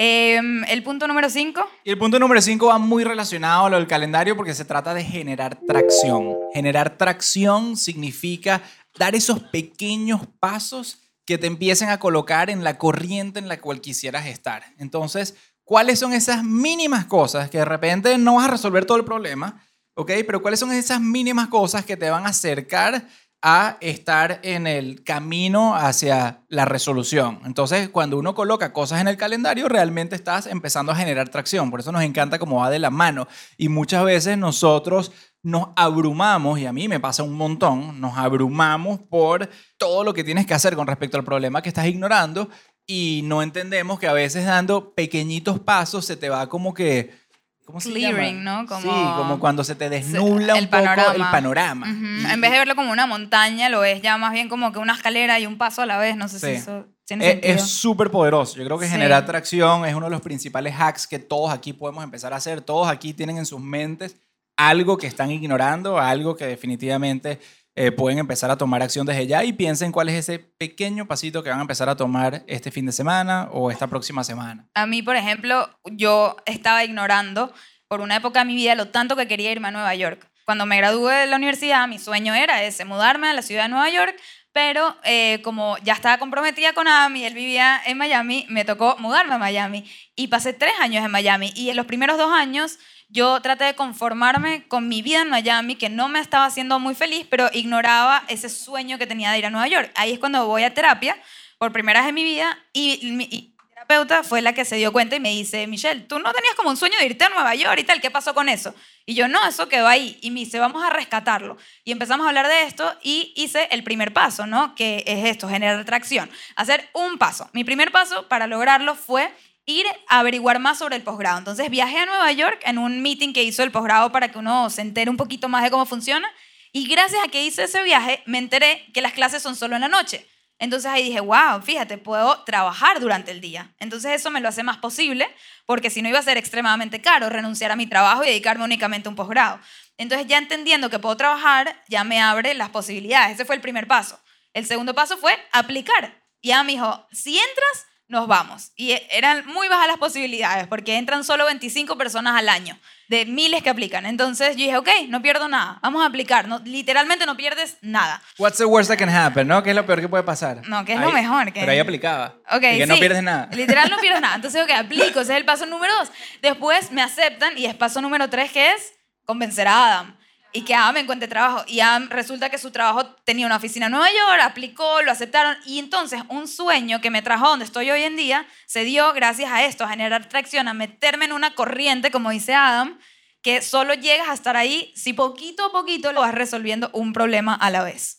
Eh, 0.00 0.40
el 0.68 0.82
punto 0.84 1.08
número 1.08 1.28
5, 1.28 1.60
Y 1.82 1.90
el 1.90 1.98
punto 1.98 2.20
número 2.20 2.40
5 2.40 2.66
va 2.66 2.78
muy 2.78 3.02
relacionado 3.02 3.66
a 3.66 3.70
lo 3.70 3.76
del 3.76 3.88
calendario 3.88 4.36
porque 4.36 4.54
se 4.54 4.64
trata 4.64 4.94
de 4.94 5.02
generar 5.02 5.58
tracción. 5.66 6.36
Generar 6.54 6.96
tracción 6.96 7.76
significa 7.76 8.62
dar 8.96 9.16
esos 9.16 9.40
pequeños 9.40 10.20
pasos 10.38 11.00
que 11.24 11.36
te 11.36 11.48
empiecen 11.48 11.88
a 11.88 11.98
colocar 11.98 12.48
en 12.48 12.62
la 12.62 12.78
corriente 12.78 13.40
en 13.40 13.48
la 13.48 13.60
cual 13.60 13.80
quisieras 13.80 14.26
estar. 14.26 14.62
Entonces, 14.78 15.34
¿cuáles 15.64 15.98
son 15.98 16.12
esas 16.12 16.44
mínimas 16.44 17.04
cosas 17.04 17.50
que 17.50 17.58
de 17.58 17.64
repente 17.64 18.16
no 18.18 18.36
vas 18.36 18.46
a 18.46 18.52
resolver 18.52 18.84
todo 18.84 18.98
el 18.98 19.04
problema? 19.04 19.60
¿Ok? 19.94 20.12
Pero 20.24 20.40
¿cuáles 20.40 20.60
son 20.60 20.70
esas 20.70 21.00
mínimas 21.00 21.48
cosas 21.48 21.84
que 21.84 21.96
te 21.96 22.08
van 22.08 22.24
a 22.24 22.30
acercar 22.30 23.04
a 23.40 23.76
estar 23.80 24.40
en 24.42 24.66
el 24.66 25.04
camino 25.04 25.76
hacia 25.76 26.42
la 26.48 26.64
resolución. 26.64 27.40
Entonces, 27.44 27.88
cuando 27.88 28.18
uno 28.18 28.34
coloca 28.34 28.72
cosas 28.72 29.00
en 29.00 29.08
el 29.08 29.16
calendario, 29.16 29.68
realmente 29.68 30.16
estás 30.16 30.46
empezando 30.46 30.90
a 30.90 30.96
generar 30.96 31.28
tracción. 31.28 31.70
Por 31.70 31.80
eso 31.80 31.92
nos 31.92 32.02
encanta 32.02 32.38
cómo 32.38 32.60
va 32.60 32.70
de 32.70 32.80
la 32.80 32.90
mano. 32.90 33.28
Y 33.56 33.68
muchas 33.68 34.04
veces 34.04 34.36
nosotros 34.36 35.12
nos 35.42 35.68
abrumamos, 35.76 36.58
y 36.58 36.66
a 36.66 36.72
mí 36.72 36.88
me 36.88 36.98
pasa 36.98 37.22
un 37.22 37.34
montón, 37.34 38.00
nos 38.00 38.18
abrumamos 38.18 38.98
por 39.08 39.48
todo 39.76 40.02
lo 40.02 40.12
que 40.12 40.24
tienes 40.24 40.46
que 40.46 40.54
hacer 40.54 40.74
con 40.74 40.88
respecto 40.88 41.16
al 41.16 41.24
problema 41.24 41.62
que 41.62 41.68
estás 41.68 41.86
ignorando 41.86 42.48
y 42.86 43.20
no 43.24 43.42
entendemos 43.42 44.00
que 44.00 44.08
a 44.08 44.12
veces 44.12 44.46
dando 44.46 44.94
pequeñitos 44.94 45.60
pasos 45.60 46.04
se 46.04 46.16
te 46.16 46.28
va 46.28 46.48
como 46.48 46.74
que... 46.74 47.27
¿Cómo 47.68 47.82
se 47.82 47.90
Clearing, 47.90 48.42
llama? 48.42 48.62
¿no? 48.62 48.66
Como- 48.66 48.80
Sí, 48.80 48.88
como 49.18 49.38
cuando 49.38 49.62
se 49.62 49.74
te 49.74 49.90
desnubla 49.90 50.54
el 50.56 50.64
un 50.64 50.70
poco 50.70 50.84
panorama. 50.84 51.12
el 51.14 51.20
panorama. 51.30 51.86
Ujú. 51.92 52.04
Y- 52.26 52.32
En 52.32 52.40
vez 52.40 52.50
de 52.50 52.58
verlo 52.60 52.74
como 52.74 52.90
una 52.90 53.06
montaña, 53.06 53.68
lo 53.68 53.80
ves 53.80 54.00
ya 54.00 54.16
más 54.16 54.32
bien 54.32 54.48
como 54.48 54.72
que 54.72 54.78
una 54.78 54.94
escalera 54.94 55.38
y 55.38 55.44
un 55.44 55.58
paso 55.58 55.82
a 55.82 55.86
la 55.86 55.98
vez. 55.98 56.16
No 56.16 56.28
sé 56.28 56.38
si 56.40 56.46
Sí. 56.46 56.52
eso 56.52 56.86
tiene 57.04 57.26
Es- 57.26 57.32
sentido. 57.32 57.54
Es 57.56 57.62
súper 57.70 58.10
poderoso. 58.10 58.56
Yo 58.56 58.64
creo 58.64 58.78
que 58.78 58.86
Sí. 58.86 58.92
generar 58.92 59.26
tracción 59.26 59.84
es 59.84 59.94
uno 59.94 60.06
de 60.06 60.10
los 60.12 60.22
principales 60.22 60.74
hacks 60.78 61.06
que 61.06 61.18
todos 61.18 61.50
aquí 61.52 61.74
podemos 61.74 62.02
empezar 62.02 62.32
a 62.32 62.36
hacer. 62.36 62.62
Todos 62.62 62.88
aquí 62.88 63.12
tienen 63.12 63.36
en 63.36 63.44
sus 63.44 63.60
mentes 63.60 64.16
algo 64.56 64.96
que 64.96 65.06
están 65.06 65.30
ignorando, 65.30 65.98
algo 65.98 66.36
que 66.36 66.46
definitivamente 66.46 67.38
eh, 67.80 67.92
pueden 67.92 68.18
empezar 68.18 68.50
a 68.50 68.58
tomar 68.58 68.82
acción 68.82 69.06
desde 69.06 69.28
ya 69.28 69.44
y 69.44 69.52
piensen 69.52 69.92
cuál 69.92 70.08
es 70.08 70.16
ese 70.16 70.40
pequeño 70.40 71.06
pasito 71.06 71.44
que 71.44 71.50
van 71.50 71.60
a 71.60 71.62
empezar 71.62 71.88
a 71.88 71.94
tomar 71.94 72.42
este 72.48 72.72
fin 72.72 72.84
de 72.86 72.90
semana 72.90 73.48
o 73.52 73.70
esta 73.70 73.86
próxima 73.86 74.24
semana. 74.24 74.66
A 74.74 74.84
mí, 74.84 75.00
por 75.00 75.14
ejemplo, 75.14 75.70
yo 75.84 76.36
estaba 76.44 76.82
ignorando 76.82 77.54
por 77.86 78.00
una 78.00 78.16
época 78.16 78.40
de 78.40 78.46
mi 78.46 78.56
vida 78.56 78.74
lo 78.74 78.88
tanto 78.88 79.14
que 79.14 79.28
quería 79.28 79.52
irme 79.52 79.68
a 79.68 79.70
Nueva 79.70 79.94
York. 79.94 80.28
Cuando 80.44 80.66
me 80.66 80.76
gradué 80.76 81.14
de 81.14 81.26
la 81.28 81.36
universidad, 81.36 81.86
mi 81.86 82.00
sueño 82.00 82.34
era 82.34 82.64
ese, 82.64 82.84
mudarme 82.84 83.28
a 83.28 83.32
la 83.32 83.42
ciudad 83.42 83.62
de 83.62 83.68
Nueva 83.68 83.90
York, 83.90 84.16
pero 84.52 84.96
eh, 85.04 85.40
como 85.44 85.78
ya 85.84 85.92
estaba 85.92 86.18
comprometida 86.18 86.72
con 86.72 86.88
Adam 86.88 87.14
y 87.14 87.26
él 87.26 87.34
vivía 87.34 87.80
en 87.86 87.96
Miami, 87.96 88.44
me 88.48 88.64
tocó 88.64 88.96
mudarme 88.98 89.34
a 89.34 89.38
Miami. 89.38 89.88
Y 90.16 90.26
pasé 90.26 90.52
tres 90.52 90.72
años 90.80 91.04
en 91.04 91.12
Miami. 91.12 91.52
Y 91.54 91.70
en 91.70 91.76
los 91.76 91.86
primeros 91.86 92.18
dos 92.18 92.32
años 92.32 92.80
yo 93.08 93.40
traté 93.40 93.64
de 93.64 93.74
conformarme 93.74 94.68
con 94.68 94.88
mi 94.88 95.00
vida 95.02 95.22
en 95.22 95.30
Miami, 95.30 95.76
que 95.76 95.88
no 95.88 96.08
me 96.08 96.20
estaba 96.20 96.44
haciendo 96.44 96.78
muy 96.78 96.94
feliz, 96.94 97.26
pero 97.28 97.48
ignoraba 97.52 98.22
ese 98.28 98.48
sueño 98.48 98.98
que 98.98 99.06
tenía 99.06 99.32
de 99.32 99.38
ir 99.38 99.46
a 99.46 99.50
Nueva 99.50 99.68
York. 99.68 99.90
Ahí 99.94 100.12
es 100.12 100.18
cuando 100.18 100.46
voy 100.46 100.62
a 100.64 100.74
terapia 100.74 101.16
por 101.56 101.72
primera 101.72 102.00
vez 102.00 102.10
en 102.10 102.14
mi 102.14 102.24
vida 102.24 102.58
y, 102.72 103.10
mi 103.12 103.54
terapeuta 103.72 104.22
fue 104.22 104.42
la 104.42 104.52
que 104.52 104.66
se 104.66 104.76
dio 104.76 104.92
cuenta 104.92 105.16
y 105.16 105.20
me 105.20 105.30
dice, 105.30 105.66
Michelle, 105.66 106.02
tú 106.02 106.18
no 106.18 106.32
tenías 106.32 106.54
como 106.54 106.68
un 106.68 106.76
sueño 106.76 106.98
de 106.98 107.06
irte 107.06 107.24
a 107.24 107.30
Nueva 107.30 107.54
York 107.54 107.78
y 107.78 107.84
tal, 107.84 108.00
¿qué 108.00 108.10
pasó 108.10 108.34
con 108.34 108.50
eso? 108.50 108.74
Y 109.06 109.14
yo, 109.14 109.26
no, 109.26 109.46
eso 109.46 109.70
quedó 109.70 109.88
ahí. 109.88 110.18
Y 110.20 110.30
me 110.30 110.40
dice, 110.40 110.58
vamos 110.58 110.84
a 110.84 110.90
rescatarlo. 110.90 111.56
Y 111.84 111.92
empezamos 111.92 112.26
a 112.26 112.28
hablar 112.28 112.46
de 112.46 112.64
esto 112.64 112.94
y 113.02 113.32
hice 113.36 113.68
el 113.70 113.82
primer 113.82 114.12
paso, 114.12 114.46
¿no? 114.46 114.74
Que 114.74 115.02
es 115.06 115.24
esto, 115.24 115.48
generar 115.48 115.82
tracción. 115.86 116.30
Hacer 116.56 116.90
un 116.92 117.16
paso. 117.16 117.48
Mi 117.54 117.64
primer 117.64 117.90
paso 117.90 118.28
para 118.28 118.46
lograrlo 118.46 118.94
fue 118.94 119.32
ir 119.68 119.86
a 120.08 120.20
averiguar 120.20 120.58
más 120.58 120.78
sobre 120.78 120.96
el 120.96 121.02
posgrado. 121.02 121.38
Entonces 121.38 121.68
viajé 121.68 121.98
a 121.98 122.06
Nueva 122.06 122.32
York 122.32 122.60
en 122.64 122.78
un 122.78 123.02
meeting 123.02 123.34
que 123.34 123.44
hizo 123.44 123.62
el 123.62 123.70
posgrado 123.70 124.10
para 124.10 124.32
que 124.32 124.38
uno 124.38 124.70
se 124.70 124.80
entere 124.80 125.10
un 125.10 125.18
poquito 125.18 125.48
más 125.48 125.62
de 125.62 125.70
cómo 125.70 125.84
funciona. 125.84 126.26
Y 126.72 126.88
gracias 126.88 127.22
a 127.22 127.28
que 127.28 127.44
hice 127.44 127.64
ese 127.64 127.82
viaje, 127.82 128.22
me 128.24 128.38
enteré 128.38 128.86
que 128.94 129.02
las 129.02 129.12
clases 129.12 129.42
son 129.42 129.56
solo 129.56 129.76
en 129.76 129.82
la 129.82 129.88
noche. 129.88 130.26
Entonces 130.58 130.90
ahí 130.90 131.04
dije, 131.04 131.20
wow, 131.20 131.60
fíjate, 131.62 131.98
puedo 131.98 132.44
trabajar 132.44 132.98
durante 132.98 133.30
el 133.30 133.42
día. 133.42 133.74
Entonces 133.78 134.12
eso 134.12 134.30
me 134.30 134.40
lo 134.40 134.48
hace 134.48 134.62
más 134.62 134.78
posible, 134.78 135.28
porque 135.66 135.90
si 135.90 136.00
no 136.00 136.08
iba 136.08 136.18
a 136.18 136.22
ser 136.22 136.38
extremadamente 136.38 137.00
caro 137.00 137.28
renunciar 137.28 137.70
a 137.70 137.76
mi 137.76 137.86
trabajo 137.86 138.24
y 138.24 138.28
dedicarme 138.28 138.64
únicamente 138.64 139.08
a 139.08 139.10
un 139.10 139.16
posgrado. 139.16 139.60
Entonces 139.98 140.26
ya 140.26 140.38
entendiendo 140.38 140.88
que 140.88 140.98
puedo 140.98 141.16
trabajar, 141.16 141.82
ya 141.88 142.04
me 142.04 142.20
abre 142.20 142.54
las 142.54 142.70
posibilidades. 142.70 143.34
Ese 143.34 143.44
fue 143.44 143.54
el 143.54 143.60
primer 143.60 143.86
paso. 143.86 144.18
El 144.54 144.64
segundo 144.64 144.94
paso 144.94 145.18
fue 145.18 145.38
aplicar. 145.52 146.24
Y 146.40 146.48
ya 146.48 146.62
me 146.64 146.72
dijo, 146.72 147.06
si 147.12 147.38
entras, 147.38 147.87
nos 148.08 148.26
vamos. 148.26 148.72
Y 148.74 148.92
e- 148.92 149.06
eran 149.12 149.46
muy 149.46 149.68
bajas 149.68 149.86
las 149.86 149.98
posibilidades, 149.98 150.66
porque 150.66 150.96
entran 150.96 151.24
solo 151.24 151.44
25 151.44 151.96
personas 151.98 152.36
al 152.36 152.48
año, 152.48 152.78
de 153.08 153.26
miles 153.26 153.62
que 153.62 153.70
aplican. 153.70 154.06
Entonces 154.06 154.56
yo 154.56 154.64
dije, 154.64 154.76
ok, 154.76 154.88
no 155.08 155.20
pierdo 155.22 155.46
nada, 155.48 155.78
vamos 155.82 156.02
a 156.02 156.06
aplicar. 156.06 156.48
No, 156.48 156.58
literalmente 156.60 157.26
no 157.26 157.36
pierdes 157.36 157.76
nada. 157.82 158.20
What's 158.38 158.58
the 158.58 158.64
worst 158.64 158.90
that 158.90 158.98
can 158.98 159.08
happen, 159.08 159.46
no? 159.46 159.62
¿Qué 159.62 159.70
es 159.70 159.76
lo 159.76 159.86
peor 159.86 160.00
que 160.00 160.08
puede 160.08 160.22
pasar? 160.24 160.66
No, 160.66 160.84
¿qué 160.84 160.94
es 160.94 161.00
lo 161.00 161.08
Ahí- 161.08 161.12
mejor? 161.12 161.52
que- 161.52 161.60
Pero 161.60 161.72
ahí 161.72 161.78
aplicaba. 161.78 162.34
Ok, 162.50 162.62
Y 162.62 162.78
que 162.78 162.86
no 162.86 162.94
sí. 162.94 163.00
pierdes 163.00 163.22
nada. 163.22 163.48
Literal 163.52 163.88
no 163.90 163.98
pierdes 163.98 164.20
nada. 164.20 164.34
Entonces, 164.36 164.62
ok, 164.62 164.70
aplico. 164.72 165.20
Ese 165.20 165.32
es 165.32 165.38
el 165.38 165.44
paso 165.44 165.66
número 165.66 165.94
dos. 165.94 166.10
Después 166.42 166.90
me 166.92 167.02
aceptan 167.02 167.56
y 167.58 167.66
es 167.66 167.74
paso 167.74 168.00
número 168.00 168.28
tres 168.30 168.50
que 168.52 168.72
es 168.72 168.92
convencer 169.24 169.68
a 169.68 169.86
Adam. 169.86 170.17
Y 170.52 170.62
que 170.62 170.74
Adam 170.74 170.96
encuentre 170.96 171.28
trabajo. 171.28 171.64
Y 171.66 171.80
Adam 171.80 172.08
resulta 172.10 172.50
que 172.50 172.58
su 172.58 172.70
trabajo 172.70 173.06
tenía 173.24 173.46
una 173.46 173.56
oficina 173.56 173.86
en 173.86 173.92
Nueva 173.92 174.08
York, 174.08 174.40
aplicó, 174.42 175.02
lo 175.02 175.10
aceptaron. 175.10 175.56
Y 175.66 175.78
entonces 175.78 176.22
un 176.28 176.48
sueño 176.48 177.00
que 177.00 177.10
me 177.10 177.22
trajo 177.22 177.48
donde 177.48 177.64
estoy 177.64 177.90
hoy 177.90 178.02
en 178.02 178.16
día 178.16 178.46
se 178.66 178.84
dio 178.84 179.12
gracias 179.12 179.50
a 179.50 179.64
esto, 179.64 179.84
a 179.84 179.88
generar 179.88 180.28
tracción, 180.28 180.68
a 180.68 180.74
meterme 180.74 181.26
en 181.26 181.32
una 181.32 181.54
corriente, 181.54 182.10
como 182.10 182.30
dice 182.30 182.54
Adam, 182.54 182.98
que 183.42 183.62
solo 183.62 183.94
llegas 183.94 184.28
a 184.28 184.34
estar 184.34 184.56
ahí 184.56 184.92
si 184.96 185.12
poquito 185.12 185.66
a 185.66 185.72
poquito 185.72 186.12
lo 186.12 186.22
vas 186.22 186.34
resolviendo 186.34 186.90
un 186.92 187.12
problema 187.12 187.54
a 187.54 187.70
la 187.70 187.82
vez. 187.82 188.17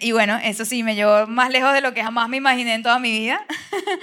Y 0.00 0.12
bueno, 0.12 0.38
eso 0.42 0.64
sí, 0.64 0.82
me 0.82 0.94
llevó 0.94 1.26
más 1.26 1.50
lejos 1.50 1.72
de 1.72 1.80
lo 1.80 1.92
que 1.92 2.02
jamás 2.02 2.28
me 2.28 2.36
imaginé 2.36 2.74
en 2.74 2.82
toda 2.82 2.98
mi 2.98 3.10
vida. 3.10 3.44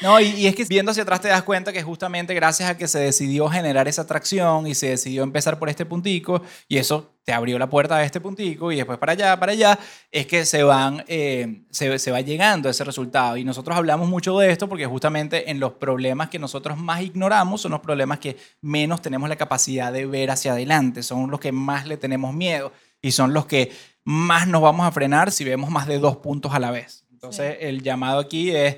No, 0.01 0.19
y, 0.19 0.25
y 0.25 0.47
es 0.47 0.55
que 0.55 0.63
viendo 0.69 0.91
hacia 0.91 1.03
atrás 1.03 1.21
te 1.21 1.27
das 1.27 1.43
cuenta 1.43 1.71
que 1.71 1.83
justamente 1.83 2.33
gracias 2.33 2.69
a 2.69 2.77
que 2.77 2.87
se 2.87 2.99
decidió 2.99 3.47
generar 3.47 3.87
esa 3.87 4.01
atracción 4.01 4.67
y 4.67 4.75
se 4.75 4.89
decidió 4.89 5.23
empezar 5.23 5.59
por 5.59 5.69
este 5.69 5.85
puntico, 5.85 6.41
y 6.67 6.77
eso 6.77 7.15
te 7.23 7.33
abrió 7.33 7.57
la 7.57 7.69
puerta 7.69 7.95
a 7.97 8.03
este 8.03 8.19
puntico, 8.19 8.71
y 8.71 8.77
después 8.77 8.97
para 8.97 9.13
allá, 9.13 9.39
para 9.39 9.51
allá, 9.51 9.79
es 10.11 10.27
que 10.27 10.45
se 10.45 10.63
van, 10.63 11.03
eh, 11.07 11.63
se, 11.71 11.97
se 11.99 12.11
va 12.11 12.21
llegando 12.21 12.67
a 12.67 12.71
ese 12.71 12.83
resultado. 12.83 13.37
Y 13.37 13.43
nosotros 13.43 13.77
hablamos 13.77 14.09
mucho 14.09 14.37
de 14.39 14.51
esto 14.51 14.67
porque 14.67 14.85
justamente 14.85 15.49
en 15.49 15.59
los 15.59 15.73
problemas 15.73 16.29
que 16.29 16.39
nosotros 16.39 16.77
más 16.77 17.01
ignoramos 17.01 17.61
son 17.61 17.71
los 17.71 17.81
problemas 17.81 18.19
que 18.19 18.37
menos 18.61 19.01
tenemos 19.01 19.29
la 19.29 19.35
capacidad 19.35 19.93
de 19.93 20.05
ver 20.05 20.31
hacia 20.31 20.53
adelante, 20.53 21.03
son 21.03 21.29
los 21.31 21.39
que 21.39 21.51
más 21.51 21.87
le 21.87 21.97
tenemos 21.97 22.33
miedo 22.33 22.71
y 23.01 23.11
son 23.11 23.33
los 23.33 23.45
que 23.45 23.71
más 24.05 24.47
nos 24.47 24.61
vamos 24.61 24.85
a 24.87 24.91
frenar 24.91 25.31
si 25.31 25.43
vemos 25.43 25.69
más 25.69 25.87
de 25.87 25.99
dos 25.99 26.17
puntos 26.17 26.53
a 26.53 26.59
la 26.59 26.71
vez. 26.71 27.05
Entonces, 27.11 27.57
el 27.61 27.81
llamado 27.81 28.19
aquí 28.19 28.51
es 28.51 28.77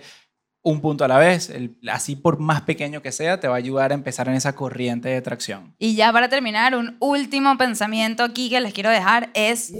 un 0.63 0.81
punto 0.81 1.05
a 1.05 1.07
la 1.07 1.17
vez, 1.17 1.49
el- 1.49 1.77
así 1.89 2.15
por 2.15 2.39
más 2.39 2.61
pequeño 2.61 3.01
que 3.01 3.11
sea, 3.11 3.39
te 3.39 3.47
va 3.47 3.55
a 3.55 3.57
ayudar 3.57 3.91
a 3.91 3.93
empezar 3.93 4.27
en 4.27 4.35
esa 4.35 4.53
corriente 4.55 5.07
de 5.09 5.21
tracción. 5.21 5.75
Y 5.79 5.95
ya 5.95 6.11
para 6.11 6.27
terminar, 6.29 6.75
un 6.75 6.97
último 6.99 7.57
pensamiento 7.57 8.23
aquí 8.23 8.49
que 8.49 8.59
les 8.59 8.73
quiero 8.73 8.89
dejar 8.89 9.29
es 9.33 9.71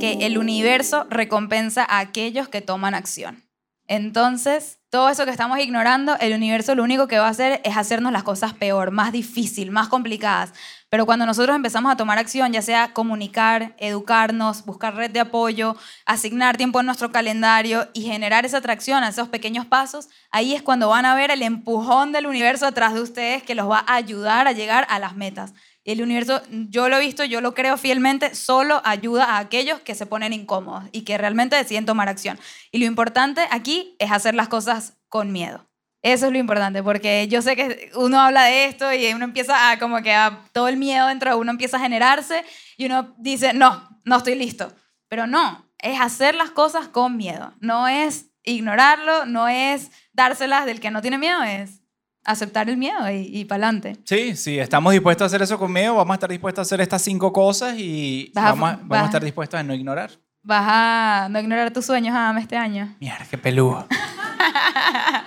que 0.00 0.18
el 0.26 0.38
universo 0.38 1.06
recompensa 1.10 1.84
a 1.84 1.98
aquellos 2.00 2.48
que 2.48 2.60
toman 2.60 2.94
acción. 2.94 3.42
Entonces, 3.90 4.78
todo 4.90 5.08
eso 5.08 5.24
que 5.24 5.30
estamos 5.30 5.58
ignorando, 5.58 6.14
el 6.20 6.34
universo 6.34 6.74
lo 6.74 6.82
único 6.82 7.08
que 7.08 7.18
va 7.18 7.26
a 7.26 7.30
hacer 7.30 7.62
es 7.64 7.74
hacernos 7.74 8.12
las 8.12 8.22
cosas 8.22 8.52
peor, 8.52 8.90
más 8.90 9.12
difícil, 9.12 9.70
más 9.70 9.88
complicadas. 9.88 10.52
Pero 10.90 11.06
cuando 11.06 11.24
nosotros 11.24 11.56
empezamos 11.56 11.90
a 11.90 11.96
tomar 11.96 12.18
acción, 12.18 12.52
ya 12.52 12.60
sea 12.60 12.92
comunicar, 12.92 13.74
educarnos, 13.78 14.66
buscar 14.66 14.94
red 14.94 15.10
de 15.10 15.20
apoyo, 15.20 15.74
asignar 16.04 16.58
tiempo 16.58 16.80
en 16.80 16.86
nuestro 16.86 17.10
calendario 17.12 17.88
y 17.94 18.02
generar 18.02 18.44
esa 18.44 18.58
atracción 18.58 19.02
a 19.04 19.08
esos 19.08 19.28
pequeños 19.28 19.64
pasos, 19.64 20.08
ahí 20.30 20.54
es 20.54 20.60
cuando 20.62 20.90
van 20.90 21.06
a 21.06 21.14
ver 21.14 21.30
el 21.30 21.42
empujón 21.42 22.12
del 22.12 22.26
universo 22.26 22.66
atrás 22.66 22.92
de 22.92 23.00
ustedes 23.00 23.42
que 23.42 23.54
los 23.54 23.70
va 23.70 23.84
a 23.86 23.94
ayudar 23.94 24.48
a 24.48 24.52
llegar 24.52 24.86
a 24.90 24.98
las 24.98 25.16
metas. 25.16 25.54
El 25.84 26.02
universo, 26.02 26.42
yo 26.50 26.88
lo 26.88 26.96
he 26.96 27.00
visto, 27.00 27.24
yo 27.24 27.40
lo 27.40 27.54
creo 27.54 27.76
fielmente, 27.76 28.34
solo 28.34 28.82
ayuda 28.84 29.24
a 29.24 29.38
aquellos 29.38 29.80
que 29.80 29.94
se 29.94 30.06
ponen 30.06 30.32
incómodos 30.32 30.84
y 30.92 31.02
que 31.02 31.16
realmente 31.16 31.56
deciden 31.56 31.86
tomar 31.86 32.08
acción. 32.08 32.38
Y 32.70 32.78
lo 32.78 32.84
importante 32.84 33.42
aquí 33.50 33.96
es 33.98 34.10
hacer 34.10 34.34
las 34.34 34.48
cosas 34.48 34.98
con 35.08 35.32
miedo. 35.32 35.68
Eso 36.02 36.26
es 36.26 36.32
lo 36.32 36.38
importante, 36.38 36.82
porque 36.82 37.26
yo 37.28 37.42
sé 37.42 37.56
que 37.56 37.90
uno 37.96 38.20
habla 38.20 38.44
de 38.44 38.66
esto 38.66 38.92
y 38.92 39.12
uno 39.12 39.24
empieza 39.24 39.70
a 39.70 39.78
como 39.78 40.00
que 40.02 40.16
todo 40.52 40.68
el 40.68 40.76
miedo 40.76 41.08
dentro 41.08 41.30
de 41.30 41.36
uno 41.36 41.50
empieza 41.50 41.76
a 41.76 41.80
generarse 41.80 42.44
y 42.76 42.86
uno 42.86 43.14
dice, 43.18 43.52
no, 43.52 43.88
no 44.04 44.18
estoy 44.18 44.36
listo. 44.36 44.72
Pero 45.08 45.26
no, 45.26 45.68
es 45.78 46.00
hacer 46.00 46.34
las 46.34 46.50
cosas 46.50 46.88
con 46.88 47.16
miedo. 47.16 47.54
No 47.60 47.88
es 47.88 48.30
ignorarlo, 48.44 49.26
no 49.26 49.48
es 49.48 49.90
dárselas 50.12 50.66
del 50.66 50.80
que 50.80 50.90
no 50.90 51.02
tiene 51.02 51.18
miedo, 51.18 51.42
es 51.42 51.82
aceptar 52.24 52.68
el 52.68 52.76
miedo 52.76 53.10
y, 53.10 53.30
y 53.40 53.44
para 53.44 53.66
adelante. 53.66 53.96
Sí, 54.04 54.36
sí, 54.36 54.58
estamos 54.58 54.92
dispuestos 54.92 55.24
a 55.24 55.26
hacer 55.26 55.42
eso 55.42 55.58
conmigo, 55.58 55.94
vamos 55.94 56.12
a 56.12 56.16
estar 56.16 56.30
dispuestos 56.30 56.60
a 56.60 56.62
hacer 56.68 56.80
estas 56.80 57.02
cinco 57.02 57.32
cosas 57.32 57.74
y 57.78 58.30
Vas 58.34 58.44
a- 58.44 58.48
vamos 58.50 58.68
a, 58.70 58.72
vamos 58.76 58.88
vas 58.88 58.98
a 58.98 59.02
a- 59.02 59.06
estar 59.06 59.24
dispuestos 59.24 59.60
a 59.60 59.62
no 59.62 59.74
ignorar. 59.74 60.10
Vas 60.42 60.64
a 60.66 61.28
no 61.30 61.40
ignorar 61.40 61.72
tus 61.72 61.84
sueños, 61.84 62.14
Adam, 62.14 62.38
este 62.38 62.56
año. 62.56 62.94
Mierda, 63.00 63.26
qué 63.30 63.36
peludo. 63.36 63.86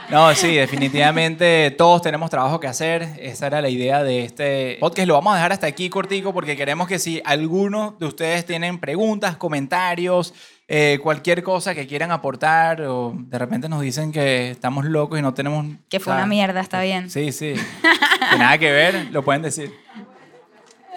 No, 0.09 0.33
sí, 0.35 0.55
definitivamente 0.55 1.71
todos 1.77 2.01
tenemos 2.01 2.29
trabajo 2.29 2.59
que 2.59 2.67
hacer. 2.67 3.17
Esa 3.19 3.47
era 3.47 3.61
la 3.61 3.69
idea 3.69 4.03
de 4.03 4.23
este 4.25 4.77
podcast. 4.79 5.07
Lo 5.07 5.13
vamos 5.13 5.33
a 5.33 5.35
dejar 5.37 5.51
hasta 5.53 5.67
aquí 5.67 5.89
cortico 5.89 6.33
porque 6.33 6.57
queremos 6.57 6.87
que 6.87 6.99
si 6.99 7.21
alguno 7.23 7.95
de 7.99 8.07
ustedes 8.07 8.45
tienen 8.45 8.79
preguntas, 8.79 9.37
comentarios, 9.37 10.33
eh, 10.73 10.99
cualquier 11.03 11.43
cosa 11.43 11.75
que 11.75 11.85
quieran 11.85 12.11
aportar 12.11 12.81
o 12.83 13.11
de 13.13 13.37
repente 13.37 13.67
nos 13.67 13.81
dicen 13.81 14.13
que 14.13 14.51
estamos 14.51 14.85
locos 14.85 15.19
y 15.19 15.21
no 15.21 15.33
tenemos... 15.33 15.65
Que 15.89 15.99
fue 15.99 16.13
una 16.13 16.25
mierda, 16.25 16.61
está 16.61 16.79
bien. 16.81 17.09
Sí, 17.09 17.33
sí. 17.33 17.55
Que 18.31 18.37
nada 18.37 18.57
que 18.57 18.71
ver, 18.71 19.07
lo 19.11 19.21
pueden 19.21 19.41
decir. 19.41 19.73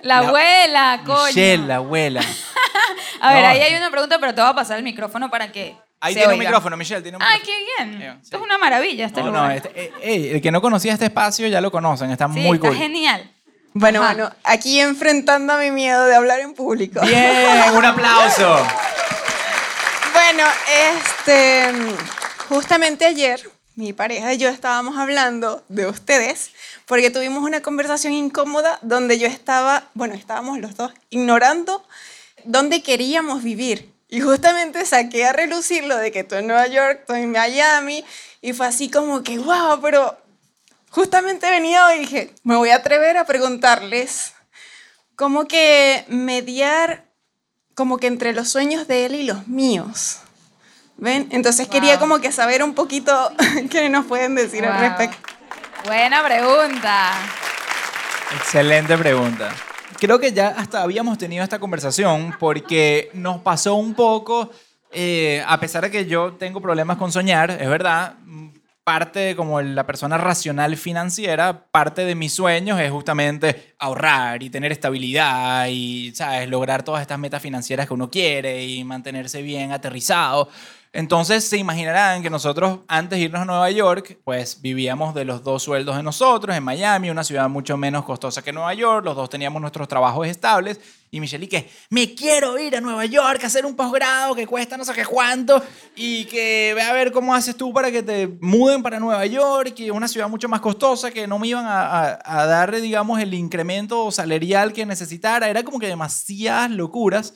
La, 0.02 0.20
La- 0.20 0.28
abuela, 0.28 1.00
coño. 1.04 1.26
Michelle, 1.26 1.66
la 1.66 1.76
abuela. 1.76 2.20
A 3.20 3.32
ver, 3.34 3.42
No. 3.42 3.48
ahí 3.48 3.60
hay 3.62 3.74
una 3.74 3.90
pregunta, 3.90 4.18
pero 4.20 4.32
te 4.32 4.40
voy 4.42 4.50
a 4.50 4.54
pasar 4.54 4.78
el 4.78 4.84
micrófono 4.84 5.28
para 5.28 5.50
que 5.50 5.74
Ahí 5.98 6.12
se 6.14 6.20
tiene 6.20 6.34
un 6.34 6.38
oiga. 6.38 6.50
micrófono, 6.50 6.76
Michelle, 6.76 7.02
tiene 7.02 7.16
un 7.16 7.22
Ay, 7.24 7.40
micrófono. 7.40 7.66
qué 7.78 7.84
bien. 7.96 8.18
Esto 8.22 8.36
es 8.36 8.42
una 8.44 8.58
maravilla 8.58 9.06
este 9.06 9.20
No, 9.22 9.26
lugar. 9.28 9.44
no, 9.44 9.50
este- 9.50 9.92
eh, 10.02 10.30
el 10.36 10.40
que 10.40 10.52
no 10.52 10.60
conocía 10.60 10.92
este 10.92 11.06
espacio 11.06 11.48
ya 11.48 11.60
lo 11.60 11.72
conocen, 11.72 12.10
está 12.12 12.26
sí, 12.32 12.38
muy 12.38 12.58
está 12.58 12.68
cool. 12.68 12.76
genial. 12.76 13.28
Bueno, 13.72 14.04
Ajá. 14.04 14.14
bueno, 14.14 14.30
aquí 14.44 14.78
enfrentando 14.78 15.54
a 15.54 15.58
mi 15.58 15.72
miedo 15.72 16.04
de 16.06 16.14
hablar 16.14 16.38
en 16.38 16.54
público. 16.54 17.00
Bien, 17.00 17.74
un 17.74 17.84
aplauso. 17.84 18.58
Bueno, 20.34 20.50
este, 20.96 21.72
justamente 22.48 23.04
ayer 23.04 23.40
mi 23.76 23.92
pareja 23.92 24.34
y 24.34 24.38
yo 24.38 24.48
estábamos 24.48 24.98
hablando 24.98 25.64
de 25.68 25.86
ustedes 25.86 26.50
porque 26.86 27.12
tuvimos 27.12 27.44
una 27.44 27.62
conversación 27.62 28.14
incómoda 28.14 28.80
donde 28.82 29.20
yo 29.20 29.28
estaba, 29.28 29.90
bueno, 29.94 30.14
estábamos 30.14 30.58
los 30.58 30.76
dos 30.76 30.92
ignorando 31.08 31.86
dónde 32.42 32.82
queríamos 32.82 33.44
vivir. 33.44 33.94
Y 34.08 34.22
justamente 34.22 34.84
saqué 34.86 35.24
a 35.24 35.32
relucir 35.32 35.84
lo 35.84 35.96
de 35.98 36.10
que 36.10 36.24
tú 36.24 36.34
en 36.34 36.48
Nueva 36.48 36.66
York, 36.66 37.04
tú 37.06 37.12
en 37.12 37.30
Miami, 37.30 38.04
y 38.42 38.54
fue 38.54 38.66
así 38.66 38.90
como 38.90 39.22
que, 39.22 39.38
wow, 39.38 39.80
pero 39.80 40.18
justamente 40.90 41.48
venía 41.48 41.86
hoy 41.86 41.94
y 41.94 42.00
dije, 42.00 42.34
me 42.42 42.56
voy 42.56 42.70
a 42.70 42.76
atrever 42.76 43.18
a 43.18 43.24
preguntarles 43.24 44.32
cómo 45.14 45.46
que 45.46 46.04
mediar 46.08 47.04
como 47.74 47.98
que 47.98 48.06
entre 48.06 48.32
los 48.32 48.48
sueños 48.48 48.88
de 48.88 49.06
él 49.06 49.14
y 49.14 49.22
los 49.24 49.46
míos. 49.46 50.23
¿Ven? 50.96 51.28
Entonces 51.32 51.68
quería 51.68 51.92
Wow. 51.92 52.00
como 52.00 52.20
que 52.20 52.32
saber 52.32 52.62
un 52.62 52.74
poquito 52.74 53.30
qué 53.70 53.88
nos 53.88 54.06
pueden 54.06 54.34
decir 54.34 54.64
al 54.64 54.72
Wow. 54.72 54.80
respecto. 54.98 55.28
Buena 55.86 56.24
pregunta. 56.24 57.12
Excelente 58.36 58.96
pregunta. 58.96 59.50
Creo 60.00 60.18
que 60.18 60.32
ya 60.32 60.48
hasta 60.48 60.82
habíamos 60.82 61.18
tenido 61.18 61.44
esta 61.44 61.58
conversación 61.58 62.34
porque 62.38 63.10
nos 63.14 63.40
pasó 63.40 63.74
un 63.74 63.94
poco, 63.94 64.50
eh, 64.90 65.42
a 65.46 65.58
pesar 65.60 65.84
de 65.84 65.90
que 65.90 66.06
yo 66.06 66.32
tengo 66.32 66.60
problemas 66.60 66.96
con 66.96 67.12
soñar, 67.12 67.50
es 67.50 67.68
verdad, 67.68 68.14
parte 68.82 69.18
de 69.20 69.36
como 69.36 69.60
la 69.62 69.86
persona 69.86 70.18
racional 70.18 70.76
financiera, 70.76 71.66
parte 71.70 72.04
de 72.04 72.14
mis 72.14 72.34
sueños 72.34 72.78
es 72.80 72.90
justamente 72.90 73.74
ahorrar 73.78 74.42
y 74.42 74.50
tener 74.50 74.72
estabilidad 74.72 75.68
y, 75.68 76.12
¿sabes?, 76.14 76.48
lograr 76.50 76.82
todas 76.82 77.00
estas 77.00 77.18
metas 77.18 77.40
financieras 77.40 77.86
que 77.86 77.94
uno 77.94 78.10
quiere 78.10 78.64
y 78.64 78.84
mantenerse 78.84 79.40
bien 79.42 79.72
aterrizado. 79.72 80.50
Entonces 80.94 81.42
se 81.42 81.56
imaginarán 81.56 82.22
que 82.22 82.30
nosotros 82.30 82.78
antes 82.86 83.18
de 83.18 83.24
irnos 83.24 83.42
a 83.42 83.44
Nueva 83.44 83.68
York, 83.68 84.16
pues 84.22 84.62
vivíamos 84.62 85.12
de 85.12 85.24
los 85.24 85.42
dos 85.42 85.64
sueldos 85.64 85.96
de 85.96 86.04
nosotros 86.04 86.56
en 86.56 86.62
Miami, 86.62 87.10
una 87.10 87.24
ciudad 87.24 87.48
mucho 87.48 87.76
menos 87.76 88.04
costosa 88.04 88.42
que 88.42 88.52
Nueva 88.52 88.72
York, 88.74 89.04
los 89.04 89.16
dos 89.16 89.28
teníamos 89.28 89.60
nuestros 89.60 89.88
trabajos 89.88 90.28
estables 90.28 90.78
y 91.10 91.18
Michelle 91.18 91.48
y 91.50 91.66
me 91.90 92.14
quiero 92.14 92.56
ir 92.60 92.76
a 92.76 92.80
Nueva 92.80 93.06
York 93.06 93.42
a 93.42 93.48
hacer 93.48 93.66
un 93.66 93.74
posgrado 93.74 94.36
que 94.36 94.46
cuesta 94.46 94.76
no 94.76 94.84
sé 94.84 94.92
qué 94.92 95.04
cuánto 95.04 95.60
y 95.96 96.26
que 96.26 96.72
ve 96.76 96.82
a 96.82 96.92
ver 96.92 97.10
cómo 97.10 97.34
haces 97.34 97.56
tú 97.56 97.72
para 97.72 97.90
que 97.90 98.04
te 98.04 98.28
muden 98.40 98.80
para 98.80 99.00
Nueva 99.00 99.26
York, 99.26 99.74
que 99.74 99.86
es 99.86 99.90
una 99.90 100.06
ciudad 100.06 100.28
mucho 100.28 100.48
más 100.48 100.60
costosa, 100.60 101.10
que 101.10 101.26
no 101.26 101.40
me 101.40 101.48
iban 101.48 101.66
a, 101.66 101.88
a, 101.88 102.20
a 102.42 102.46
dar, 102.46 102.80
digamos, 102.80 103.18
el 103.18 103.34
incremento 103.34 104.12
salarial 104.12 104.72
que 104.72 104.86
necesitara, 104.86 105.48
era 105.48 105.64
como 105.64 105.80
que 105.80 105.88
demasiadas 105.88 106.70
locuras 106.70 107.34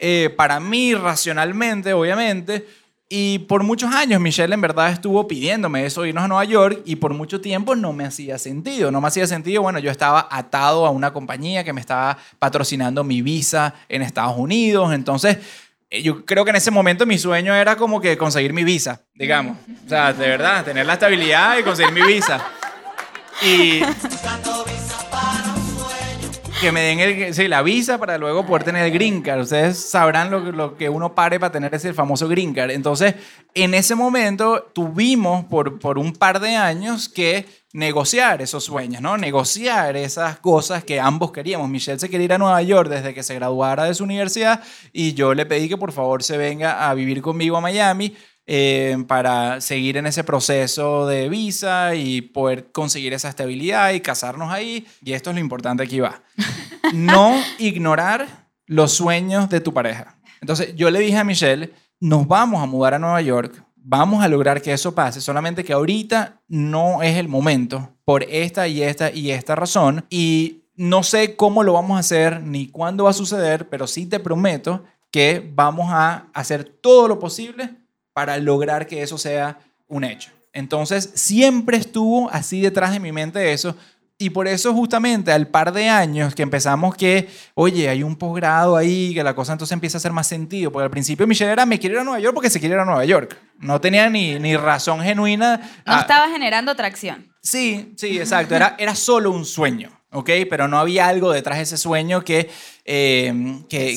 eh, 0.00 0.34
para 0.36 0.58
mí 0.60 0.92
racionalmente, 0.94 1.92
obviamente. 1.92 2.66
Y 3.08 3.40
por 3.40 3.62
muchos 3.62 3.94
años 3.94 4.20
Michelle 4.20 4.52
en 4.52 4.60
verdad 4.60 4.90
estuvo 4.90 5.28
pidiéndome 5.28 5.86
eso, 5.86 6.04
irnos 6.04 6.24
a 6.24 6.28
Nueva 6.28 6.44
York, 6.44 6.82
y 6.84 6.96
por 6.96 7.14
mucho 7.14 7.40
tiempo 7.40 7.76
no 7.76 7.92
me 7.92 8.04
hacía 8.04 8.36
sentido. 8.38 8.90
No 8.90 9.00
me 9.00 9.08
hacía 9.08 9.26
sentido, 9.26 9.62
bueno, 9.62 9.78
yo 9.78 9.90
estaba 9.90 10.26
atado 10.30 10.86
a 10.86 10.90
una 10.90 11.12
compañía 11.12 11.62
que 11.62 11.72
me 11.72 11.80
estaba 11.80 12.18
patrocinando 12.38 13.04
mi 13.04 13.22
visa 13.22 13.74
en 13.88 14.02
Estados 14.02 14.36
Unidos, 14.36 14.92
entonces 14.92 15.38
eh, 15.88 16.02
yo 16.02 16.24
creo 16.24 16.44
que 16.44 16.50
en 16.50 16.56
ese 16.56 16.72
momento 16.72 17.06
mi 17.06 17.16
sueño 17.16 17.54
era 17.54 17.76
como 17.76 18.00
que 18.00 18.18
conseguir 18.18 18.52
mi 18.52 18.64
visa, 18.64 19.02
digamos. 19.14 19.56
O 19.84 19.88
sea, 19.88 20.12
de 20.12 20.28
verdad, 20.28 20.64
tener 20.64 20.84
la 20.84 20.94
estabilidad 20.94 21.58
y 21.58 21.62
conseguir 21.62 21.92
mi 21.92 22.02
visa. 22.02 22.44
Y 23.42 23.82
que 26.60 26.72
me 26.72 26.80
den 26.80 27.00
el, 27.00 27.34
sí, 27.34 27.48
la 27.48 27.62
visa 27.62 27.98
para 27.98 28.16
luego 28.16 28.46
poder 28.46 28.64
tener 28.64 28.84
el 28.86 28.92
green 28.92 29.20
card. 29.20 29.42
Ustedes 29.42 29.78
sabrán 29.78 30.30
lo, 30.30 30.40
lo 30.40 30.76
que 30.76 30.88
uno 30.88 31.14
pare 31.14 31.38
para 31.38 31.52
tener 31.52 31.74
ese 31.74 31.92
famoso 31.92 32.28
green 32.28 32.54
card. 32.54 32.70
Entonces, 32.70 33.14
en 33.54 33.74
ese 33.74 33.94
momento 33.94 34.70
tuvimos 34.74 35.44
por, 35.44 35.78
por 35.78 35.98
un 35.98 36.12
par 36.12 36.40
de 36.40 36.56
años 36.56 37.08
que 37.08 37.46
negociar 37.74 38.40
esos 38.40 38.64
sueños, 38.64 39.02
¿no? 39.02 39.18
Negociar 39.18 39.96
esas 39.96 40.38
cosas 40.38 40.82
que 40.82 40.98
ambos 40.98 41.30
queríamos. 41.30 41.68
Michelle 41.68 41.98
se 41.98 42.08
quería 42.08 42.24
ir 42.24 42.32
a 42.32 42.38
Nueva 42.38 42.62
York 42.62 42.88
desde 42.88 43.12
que 43.12 43.22
se 43.22 43.34
graduara 43.34 43.84
de 43.84 43.94
su 43.94 44.04
universidad 44.04 44.62
y 44.94 45.12
yo 45.12 45.34
le 45.34 45.44
pedí 45.44 45.68
que 45.68 45.76
por 45.76 45.92
favor 45.92 46.22
se 46.22 46.38
venga 46.38 46.88
a 46.88 46.94
vivir 46.94 47.20
conmigo 47.20 47.58
a 47.58 47.60
Miami 47.60 48.16
eh, 48.46 48.96
para 49.08 49.60
seguir 49.60 49.96
en 49.96 50.06
ese 50.06 50.22
proceso 50.22 51.06
de 51.06 51.28
visa 51.28 51.96
y 51.96 52.20
poder 52.20 52.70
conseguir 52.70 53.12
esa 53.12 53.28
estabilidad 53.28 53.92
y 53.92 54.00
casarnos 54.00 54.52
ahí. 54.52 54.86
Y 55.02 55.14
esto 55.14 55.30
es 55.30 55.36
lo 55.36 55.40
importante 55.40 55.82
aquí 55.82 56.00
va. 56.00 56.22
No 56.94 57.34
ignorar 57.58 58.46
los 58.66 58.92
sueños 58.92 59.50
de 59.50 59.60
tu 59.60 59.74
pareja. 59.74 60.16
Entonces 60.40 60.76
yo 60.76 60.88
le 60.88 61.00
dije 61.00 61.16
a 61.16 61.24
Michelle, 61.24 61.72
nos 61.98 62.28
vamos 62.28 62.62
a 62.62 62.66
mudar 62.66 62.94
a 62.94 63.00
Nueva 63.00 63.20
York, 63.22 63.64
vamos 63.74 64.22
a 64.22 64.28
lograr 64.28 64.62
que 64.62 64.72
eso 64.72 64.94
pase, 64.94 65.20
solamente 65.20 65.64
que 65.64 65.72
ahorita 65.72 66.40
no 66.46 67.02
es 67.02 67.16
el 67.16 67.26
momento 67.26 67.96
por 68.04 68.22
esta 68.22 68.68
y 68.68 68.82
esta 68.82 69.10
y 69.10 69.32
esta 69.32 69.56
razón 69.56 70.04
y 70.10 70.62
no 70.76 71.02
sé 71.02 71.34
cómo 71.34 71.64
lo 71.64 71.72
vamos 71.72 71.96
a 71.96 72.00
hacer 72.00 72.42
ni 72.42 72.68
cuándo 72.68 73.04
va 73.04 73.10
a 73.10 73.14
suceder, 73.14 73.68
pero 73.68 73.86
sí 73.86 74.06
te 74.06 74.20
prometo 74.20 74.84
que 75.10 75.50
vamos 75.54 75.86
a 75.90 76.28
hacer 76.34 76.64
todo 76.64 77.08
lo 77.08 77.18
posible 77.18 77.74
para 78.16 78.38
lograr 78.38 78.86
que 78.86 79.02
eso 79.02 79.18
sea 79.18 79.58
un 79.88 80.02
hecho. 80.02 80.30
Entonces, 80.54 81.10
siempre 81.14 81.76
estuvo 81.76 82.30
así 82.30 82.62
detrás 82.62 82.90
de 82.92 82.98
mi 82.98 83.12
mente 83.12 83.52
eso. 83.52 83.76
Y 84.16 84.30
por 84.30 84.48
eso 84.48 84.72
justamente 84.72 85.30
al 85.30 85.48
par 85.48 85.70
de 85.70 85.90
años 85.90 86.34
que 86.34 86.42
empezamos 86.42 86.96
que, 86.96 87.28
oye, 87.52 87.90
hay 87.90 88.02
un 88.02 88.16
posgrado 88.16 88.74
ahí, 88.74 89.12
que 89.12 89.22
la 89.22 89.34
cosa 89.34 89.52
entonces 89.52 89.74
empieza 89.74 89.98
a 89.98 90.00
hacer 90.00 90.12
más 90.12 90.26
sentido. 90.26 90.72
Porque 90.72 90.84
al 90.84 90.90
principio 90.90 91.26
Michelle 91.26 91.52
era, 91.52 91.66
me 91.66 91.78
quiero 91.78 91.96
ir 91.96 92.00
a 92.00 92.04
Nueva 92.04 92.20
York 92.20 92.32
porque 92.32 92.48
se 92.48 92.58
quiere 92.58 92.76
ir 92.76 92.80
a 92.80 92.86
Nueva 92.86 93.04
York. 93.04 93.36
No 93.58 93.82
tenía 93.82 94.08
ni, 94.08 94.38
ni 94.38 94.56
razón 94.56 95.02
genuina. 95.02 95.58
No 95.58 95.92
Ah, 95.92 96.00
estaba 96.00 96.30
generando 96.30 96.72
atracción. 96.72 97.30
Sí, 97.46 97.92
sí, 97.96 98.18
exacto. 98.18 98.54
Era, 98.56 98.74
era 98.78 98.94
solo 98.94 99.30
un 99.30 99.44
sueño, 99.44 99.90
¿ok? 100.12 100.30
Pero 100.50 100.66
no 100.68 100.78
había 100.78 101.06
algo 101.08 101.30
detrás 101.32 101.58
de 101.58 101.62
ese 101.64 101.76
sueño 101.76 102.24
que, 102.24 102.48
eh, 102.84 103.62
que, 103.68 103.86
que- 103.88 103.96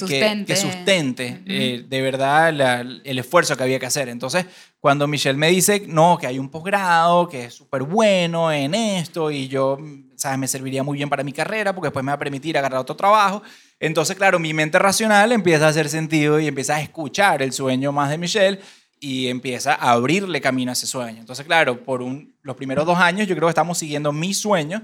Sustente. 0.56 1.42
eh, 1.46 1.86
de 1.88 2.02
verdad 2.02 2.54
la- 2.54 2.82
el 2.82 3.20
esfuerzo 3.20 3.56
que 3.58 3.64
había 3.64 3.80
que 3.80 3.86
hacer. 3.88 4.10
Entonces, 4.10 4.46
cuando 4.80 5.08
Michelle 5.08 5.38
me 5.38 5.50
dice, 5.50 5.84
no, 5.88 6.18
que 6.20 6.28
hay 6.28 6.40
un 6.40 6.50
posgrado, 6.50 7.28
que 7.28 7.46
es 7.46 7.54
súper 7.54 7.84
bueno 7.84 8.52
en 8.52 8.74
esto 8.76 9.30
y 9.32 9.48
yo, 9.48 9.78
¿sabes? 10.16 10.38
Me 10.38 10.48
serviría 10.48 10.84
muy 10.84 10.98
bien 10.98 11.10
para 11.10 11.24
mi 11.24 11.34
carrera 11.34 11.74
porque 11.74 11.88
después 11.88 12.04
me 12.06 12.12
va 12.12 12.16
a 12.16 12.20
permitir 12.20 12.58
agarrar 12.58 12.80
otro 12.82 12.96
trabajo. 12.96 13.42
Entonces, 13.80 14.16
claro, 14.16 14.40
mi 14.40 14.54
mente 14.54 14.78
racional 14.78 15.32
empieza 15.32 15.66
a 15.66 15.70
hacer 15.70 15.90
sentido 15.90 16.40
y 16.40 16.48
empieza 16.48 16.76
a 16.76 16.82
escuchar 16.82 17.42
el 17.42 17.52
sueño 17.54 17.92
más 17.92 18.10
de 18.10 18.18
Michelle 18.18 18.60
y 19.00 19.28
empieza 19.28 19.74
a 19.76 19.92
abrirle 19.92 20.42
camino 20.42 20.72
a 20.72 20.74
ese 20.74 20.88
sueño. 20.88 21.20
Entonces, 21.20 21.46
claro, 21.46 21.84
por 21.84 22.02
un- 22.02 22.34
los 22.42 22.56
primeros 22.56 22.86
dos 22.86 22.98
años 22.98 23.28
yo 23.28 23.36
creo 23.36 23.48
que 23.48 23.52
estamos 23.52 23.78
siguiendo 23.78 24.12
mi 24.12 24.34
sueño 24.34 24.84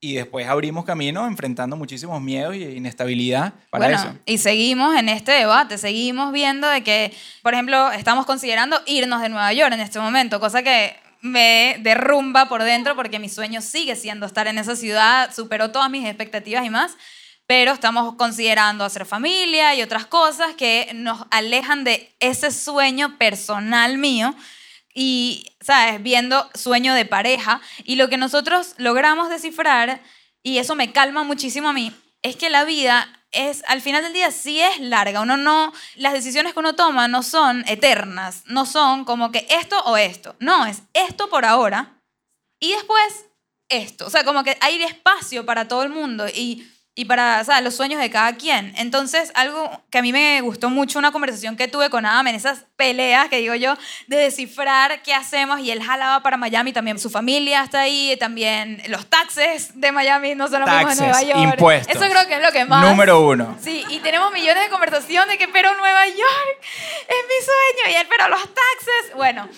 y 0.00 0.14
después 0.14 0.46
abrimos 0.46 0.84
camino 0.84 1.26
enfrentando 1.26 1.74
muchísimos 1.76 2.20
miedos 2.22 2.54
y 2.54 2.62
inestabilidad 2.62 3.52
para 3.70 3.86
bueno, 3.86 4.00
eso. 4.00 4.18
y 4.26 4.38
seguimos 4.38 4.94
en 4.96 5.08
este 5.08 5.32
debate, 5.32 5.76
seguimos 5.76 6.32
viendo 6.32 6.68
de 6.68 6.84
que, 6.84 7.12
por 7.42 7.52
ejemplo, 7.54 7.90
estamos 7.90 8.24
considerando 8.24 8.80
irnos 8.86 9.20
de 9.22 9.28
Nueva 9.28 9.52
York 9.52 9.72
en 9.72 9.80
este 9.80 9.98
momento, 9.98 10.38
cosa 10.38 10.62
que 10.62 10.94
me 11.20 11.78
derrumba 11.80 12.48
por 12.48 12.62
dentro 12.62 12.94
porque 12.94 13.18
mi 13.18 13.28
sueño 13.28 13.60
sigue 13.60 13.96
siendo 13.96 14.24
estar 14.24 14.46
en 14.46 14.58
esa 14.58 14.76
ciudad, 14.76 15.34
superó 15.34 15.72
todas 15.72 15.90
mis 15.90 16.06
expectativas 16.06 16.64
y 16.64 16.70
más, 16.70 16.96
pero 17.48 17.72
estamos 17.72 18.14
considerando 18.16 18.84
hacer 18.84 19.06
familia 19.06 19.74
y 19.74 19.80
otras 19.80 20.04
cosas 20.04 20.54
que 20.54 20.90
nos 20.94 21.24
alejan 21.30 21.82
de 21.82 22.14
ese 22.20 22.50
sueño 22.50 23.16
personal 23.16 23.96
mío 23.96 24.34
y, 24.92 25.46
¿sabes? 25.62 26.02
Viendo 26.02 26.50
sueño 26.52 26.92
de 26.92 27.06
pareja. 27.06 27.62
Y 27.84 27.96
lo 27.96 28.10
que 28.10 28.18
nosotros 28.18 28.74
logramos 28.76 29.30
descifrar, 29.30 30.02
y 30.42 30.58
eso 30.58 30.74
me 30.74 30.92
calma 30.92 31.24
muchísimo 31.24 31.70
a 31.70 31.72
mí, 31.72 31.90
es 32.20 32.36
que 32.36 32.50
la 32.50 32.64
vida 32.64 33.08
es, 33.30 33.64
al 33.66 33.80
final 33.80 34.02
del 34.02 34.12
día, 34.12 34.30
sí 34.30 34.60
es 34.60 34.78
larga. 34.80 35.22
Uno 35.22 35.38
no, 35.38 35.72
las 35.96 36.12
decisiones 36.12 36.52
que 36.52 36.60
uno 36.60 36.74
toma 36.74 37.08
no 37.08 37.22
son 37.22 37.64
eternas, 37.66 38.42
no 38.44 38.66
son 38.66 39.06
como 39.06 39.32
que 39.32 39.46
esto 39.48 39.80
o 39.86 39.96
esto. 39.96 40.36
No, 40.38 40.66
es 40.66 40.82
esto 40.92 41.30
por 41.30 41.46
ahora 41.46 41.98
y 42.60 42.72
después 42.72 43.24
esto. 43.70 44.06
O 44.06 44.10
sea, 44.10 44.22
como 44.24 44.44
que 44.44 44.58
hay 44.60 44.82
espacio 44.82 45.46
para 45.46 45.66
todo 45.66 45.82
el 45.82 45.88
mundo 45.88 46.28
y, 46.28 46.68
y 46.98 47.04
para 47.04 47.40
o 47.40 47.44
sea, 47.44 47.60
los 47.60 47.76
sueños 47.76 48.00
de 48.00 48.10
cada 48.10 48.34
quien. 48.34 48.72
Entonces, 48.76 49.30
algo 49.36 49.70
que 49.88 49.98
a 49.98 50.02
mí 50.02 50.12
me 50.12 50.40
gustó 50.40 50.68
mucho, 50.68 50.98
una 50.98 51.12
conversación 51.12 51.56
que 51.56 51.68
tuve 51.68 51.90
con 51.90 52.04
Adam 52.04 52.26
en 52.26 52.34
esas 52.34 52.64
peleas, 52.74 53.28
que 53.28 53.36
digo 53.36 53.54
yo, 53.54 53.78
de 54.08 54.16
descifrar 54.16 55.00
qué 55.02 55.14
hacemos 55.14 55.60
y 55.60 55.70
él 55.70 55.80
jalaba 55.80 56.24
para 56.24 56.36
Miami, 56.36 56.72
también 56.72 56.98
su 56.98 57.08
familia 57.08 57.62
está 57.62 57.82
ahí, 57.82 58.16
también 58.18 58.82
los 58.88 59.06
taxes 59.06 59.80
de 59.80 59.92
Miami 59.92 60.34
no 60.34 60.48
son 60.48 60.62
los 60.62 60.68
mismos 60.68 60.96
de 60.96 61.02
Nueva 61.02 61.12
Taxes, 61.12 61.28
York. 61.28 61.52
impuestos. 61.52 61.94
Eso 61.94 62.04
creo 62.10 62.26
que 62.26 62.34
es 62.34 62.42
lo 62.42 62.50
que 62.50 62.64
más... 62.64 62.84
Número 62.84 63.20
uno. 63.20 63.56
Sí, 63.62 63.84
y 63.90 64.00
tenemos 64.00 64.32
millones 64.32 64.64
de 64.64 64.68
conversaciones 64.68 65.28
de 65.28 65.38
que, 65.38 65.46
pero 65.46 65.72
Nueva 65.76 66.04
York 66.08 66.58
es 66.60 67.16
mi 67.28 67.44
sueño, 67.44 67.92
y 67.92 68.00
él, 68.00 68.08
pero 68.10 68.28
los 68.28 68.42
taxes, 68.42 69.14
bueno. 69.14 69.48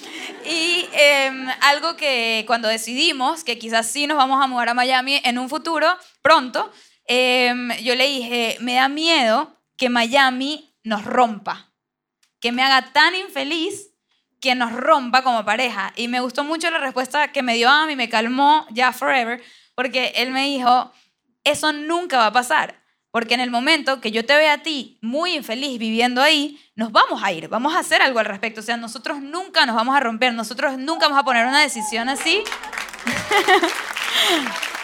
Y 0.44 0.86
em, 0.92 1.48
algo 1.62 1.96
que 1.96 2.44
cuando 2.46 2.68
decidimos 2.68 3.44
que 3.44 3.58
quizás 3.58 3.86
sí 3.86 4.06
nos 4.06 4.18
vamos 4.18 4.44
a 4.44 4.46
mudar 4.46 4.68
a 4.68 4.74
Miami 4.74 5.22
en 5.24 5.38
un 5.38 5.48
futuro, 5.48 5.96
pronto, 6.20 6.70
em, 7.12 7.72
yo 7.82 7.96
le 7.96 8.06
dije, 8.06 8.56
me 8.60 8.74
da 8.74 8.88
miedo 8.88 9.56
que 9.76 9.88
Miami 9.88 10.72
nos 10.84 11.04
rompa, 11.04 11.72
que 12.38 12.52
me 12.52 12.62
haga 12.62 12.92
tan 12.92 13.16
infeliz 13.16 13.90
que 14.40 14.54
nos 14.54 14.72
rompa 14.72 15.22
como 15.22 15.44
pareja. 15.44 15.92
Y 15.96 16.06
me 16.06 16.20
gustó 16.20 16.44
mucho 16.44 16.70
la 16.70 16.78
respuesta 16.78 17.32
que 17.32 17.42
me 17.42 17.56
dio 17.56 17.68
Ami, 17.68 17.96
me 17.96 18.08
calmó 18.08 18.64
ya 18.70 18.92
forever, 18.92 19.42
porque 19.74 20.12
él 20.14 20.30
me 20.30 20.46
dijo, 20.46 20.92
eso 21.42 21.72
nunca 21.72 22.16
va 22.16 22.26
a 22.26 22.32
pasar. 22.32 22.80
Porque 23.10 23.34
en 23.34 23.40
el 23.40 23.50
momento 23.50 24.00
que 24.00 24.12
yo 24.12 24.24
te 24.24 24.36
vea 24.36 24.52
a 24.52 24.58
ti 24.58 25.00
muy 25.02 25.34
infeliz 25.34 25.80
viviendo 25.80 26.22
ahí, 26.22 26.60
nos 26.76 26.92
vamos 26.92 27.24
a 27.24 27.32
ir, 27.32 27.48
vamos 27.48 27.74
a 27.74 27.80
hacer 27.80 28.02
algo 28.02 28.20
al 28.20 28.26
respecto. 28.26 28.60
O 28.60 28.62
sea, 28.62 28.76
nosotros 28.76 29.20
nunca 29.20 29.66
nos 29.66 29.74
vamos 29.74 29.96
a 29.96 30.00
romper, 30.00 30.32
nosotros 30.32 30.78
nunca 30.78 31.06
vamos 31.06 31.18
a 31.18 31.24
poner 31.24 31.44
una 31.44 31.60
decisión 31.60 32.08
así. 32.08 32.44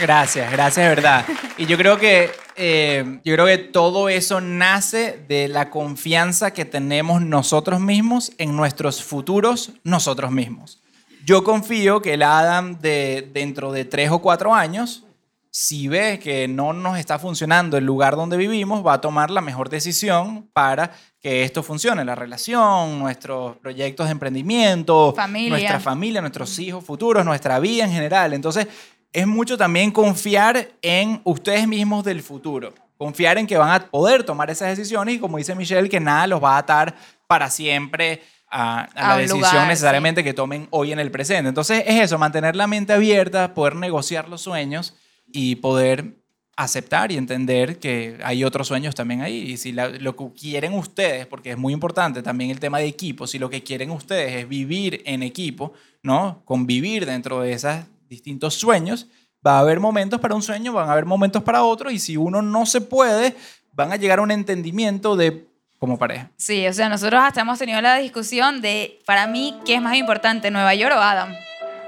Gracias, 0.00 0.50
gracias, 0.50 0.84
de 0.84 0.94
verdad. 0.94 1.24
Y 1.56 1.66
yo 1.66 1.76
creo 1.76 1.98
que 1.98 2.30
eh, 2.60 3.20
yo 3.24 3.34
creo 3.34 3.46
que 3.46 3.58
todo 3.58 4.08
eso 4.08 4.40
nace 4.40 5.24
de 5.28 5.46
la 5.46 5.70
confianza 5.70 6.52
que 6.52 6.64
tenemos 6.64 7.22
nosotros 7.22 7.80
mismos 7.80 8.32
en 8.38 8.56
nuestros 8.56 9.02
futuros 9.02 9.72
nosotros 9.84 10.32
mismos. 10.32 10.82
Yo 11.24 11.44
confío 11.44 12.02
que 12.02 12.14
el 12.14 12.22
Adam 12.22 12.78
de 12.80 13.30
dentro 13.32 13.70
de 13.70 13.84
tres 13.84 14.10
o 14.10 14.18
cuatro 14.20 14.54
años, 14.54 15.04
si 15.50 15.86
ve 15.86 16.18
que 16.18 16.48
no 16.48 16.72
nos 16.72 16.98
está 16.98 17.18
funcionando 17.20 17.76
el 17.76 17.84
lugar 17.84 18.16
donde 18.16 18.36
vivimos, 18.36 18.84
va 18.84 18.94
a 18.94 19.00
tomar 19.00 19.30
la 19.30 19.40
mejor 19.40 19.68
decisión 19.68 20.48
para 20.52 20.90
que 21.20 21.44
esto 21.44 21.62
funcione, 21.62 22.04
la 22.04 22.14
relación, 22.14 22.98
nuestros 22.98 23.56
proyectos 23.58 24.06
de 24.06 24.12
emprendimiento, 24.12 25.12
Familia. 25.14 25.50
nuestra 25.50 25.80
familia, 25.80 26.20
nuestros 26.20 26.58
hijos 26.58 26.84
futuros, 26.84 27.24
nuestra 27.24 27.60
vida 27.60 27.84
en 27.84 27.92
general. 27.92 28.32
Entonces, 28.32 28.66
es 29.12 29.26
mucho 29.26 29.56
también 29.56 29.90
confiar 29.90 30.68
en 30.82 31.20
ustedes 31.24 31.66
mismos 31.66 32.04
del 32.04 32.22
futuro. 32.22 32.74
Confiar 32.96 33.38
en 33.38 33.46
que 33.46 33.56
van 33.56 33.70
a 33.70 33.86
poder 33.90 34.24
tomar 34.24 34.50
esas 34.50 34.76
decisiones 34.76 35.14
y 35.14 35.18
como 35.18 35.38
dice 35.38 35.54
Michelle, 35.54 35.88
que 35.88 36.00
nada 36.00 36.26
los 36.26 36.42
va 36.42 36.56
a 36.56 36.58
atar 36.58 36.94
para 37.26 37.48
siempre 37.48 38.22
a, 38.50 38.80
a 38.80 38.82
A 38.82 39.08
la 39.08 39.16
decisión 39.18 39.40
lugar, 39.40 39.68
necesariamente 39.68 40.24
que 40.24 40.34
tomen 40.34 40.66
hoy 40.70 40.92
en 40.92 40.98
el 40.98 41.10
presente. 41.10 41.48
Entonces 41.48 41.84
es 41.86 42.00
eso, 42.02 42.18
mantener 42.18 42.56
la 42.56 42.66
mente 42.66 42.92
abierta, 42.92 43.54
poder 43.54 43.76
negociar 43.76 44.28
los 44.28 44.40
sueños 44.42 44.94
y 45.30 45.56
poder 45.56 46.16
aceptar 46.56 47.12
y 47.12 47.16
entender 47.18 47.78
que 47.78 48.18
hay 48.24 48.42
otros 48.42 48.66
sueños 48.66 48.94
también 48.96 49.20
ahí. 49.22 49.36
Y 49.52 49.56
si 49.58 49.70
la- 49.70 49.90
lo 49.90 50.16
que 50.16 50.24
quieren 50.32 50.72
ustedes, 50.74 51.24
porque 51.26 51.50
es 51.52 51.56
muy 51.58 51.72
importante 51.72 52.20
también 52.22 52.50
el 52.50 52.58
tema 52.58 52.78
de 52.78 52.86
equipo, 52.86 53.26
si 53.28 53.38
lo 53.38 53.48
que 53.48 53.62
quieren 53.62 53.90
ustedes 53.92 54.34
es 54.34 54.48
vivir 54.48 55.02
en 55.04 55.22
equipo, 55.22 55.72
¿no? 56.02 56.42
Convivir 56.44 57.06
dentro 57.06 57.42
de 57.42 57.52
esos 57.52 57.76
distintos 58.08 58.54
sueños, 58.54 59.06
va 59.46 59.56
a 59.56 59.60
haber 59.60 59.80
momentos 59.80 60.20
para 60.20 60.34
un 60.34 60.42
sueño, 60.42 60.72
van 60.72 60.88
a 60.88 60.92
haber 60.92 61.04
momentos 61.04 61.42
para 61.42 61.62
otro, 61.62 61.90
y 61.90 61.98
si 61.98 62.16
uno 62.16 62.42
no 62.42 62.66
se 62.66 62.80
puede, 62.80 63.36
van 63.72 63.92
a 63.92 63.96
llegar 63.96 64.18
a 64.18 64.22
un 64.22 64.30
entendimiento 64.30 65.16
de 65.16 65.46
como 65.78 65.96
pareja. 65.96 66.30
Sí, 66.36 66.66
o 66.66 66.72
sea, 66.72 66.88
nosotros 66.88 67.20
hasta 67.22 67.42
hemos 67.42 67.58
tenido 67.58 67.80
la 67.80 67.96
discusión 67.98 68.60
de, 68.60 68.98
para 69.06 69.26
mí, 69.28 69.56
¿qué 69.64 69.76
es 69.76 69.82
más 69.82 69.94
importante, 69.96 70.50
Nueva 70.50 70.74
York 70.74 70.94
o 70.96 71.00
Adam? 71.00 71.32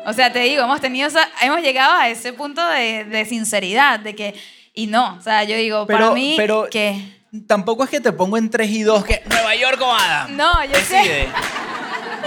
O 0.06 0.12
sea, 0.12 0.32
te 0.32 0.38
digo, 0.40 0.62
hemos 0.62 0.80
tenido 0.80 1.08
hemos 1.42 1.60
llegado 1.60 1.92
a 1.94 2.08
ese 2.08 2.32
punto 2.32 2.64
de, 2.68 3.04
de 3.04 3.24
sinceridad, 3.24 3.98
de 3.98 4.14
que, 4.14 4.34
y 4.74 4.86
no, 4.86 5.16
o 5.16 5.20
sea, 5.20 5.42
yo 5.44 5.56
digo, 5.56 5.86
para 5.86 5.98
Pero- 5.98 6.14
mí, 6.14 6.34
pero- 6.36 6.68
que, 6.70 7.18
Tampoco 7.46 7.84
es 7.84 7.90
que 7.90 8.00
te 8.00 8.10
pongo 8.12 8.36
en 8.38 8.50
3 8.50 8.68
y 8.70 8.82
2 8.82 9.04
que 9.04 9.22
Nueva 9.28 9.54
York 9.54 9.80
o 9.80 9.92
Adam. 9.92 10.36
no, 10.36 10.64
yo 10.64 10.74
sé, 10.74 10.96
Decide. 10.96 11.28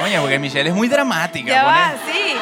Oye, 0.01 0.19
porque 0.19 0.39
Michelle 0.39 0.69
es 0.69 0.75
muy 0.75 0.87
dramática. 0.87 1.49
ya 1.49 1.63
va, 1.63 1.91
pone- 2.01 2.13
sí, 2.13 2.33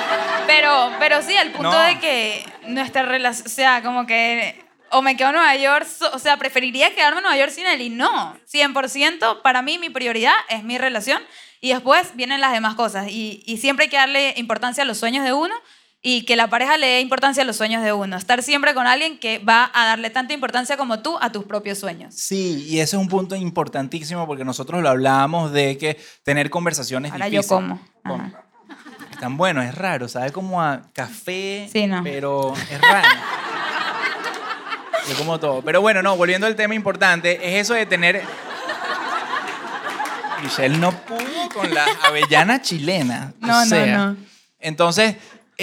pero, 0.48 0.92
pero 1.00 1.22
sí, 1.22 1.36
al 1.36 1.52
punto 1.52 1.72
No. 1.72 1.80
de 1.80 2.00
que 2.00 2.46
nuestra 2.68 3.04
relación, 3.04 3.48
o 3.48 3.50
sea, 3.50 3.82
como 3.84 4.06
que, 4.06 4.64
o 4.90 5.02
me 5.02 5.16
quedo 5.18 5.30
en 5.30 5.36
Nueva 5.36 5.56
York, 5.56 5.88
o 6.14 6.20
sea, 6.20 6.38
preferiría 6.38 6.94
quedarme 6.96 7.18
en 7.20 7.24
Nueva 7.24 7.38
York 7.38 7.52
sin 7.52 7.66
él, 7.66 7.82
y 7.82 7.90
no, 7.90 8.36
100%, 8.52 9.42
para 9.42 9.62
mí 9.62 9.78
mi 9.78 9.90
prioridad 9.90 10.34
es 10.50 10.64
mi 10.64 10.78
relación, 10.78 11.22
y 11.60 11.74
después 11.74 12.16
vienen 12.16 12.42
las 12.42 12.52
demás 12.54 12.76
cosas. 12.76 13.08
Y, 13.10 13.44
y 13.46 13.58
siempre 13.58 13.84
hay 13.86 13.90
que 13.90 13.98
darle 13.98 14.34
importancia 14.38 14.84
a 14.84 14.86
los 14.86 14.98
sueños 14.98 15.24
de 15.24 15.34
uno 15.34 15.54
y 16.04 16.26
que 16.26 16.36
la 16.36 16.50
pareja 16.50 16.78
le 16.78 16.88
dé 16.88 17.00
importancia 17.02 17.44
a 17.44 17.46
los 17.46 17.56
sueños 17.58 17.84
de 17.84 17.94
uno. 17.94 18.18
Estar 18.18 18.42
siempre 18.42 18.74
con 18.74 18.88
alguien 18.88 19.20
que 19.20 19.38
va 19.40 19.70
a 19.74 19.86
darle 19.86 20.10
tanta 20.10 20.34
importancia 20.34 20.76
como 20.78 21.00
tú 21.02 21.18
a 21.22 21.32
tus 21.32 21.44
propios 21.44 21.78
sueños. 21.78 22.16
Sí, 22.16 22.66
y 22.68 22.80
ese 22.80 22.96
es 22.96 23.02
un 23.02 23.08
punto 23.08 23.36
importantísimo 23.36 24.26
porque 24.26 24.44
nosotros 24.44 24.82
lo 24.82 24.90
hablábamos 24.90 25.52
de 25.52 25.78
que 25.78 26.00
tener 26.24 26.50
conversaciones 26.50 27.12
Ahora 27.12 27.28
yo 27.28 27.42
difíciles. 27.42 27.48
como. 27.50 27.80
Con- 28.04 28.22
Ajá. 28.22 28.44
Tan 29.20 29.38
bueno, 29.38 29.62
es 29.62 29.76
raro, 29.76 30.08
sabe 30.08 30.32
como 30.32 30.60
a 30.64 30.82
café, 30.94 31.70
Sí, 31.72 31.86
no. 31.86 32.02
pero 32.04 32.54
es 32.72 32.82
raro. 32.82 33.08
Yo 35.08 35.16
como 35.16 35.40
todo. 35.40 35.62
Pero 35.62 35.82
bueno, 35.82 36.02
no, 36.02 36.16
volviendo 36.16 36.48
al 36.48 36.56
tema 36.56 36.74
importante, 36.74 37.40
es 37.58 37.62
eso 37.66 37.76
de 37.76 37.86
tener... 37.86 38.24
Michelle 40.42 40.76
no 40.78 40.92
pudo 40.92 41.50
con 41.54 41.72
la 41.72 41.86
avellana 42.04 42.62
chilena. 42.64 43.34
o 43.44 43.46
No, 43.46 43.66
no, 43.66 43.86
no. 43.86 44.18
Entonces, 44.60 45.16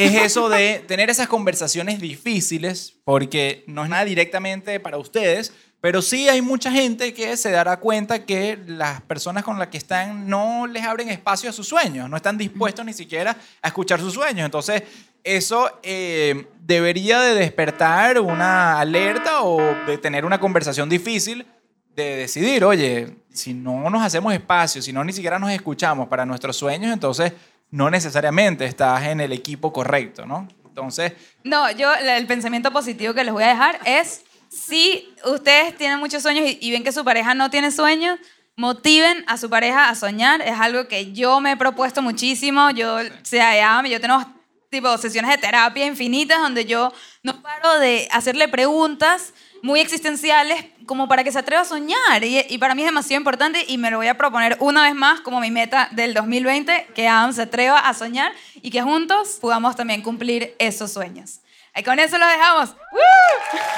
es 0.05 0.15
eso 0.15 0.49
de 0.49 0.85
tener 0.87 1.11
esas 1.11 1.29
conversaciones 1.29 2.01
difíciles, 2.01 2.95
porque 3.05 3.65
no 3.67 3.83
es 3.83 3.91
nada 3.91 4.05
directamente 4.05 4.79
para 4.79 4.97
ustedes, 4.97 5.53
pero 5.81 6.03
sí 6.03 6.29
hay 6.29 6.41
mucha 6.41 6.71
gente 6.71 7.15
que 7.15 7.37
se 7.37 7.51
dará 7.51 7.79
cuenta 7.79 8.25
que 8.25 8.59
las 8.67 9.01
personas 9.03 9.45
con 9.45 9.59
las 9.59 9.69
que 9.69 9.79
están 9.79 10.29
no 10.29 10.67
les 10.67 10.85
abren 10.85 11.09
espacio 11.09 11.51
a 11.51 11.53
sus 11.53 11.69
sueños, 11.69 12.09
no 12.09 12.17
están 12.17 12.39
dispuestos 12.39 12.85
ni 12.85 12.93
siquiera 12.93 13.37
a 13.63 13.69
escuchar 13.69 14.01
sus 14.01 14.15
sueños. 14.15 14.45
Entonces, 14.45 14.83
eso 15.25 15.71
eh, 15.83 16.47
debería 16.61 17.21
de 17.21 17.35
despertar 17.35 18.21
una 18.21 18.81
alerta 18.81 19.43
o 19.43 19.61
de 19.87 19.99
tener 19.99 20.25
una 20.25 20.41
conversación 20.41 20.89
difícil 20.89 21.47
de 21.95 22.17
decidir, 22.17 22.65
oye, 22.65 23.17
si 23.33 23.53
no 23.53 23.91
nos 23.91 24.03
hacemos 24.03 24.33
espacio, 24.33 24.81
si 24.81 24.93
no 24.93 25.03
ni 25.03 25.13
siquiera 25.13 25.39
nos 25.39 25.51
escuchamos 25.51 26.07
para 26.07 26.25
nuestros 26.25 26.57
sueños, 26.57 26.93
entonces 26.93 27.33
no 27.71 27.91
necesariamente 27.91 28.65
estás 28.65 29.05
en 29.05 29.21
el 29.21 29.33
equipo 29.33 29.73
correcto, 29.73 30.27
¿no? 30.27 30.49
Entonces, 30.67 31.13
No, 31.43 31.71
yo 31.73 31.93
el 31.95 32.27
pensamiento 32.27 32.71
positivo 32.73 33.13
que 33.13 33.25
les 33.25 33.33
voy 33.33 33.45
a 33.45 33.49
dejar 33.49 33.81
es, 33.85 34.25
si 34.49 35.13
ustedes 35.25 35.77
tienen 35.77 35.99
muchos 35.99 36.23
sueños 36.23 36.47
y, 36.49 36.59
y 36.61 36.71
ven 36.71 36.85
que 36.85 36.93
su 36.93 37.05
pareja 37.05 37.35
no 37.35 37.51
tiene 37.51 37.71
sueños, 37.71 38.19
motiven 38.59 39.25
a 39.29 39.39
su 39.39 39.49
pareja 39.49 39.89
a 39.89 39.95
soñar. 39.95 40.43
Es 40.43 40.59
algo 40.59 40.89
que 40.89 41.13
yo 41.13 41.41
me 41.41 41.53
he 41.53 41.57
propuesto 41.57 42.03
muchísimo. 42.03 42.71
Yo, 42.71 42.97
o 42.97 43.01
sea, 43.23 43.83
yo 43.85 44.01
tenemos 44.01 44.27
tipo 44.69 44.99
sesiones 44.99 45.31
de 45.31 45.39
terapia 45.39 45.87
infinitas 45.87 46.43
donde 46.43 46.65
yo 46.65 46.93
no 47.23 47.41
paro 47.41 47.79
de 47.79 48.09
hacerle 48.11 48.49
preguntas 48.49 49.33
muy 49.63 49.81
existenciales 49.81 50.65
como 50.87 51.09
para 51.09 51.25
que 51.25 51.33
se 51.33 51.39
atreva 51.39 51.63
a 51.63 51.65
soñar. 51.65 52.23
Y, 52.23 52.45
y 52.49 52.59
para 52.59 52.75
mí 52.75 52.83
es 52.83 52.87
demasiado 52.89 53.19
importante 53.21 53.65
y 53.69 53.79
me 53.79 53.91
lo 53.91 53.99
voy 53.99 54.09
a 54.09 54.17
proponer 54.17 54.57
una 54.61 54.83
vez 54.83 54.95
más 54.95 55.21
como 55.21 55.41
mi 55.41 55.51
meta 55.51 55.89
del 55.93 56.15
2020, 56.15 56.89
que 56.95 57.09
Adam 57.09 57.33
se 57.33 57.43
atreva 57.43 57.79
a 57.79 57.95
soñar 57.95 58.33
y 58.63 58.71
que 58.71 58.83
juntos 58.83 59.39
podamos 59.41 59.77
también 59.77 60.03
cumplir 60.03 60.55
esos 60.59 60.93
sueños. 60.93 61.41
Y 61.77 61.83
con 61.83 61.99
eso 61.99 62.19
lo 62.19 62.27
dejamos. 62.27 62.71
¡Woo! 62.71 63.01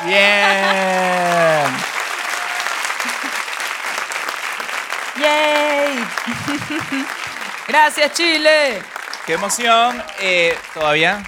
bien. 0.07 1.71
¡Yay! 5.21 6.05
Gracias, 7.69 8.13
Chile. 8.15 8.83
¡Qué 9.27 9.35
emoción! 9.35 10.03
Eh, 10.19 10.57
Todavía 10.73 11.23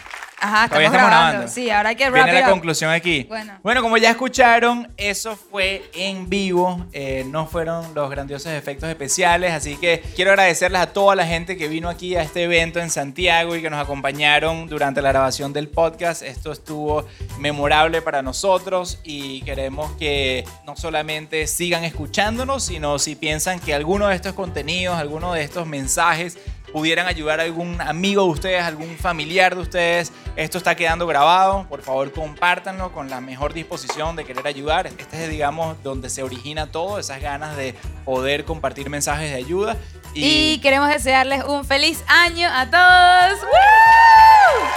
Ajá, 0.45 0.67
Todavía 0.67 0.89
estamos 0.89 1.07
grabando. 1.09 1.31
grabando. 1.33 1.53
Sí, 1.53 1.71
ahora 1.71 1.89
hay 1.91 1.97
que 1.97 2.11
Viene 2.11 2.33
la 2.33 2.47
up. 2.47 2.51
conclusión 2.51 2.91
aquí. 2.91 3.29
Bueno. 3.63 3.81
como 3.81 3.97
ya 3.97 4.11
escucharon, 4.11 4.93
eso 4.97 5.37
fue 5.37 5.89
en 5.95 6.29
vivo. 6.29 6.85
eh, 6.93 7.25
no 7.29 7.47
fueron 7.47 7.95
los 7.95 8.11
grandiosos 8.11 8.51
efectos 8.53 8.89
especiales. 8.89 9.53
Así 9.53 9.77
que 9.77 10.03
quiero 10.17 10.33
agradecerles 10.33 10.81
a 10.81 10.87
toda 10.93 11.15
la 11.15 11.25
gente 11.27 11.57
que 11.57 11.69
vino 11.69 11.89
aquí 11.89 12.17
a 12.17 12.23
este 12.23 12.43
evento 12.43 12.81
en 12.81 12.91
Santiago 12.91 13.55
y 13.55 13.63
que 13.63 13.71
nos 13.71 13.81
acompañaron 13.81 14.67
durante 14.67 15.01
la 15.01 15.11
grabación 15.11 15.53
del 15.53 15.69
podcast. 15.69 16.23
Esto 16.23 16.51
estuvo 16.51 17.07
memorable 17.39 18.03
para 18.03 18.21
nosotros 18.23 18.99
y 19.05 19.43
queremos 19.43 19.93
que 19.93 20.45
no 20.67 20.75
solamente 20.77 21.47
sigan 21.47 21.85
escuchándonos, 21.85 22.65
sino 22.65 22.99
si 22.99 23.15
piensan 23.15 23.61
que 23.61 23.75
alguno 23.75 24.09
de 24.09 24.17
estos 24.17 24.33
contenidos, 24.35 24.97
alguno 24.99 25.33
de 25.35 25.45
estos 25.45 25.67
mensajes 25.69 26.37
pudieran 26.73 27.07
ayudar 27.07 27.41
a 27.41 27.43
algún 27.45 27.81
amigo 27.81 28.25
de 28.25 28.31
ustedes, 28.31 28.63
algún 28.65 28.97
familiar 28.97 29.55
de 29.55 29.61
ustedes. 29.63 30.13
Esto 30.37 30.59
está 30.59 30.75
quedando 30.75 31.07
grabado. 31.07 31.67
Por 31.69 31.83
favor, 31.83 32.11
compártanlo 32.13 32.93
con 32.93 33.11
la 33.11 33.21
mejor 33.21 33.53
disposición 33.53 34.17
de 34.17 34.25
querer 34.25 34.47
ayudar. 34.47 34.87
Este 34.87 35.25
es, 35.25 35.29
digamos, 35.31 35.83
donde 35.83 36.09
se 36.11 36.23
origina 36.23 36.67
todo, 36.73 36.99
esas 36.99 37.21
ganas 37.21 37.57
de 37.57 37.75
poder 38.05 38.45
compartir 38.45 38.89
mensajes 38.91 39.31
de 39.31 39.37
ayuda. 39.37 39.77
Y 40.15 40.59
queremos 40.61 40.89
desearles 40.89 41.45
un 41.45 41.65
feliz 41.65 42.03
año 42.09 42.49
a 42.53 42.67
todos. 42.71 43.41
¡Woo! 43.43 44.69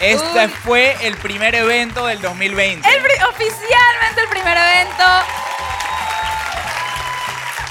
este 0.00 0.48
fue 0.48 0.96
el 1.06 1.16
primer 1.16 1.54
evento 1.54 2.06
del 2.06 2.20
2020. 2.20 2.88
El 2.88 3.02
pri- 3.02 3.22
oficialmente 3.28 4.20
el 4.22 4.28
primer 4.28 4.56
evento. 4.56 5.04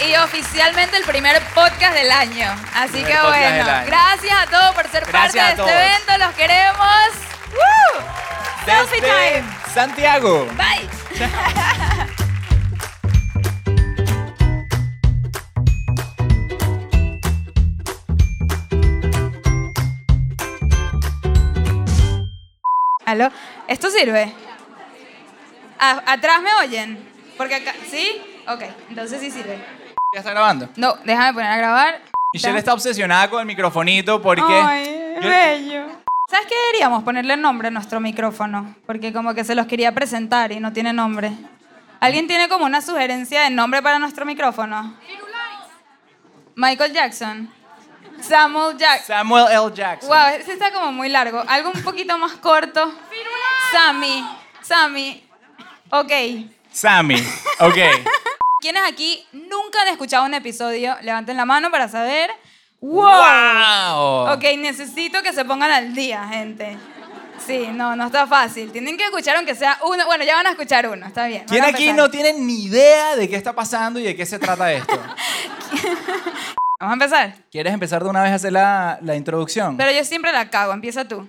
Y 0.05 0.15
oficialmente 0.15 0.95
el 0.97 1.03
primer 1.03 1.41
podcast 1.55 1.93
del 1.95 2.11
año. 2.11 2.47
Así 2.75 3.03
que 3.03 3.17
bueno, 3.19 3.65
gracias 3.85 4.35
a 4.39 4.45
todos 4.45 4.75
por 4.75 4.87
ser 4.89 5.05
Gracias 5.05 5.55
parte 5.55 5.61
de 5.63 5.71
este 5.71 5.87
evento. 5.87 6.17
Los 6.25 6.35
queremos. 6.35 7.07
¡Woo! 7.51 8.03
Selfie 8.65 9.01
time. 9.01 9.43
Santiago. 9.73 10.45
Bye. 10.55 10.87
¿Aló? 23.05 23.29
¿Esto 23.67 23.89
sirve? 23.89 24.33
A- 25.79 26.11
¿Atrás 26.11 26.41
me 26.41 26.53
oyen? 26.55 26.97
Porque 27.37 27.55
acá... 27.55 27.73
¿Sí? 27.89 28.21
Ok, 28.47 28.63
entonces 28.89 29.21
sí 29.21 29.31
sirve. 29.31 29.57
¿Ya 30.13 30.19
está 30.19 30.31
grabando? 30.31 30.69
No, 30.75 30.95
déjame 31.03 31.33
poner 31.33 31.51
a 31.51 31.57
grabar. 31.57 32.01
Michelle 32.33 32.57
está 32.59 32.73
obsesionada 32.73 33.29
con 33.29 33.39
el 33.41 33.45
microfonito 33.45 34.21
porque... 34.21 34.41
Ay, 34.53 35.15
yo- 35.21 35.29
bello. 35.29 35.85
¿Sabes 36.29 36.47
qué 36.47 36.55
deberíamos 36.67 37.03
ponerle 37.03 37.37
nombre 37.37 37.69
a 37.69 37.71
nuestro 37.71 37.99
micrófono? 37.99 38.75
Porque 38.85 39.13
como 39.13 39.33
que 39.33 39.43
se 39.43 39.55
los 39.55 39.65
quería 39.65 39.93
presentar 39.93 40.51
y 40.51 40.59
no 40.59 40.73
tiene 40.73 40.91
nombre. 40.93 41.31
¿Alguien 41.99 42.27
tiene 42.27 42.49
como 42.49 42.65
una 42.65 42.81
sugerencia 42.81 43.43
de 43.43 43.49
nombre 43.49 43.81
para 43.81 43.97
nuestro 43.97 44.25
micrófono? 44.25 44.95
Michael 46.55 46.93
Jackson. 46.93 47.49
Samuel 48.19 48.77
Jackson. 48.77 49.07
Samuel 49.07 49.45
L. 49.51 49.73
Jackson. 49.73 50.09
Wow, 50.09 50.39
ese 50.39 50.53
está 50.53 50.71
como 50.71 50.91
muy 50.91 51.07
largo. 51.09 51.43
Algo 51.47 51.71
un 51.73 51.81
poquito 51.83 52.17
más 52.17 52.33
corto. 52.33 52.93
Sammy. 53.71 54.25
Sammy. 54.61 55.23
Ok. 55.91 56.11
Sammy. 56.71 57.15
Ok. 57.59 57.77
¿Quiénes 58.59 58.81
aquí 58.87 59.23
nunca 59.33 59.81
han 59.83 59.89
escuchado 59.89 60.25
un 60.25 60.33
episodio? 60.33 60.95
Levanten 61.01 61.37
la 61.37 61.45
mano 61.45 61.69
para 61.69 61.87
saber. 61.87 62.31
¡Wow! 62.81 63.03
¡Wow! 63.03 64.33
Ok, 64.33 64.43
necesito 64.57 65.21
que 65.21 65.31
se 65.31 65.45
pongan 65.45 65.69
al 65.69 65.93
día, 65.93 66.27
gente. 66.27 66.75
Sí, 67.45 67.67
no, 67.71 67.95
no 67.95 68.07
está 68.07 68.25
fácil. 68.25 68.71
Tienen 68.71 68.97
que 68.97 69.05
escuchar 69.05 69.37
aunque 69.37 69.53
sea 69.53 69.77
uno. 69.85 70.05
Bueno, 70.07 70.23
ya 70.23 70.35
van 70.35 70.47
a 70.47 70.51
escuchar 70.51 70.87
uno, 70.87 71.05
está 71.05 71.27
bien. 71.27 71.45
¿Quién 71.47 71.63
aquí 71.65 71.93
no 71.93 72.09
tiene 72.09 72.33
ni 72.33 72.63
idea 72.63 73.15
de 73.15 73.29
qué 73.29 73.35
está 73.35 73.53
pasando 73.53 73.99
y 73.99 74.03
de 74.03 74.15
qué 74.15 74.25
se 74.25 74.39
trata 74.39 74.73
esto? 74.73 74.99
Vamos 76.79 76.91
a 76.91 76.93
empezar. 76.93 77.35
¿Quieres 77.51 77.73
empezar 77.73 78.03
de 78.03 78.09
una 78.09 78.23
vez 78.23 78.31
a 78.31 78.35
hacer 78.35 78.53
la, 78.53 78.97
la 79.01 79.15
introducción? 79.15 79.77
Pero 79.77 79.91
yo 79.91 80.03
siempre 80.03 80.31
la 80.31 80.49
cago, 80.49 80.73
empieza 80.73 81.07
tú. 81.07 81.27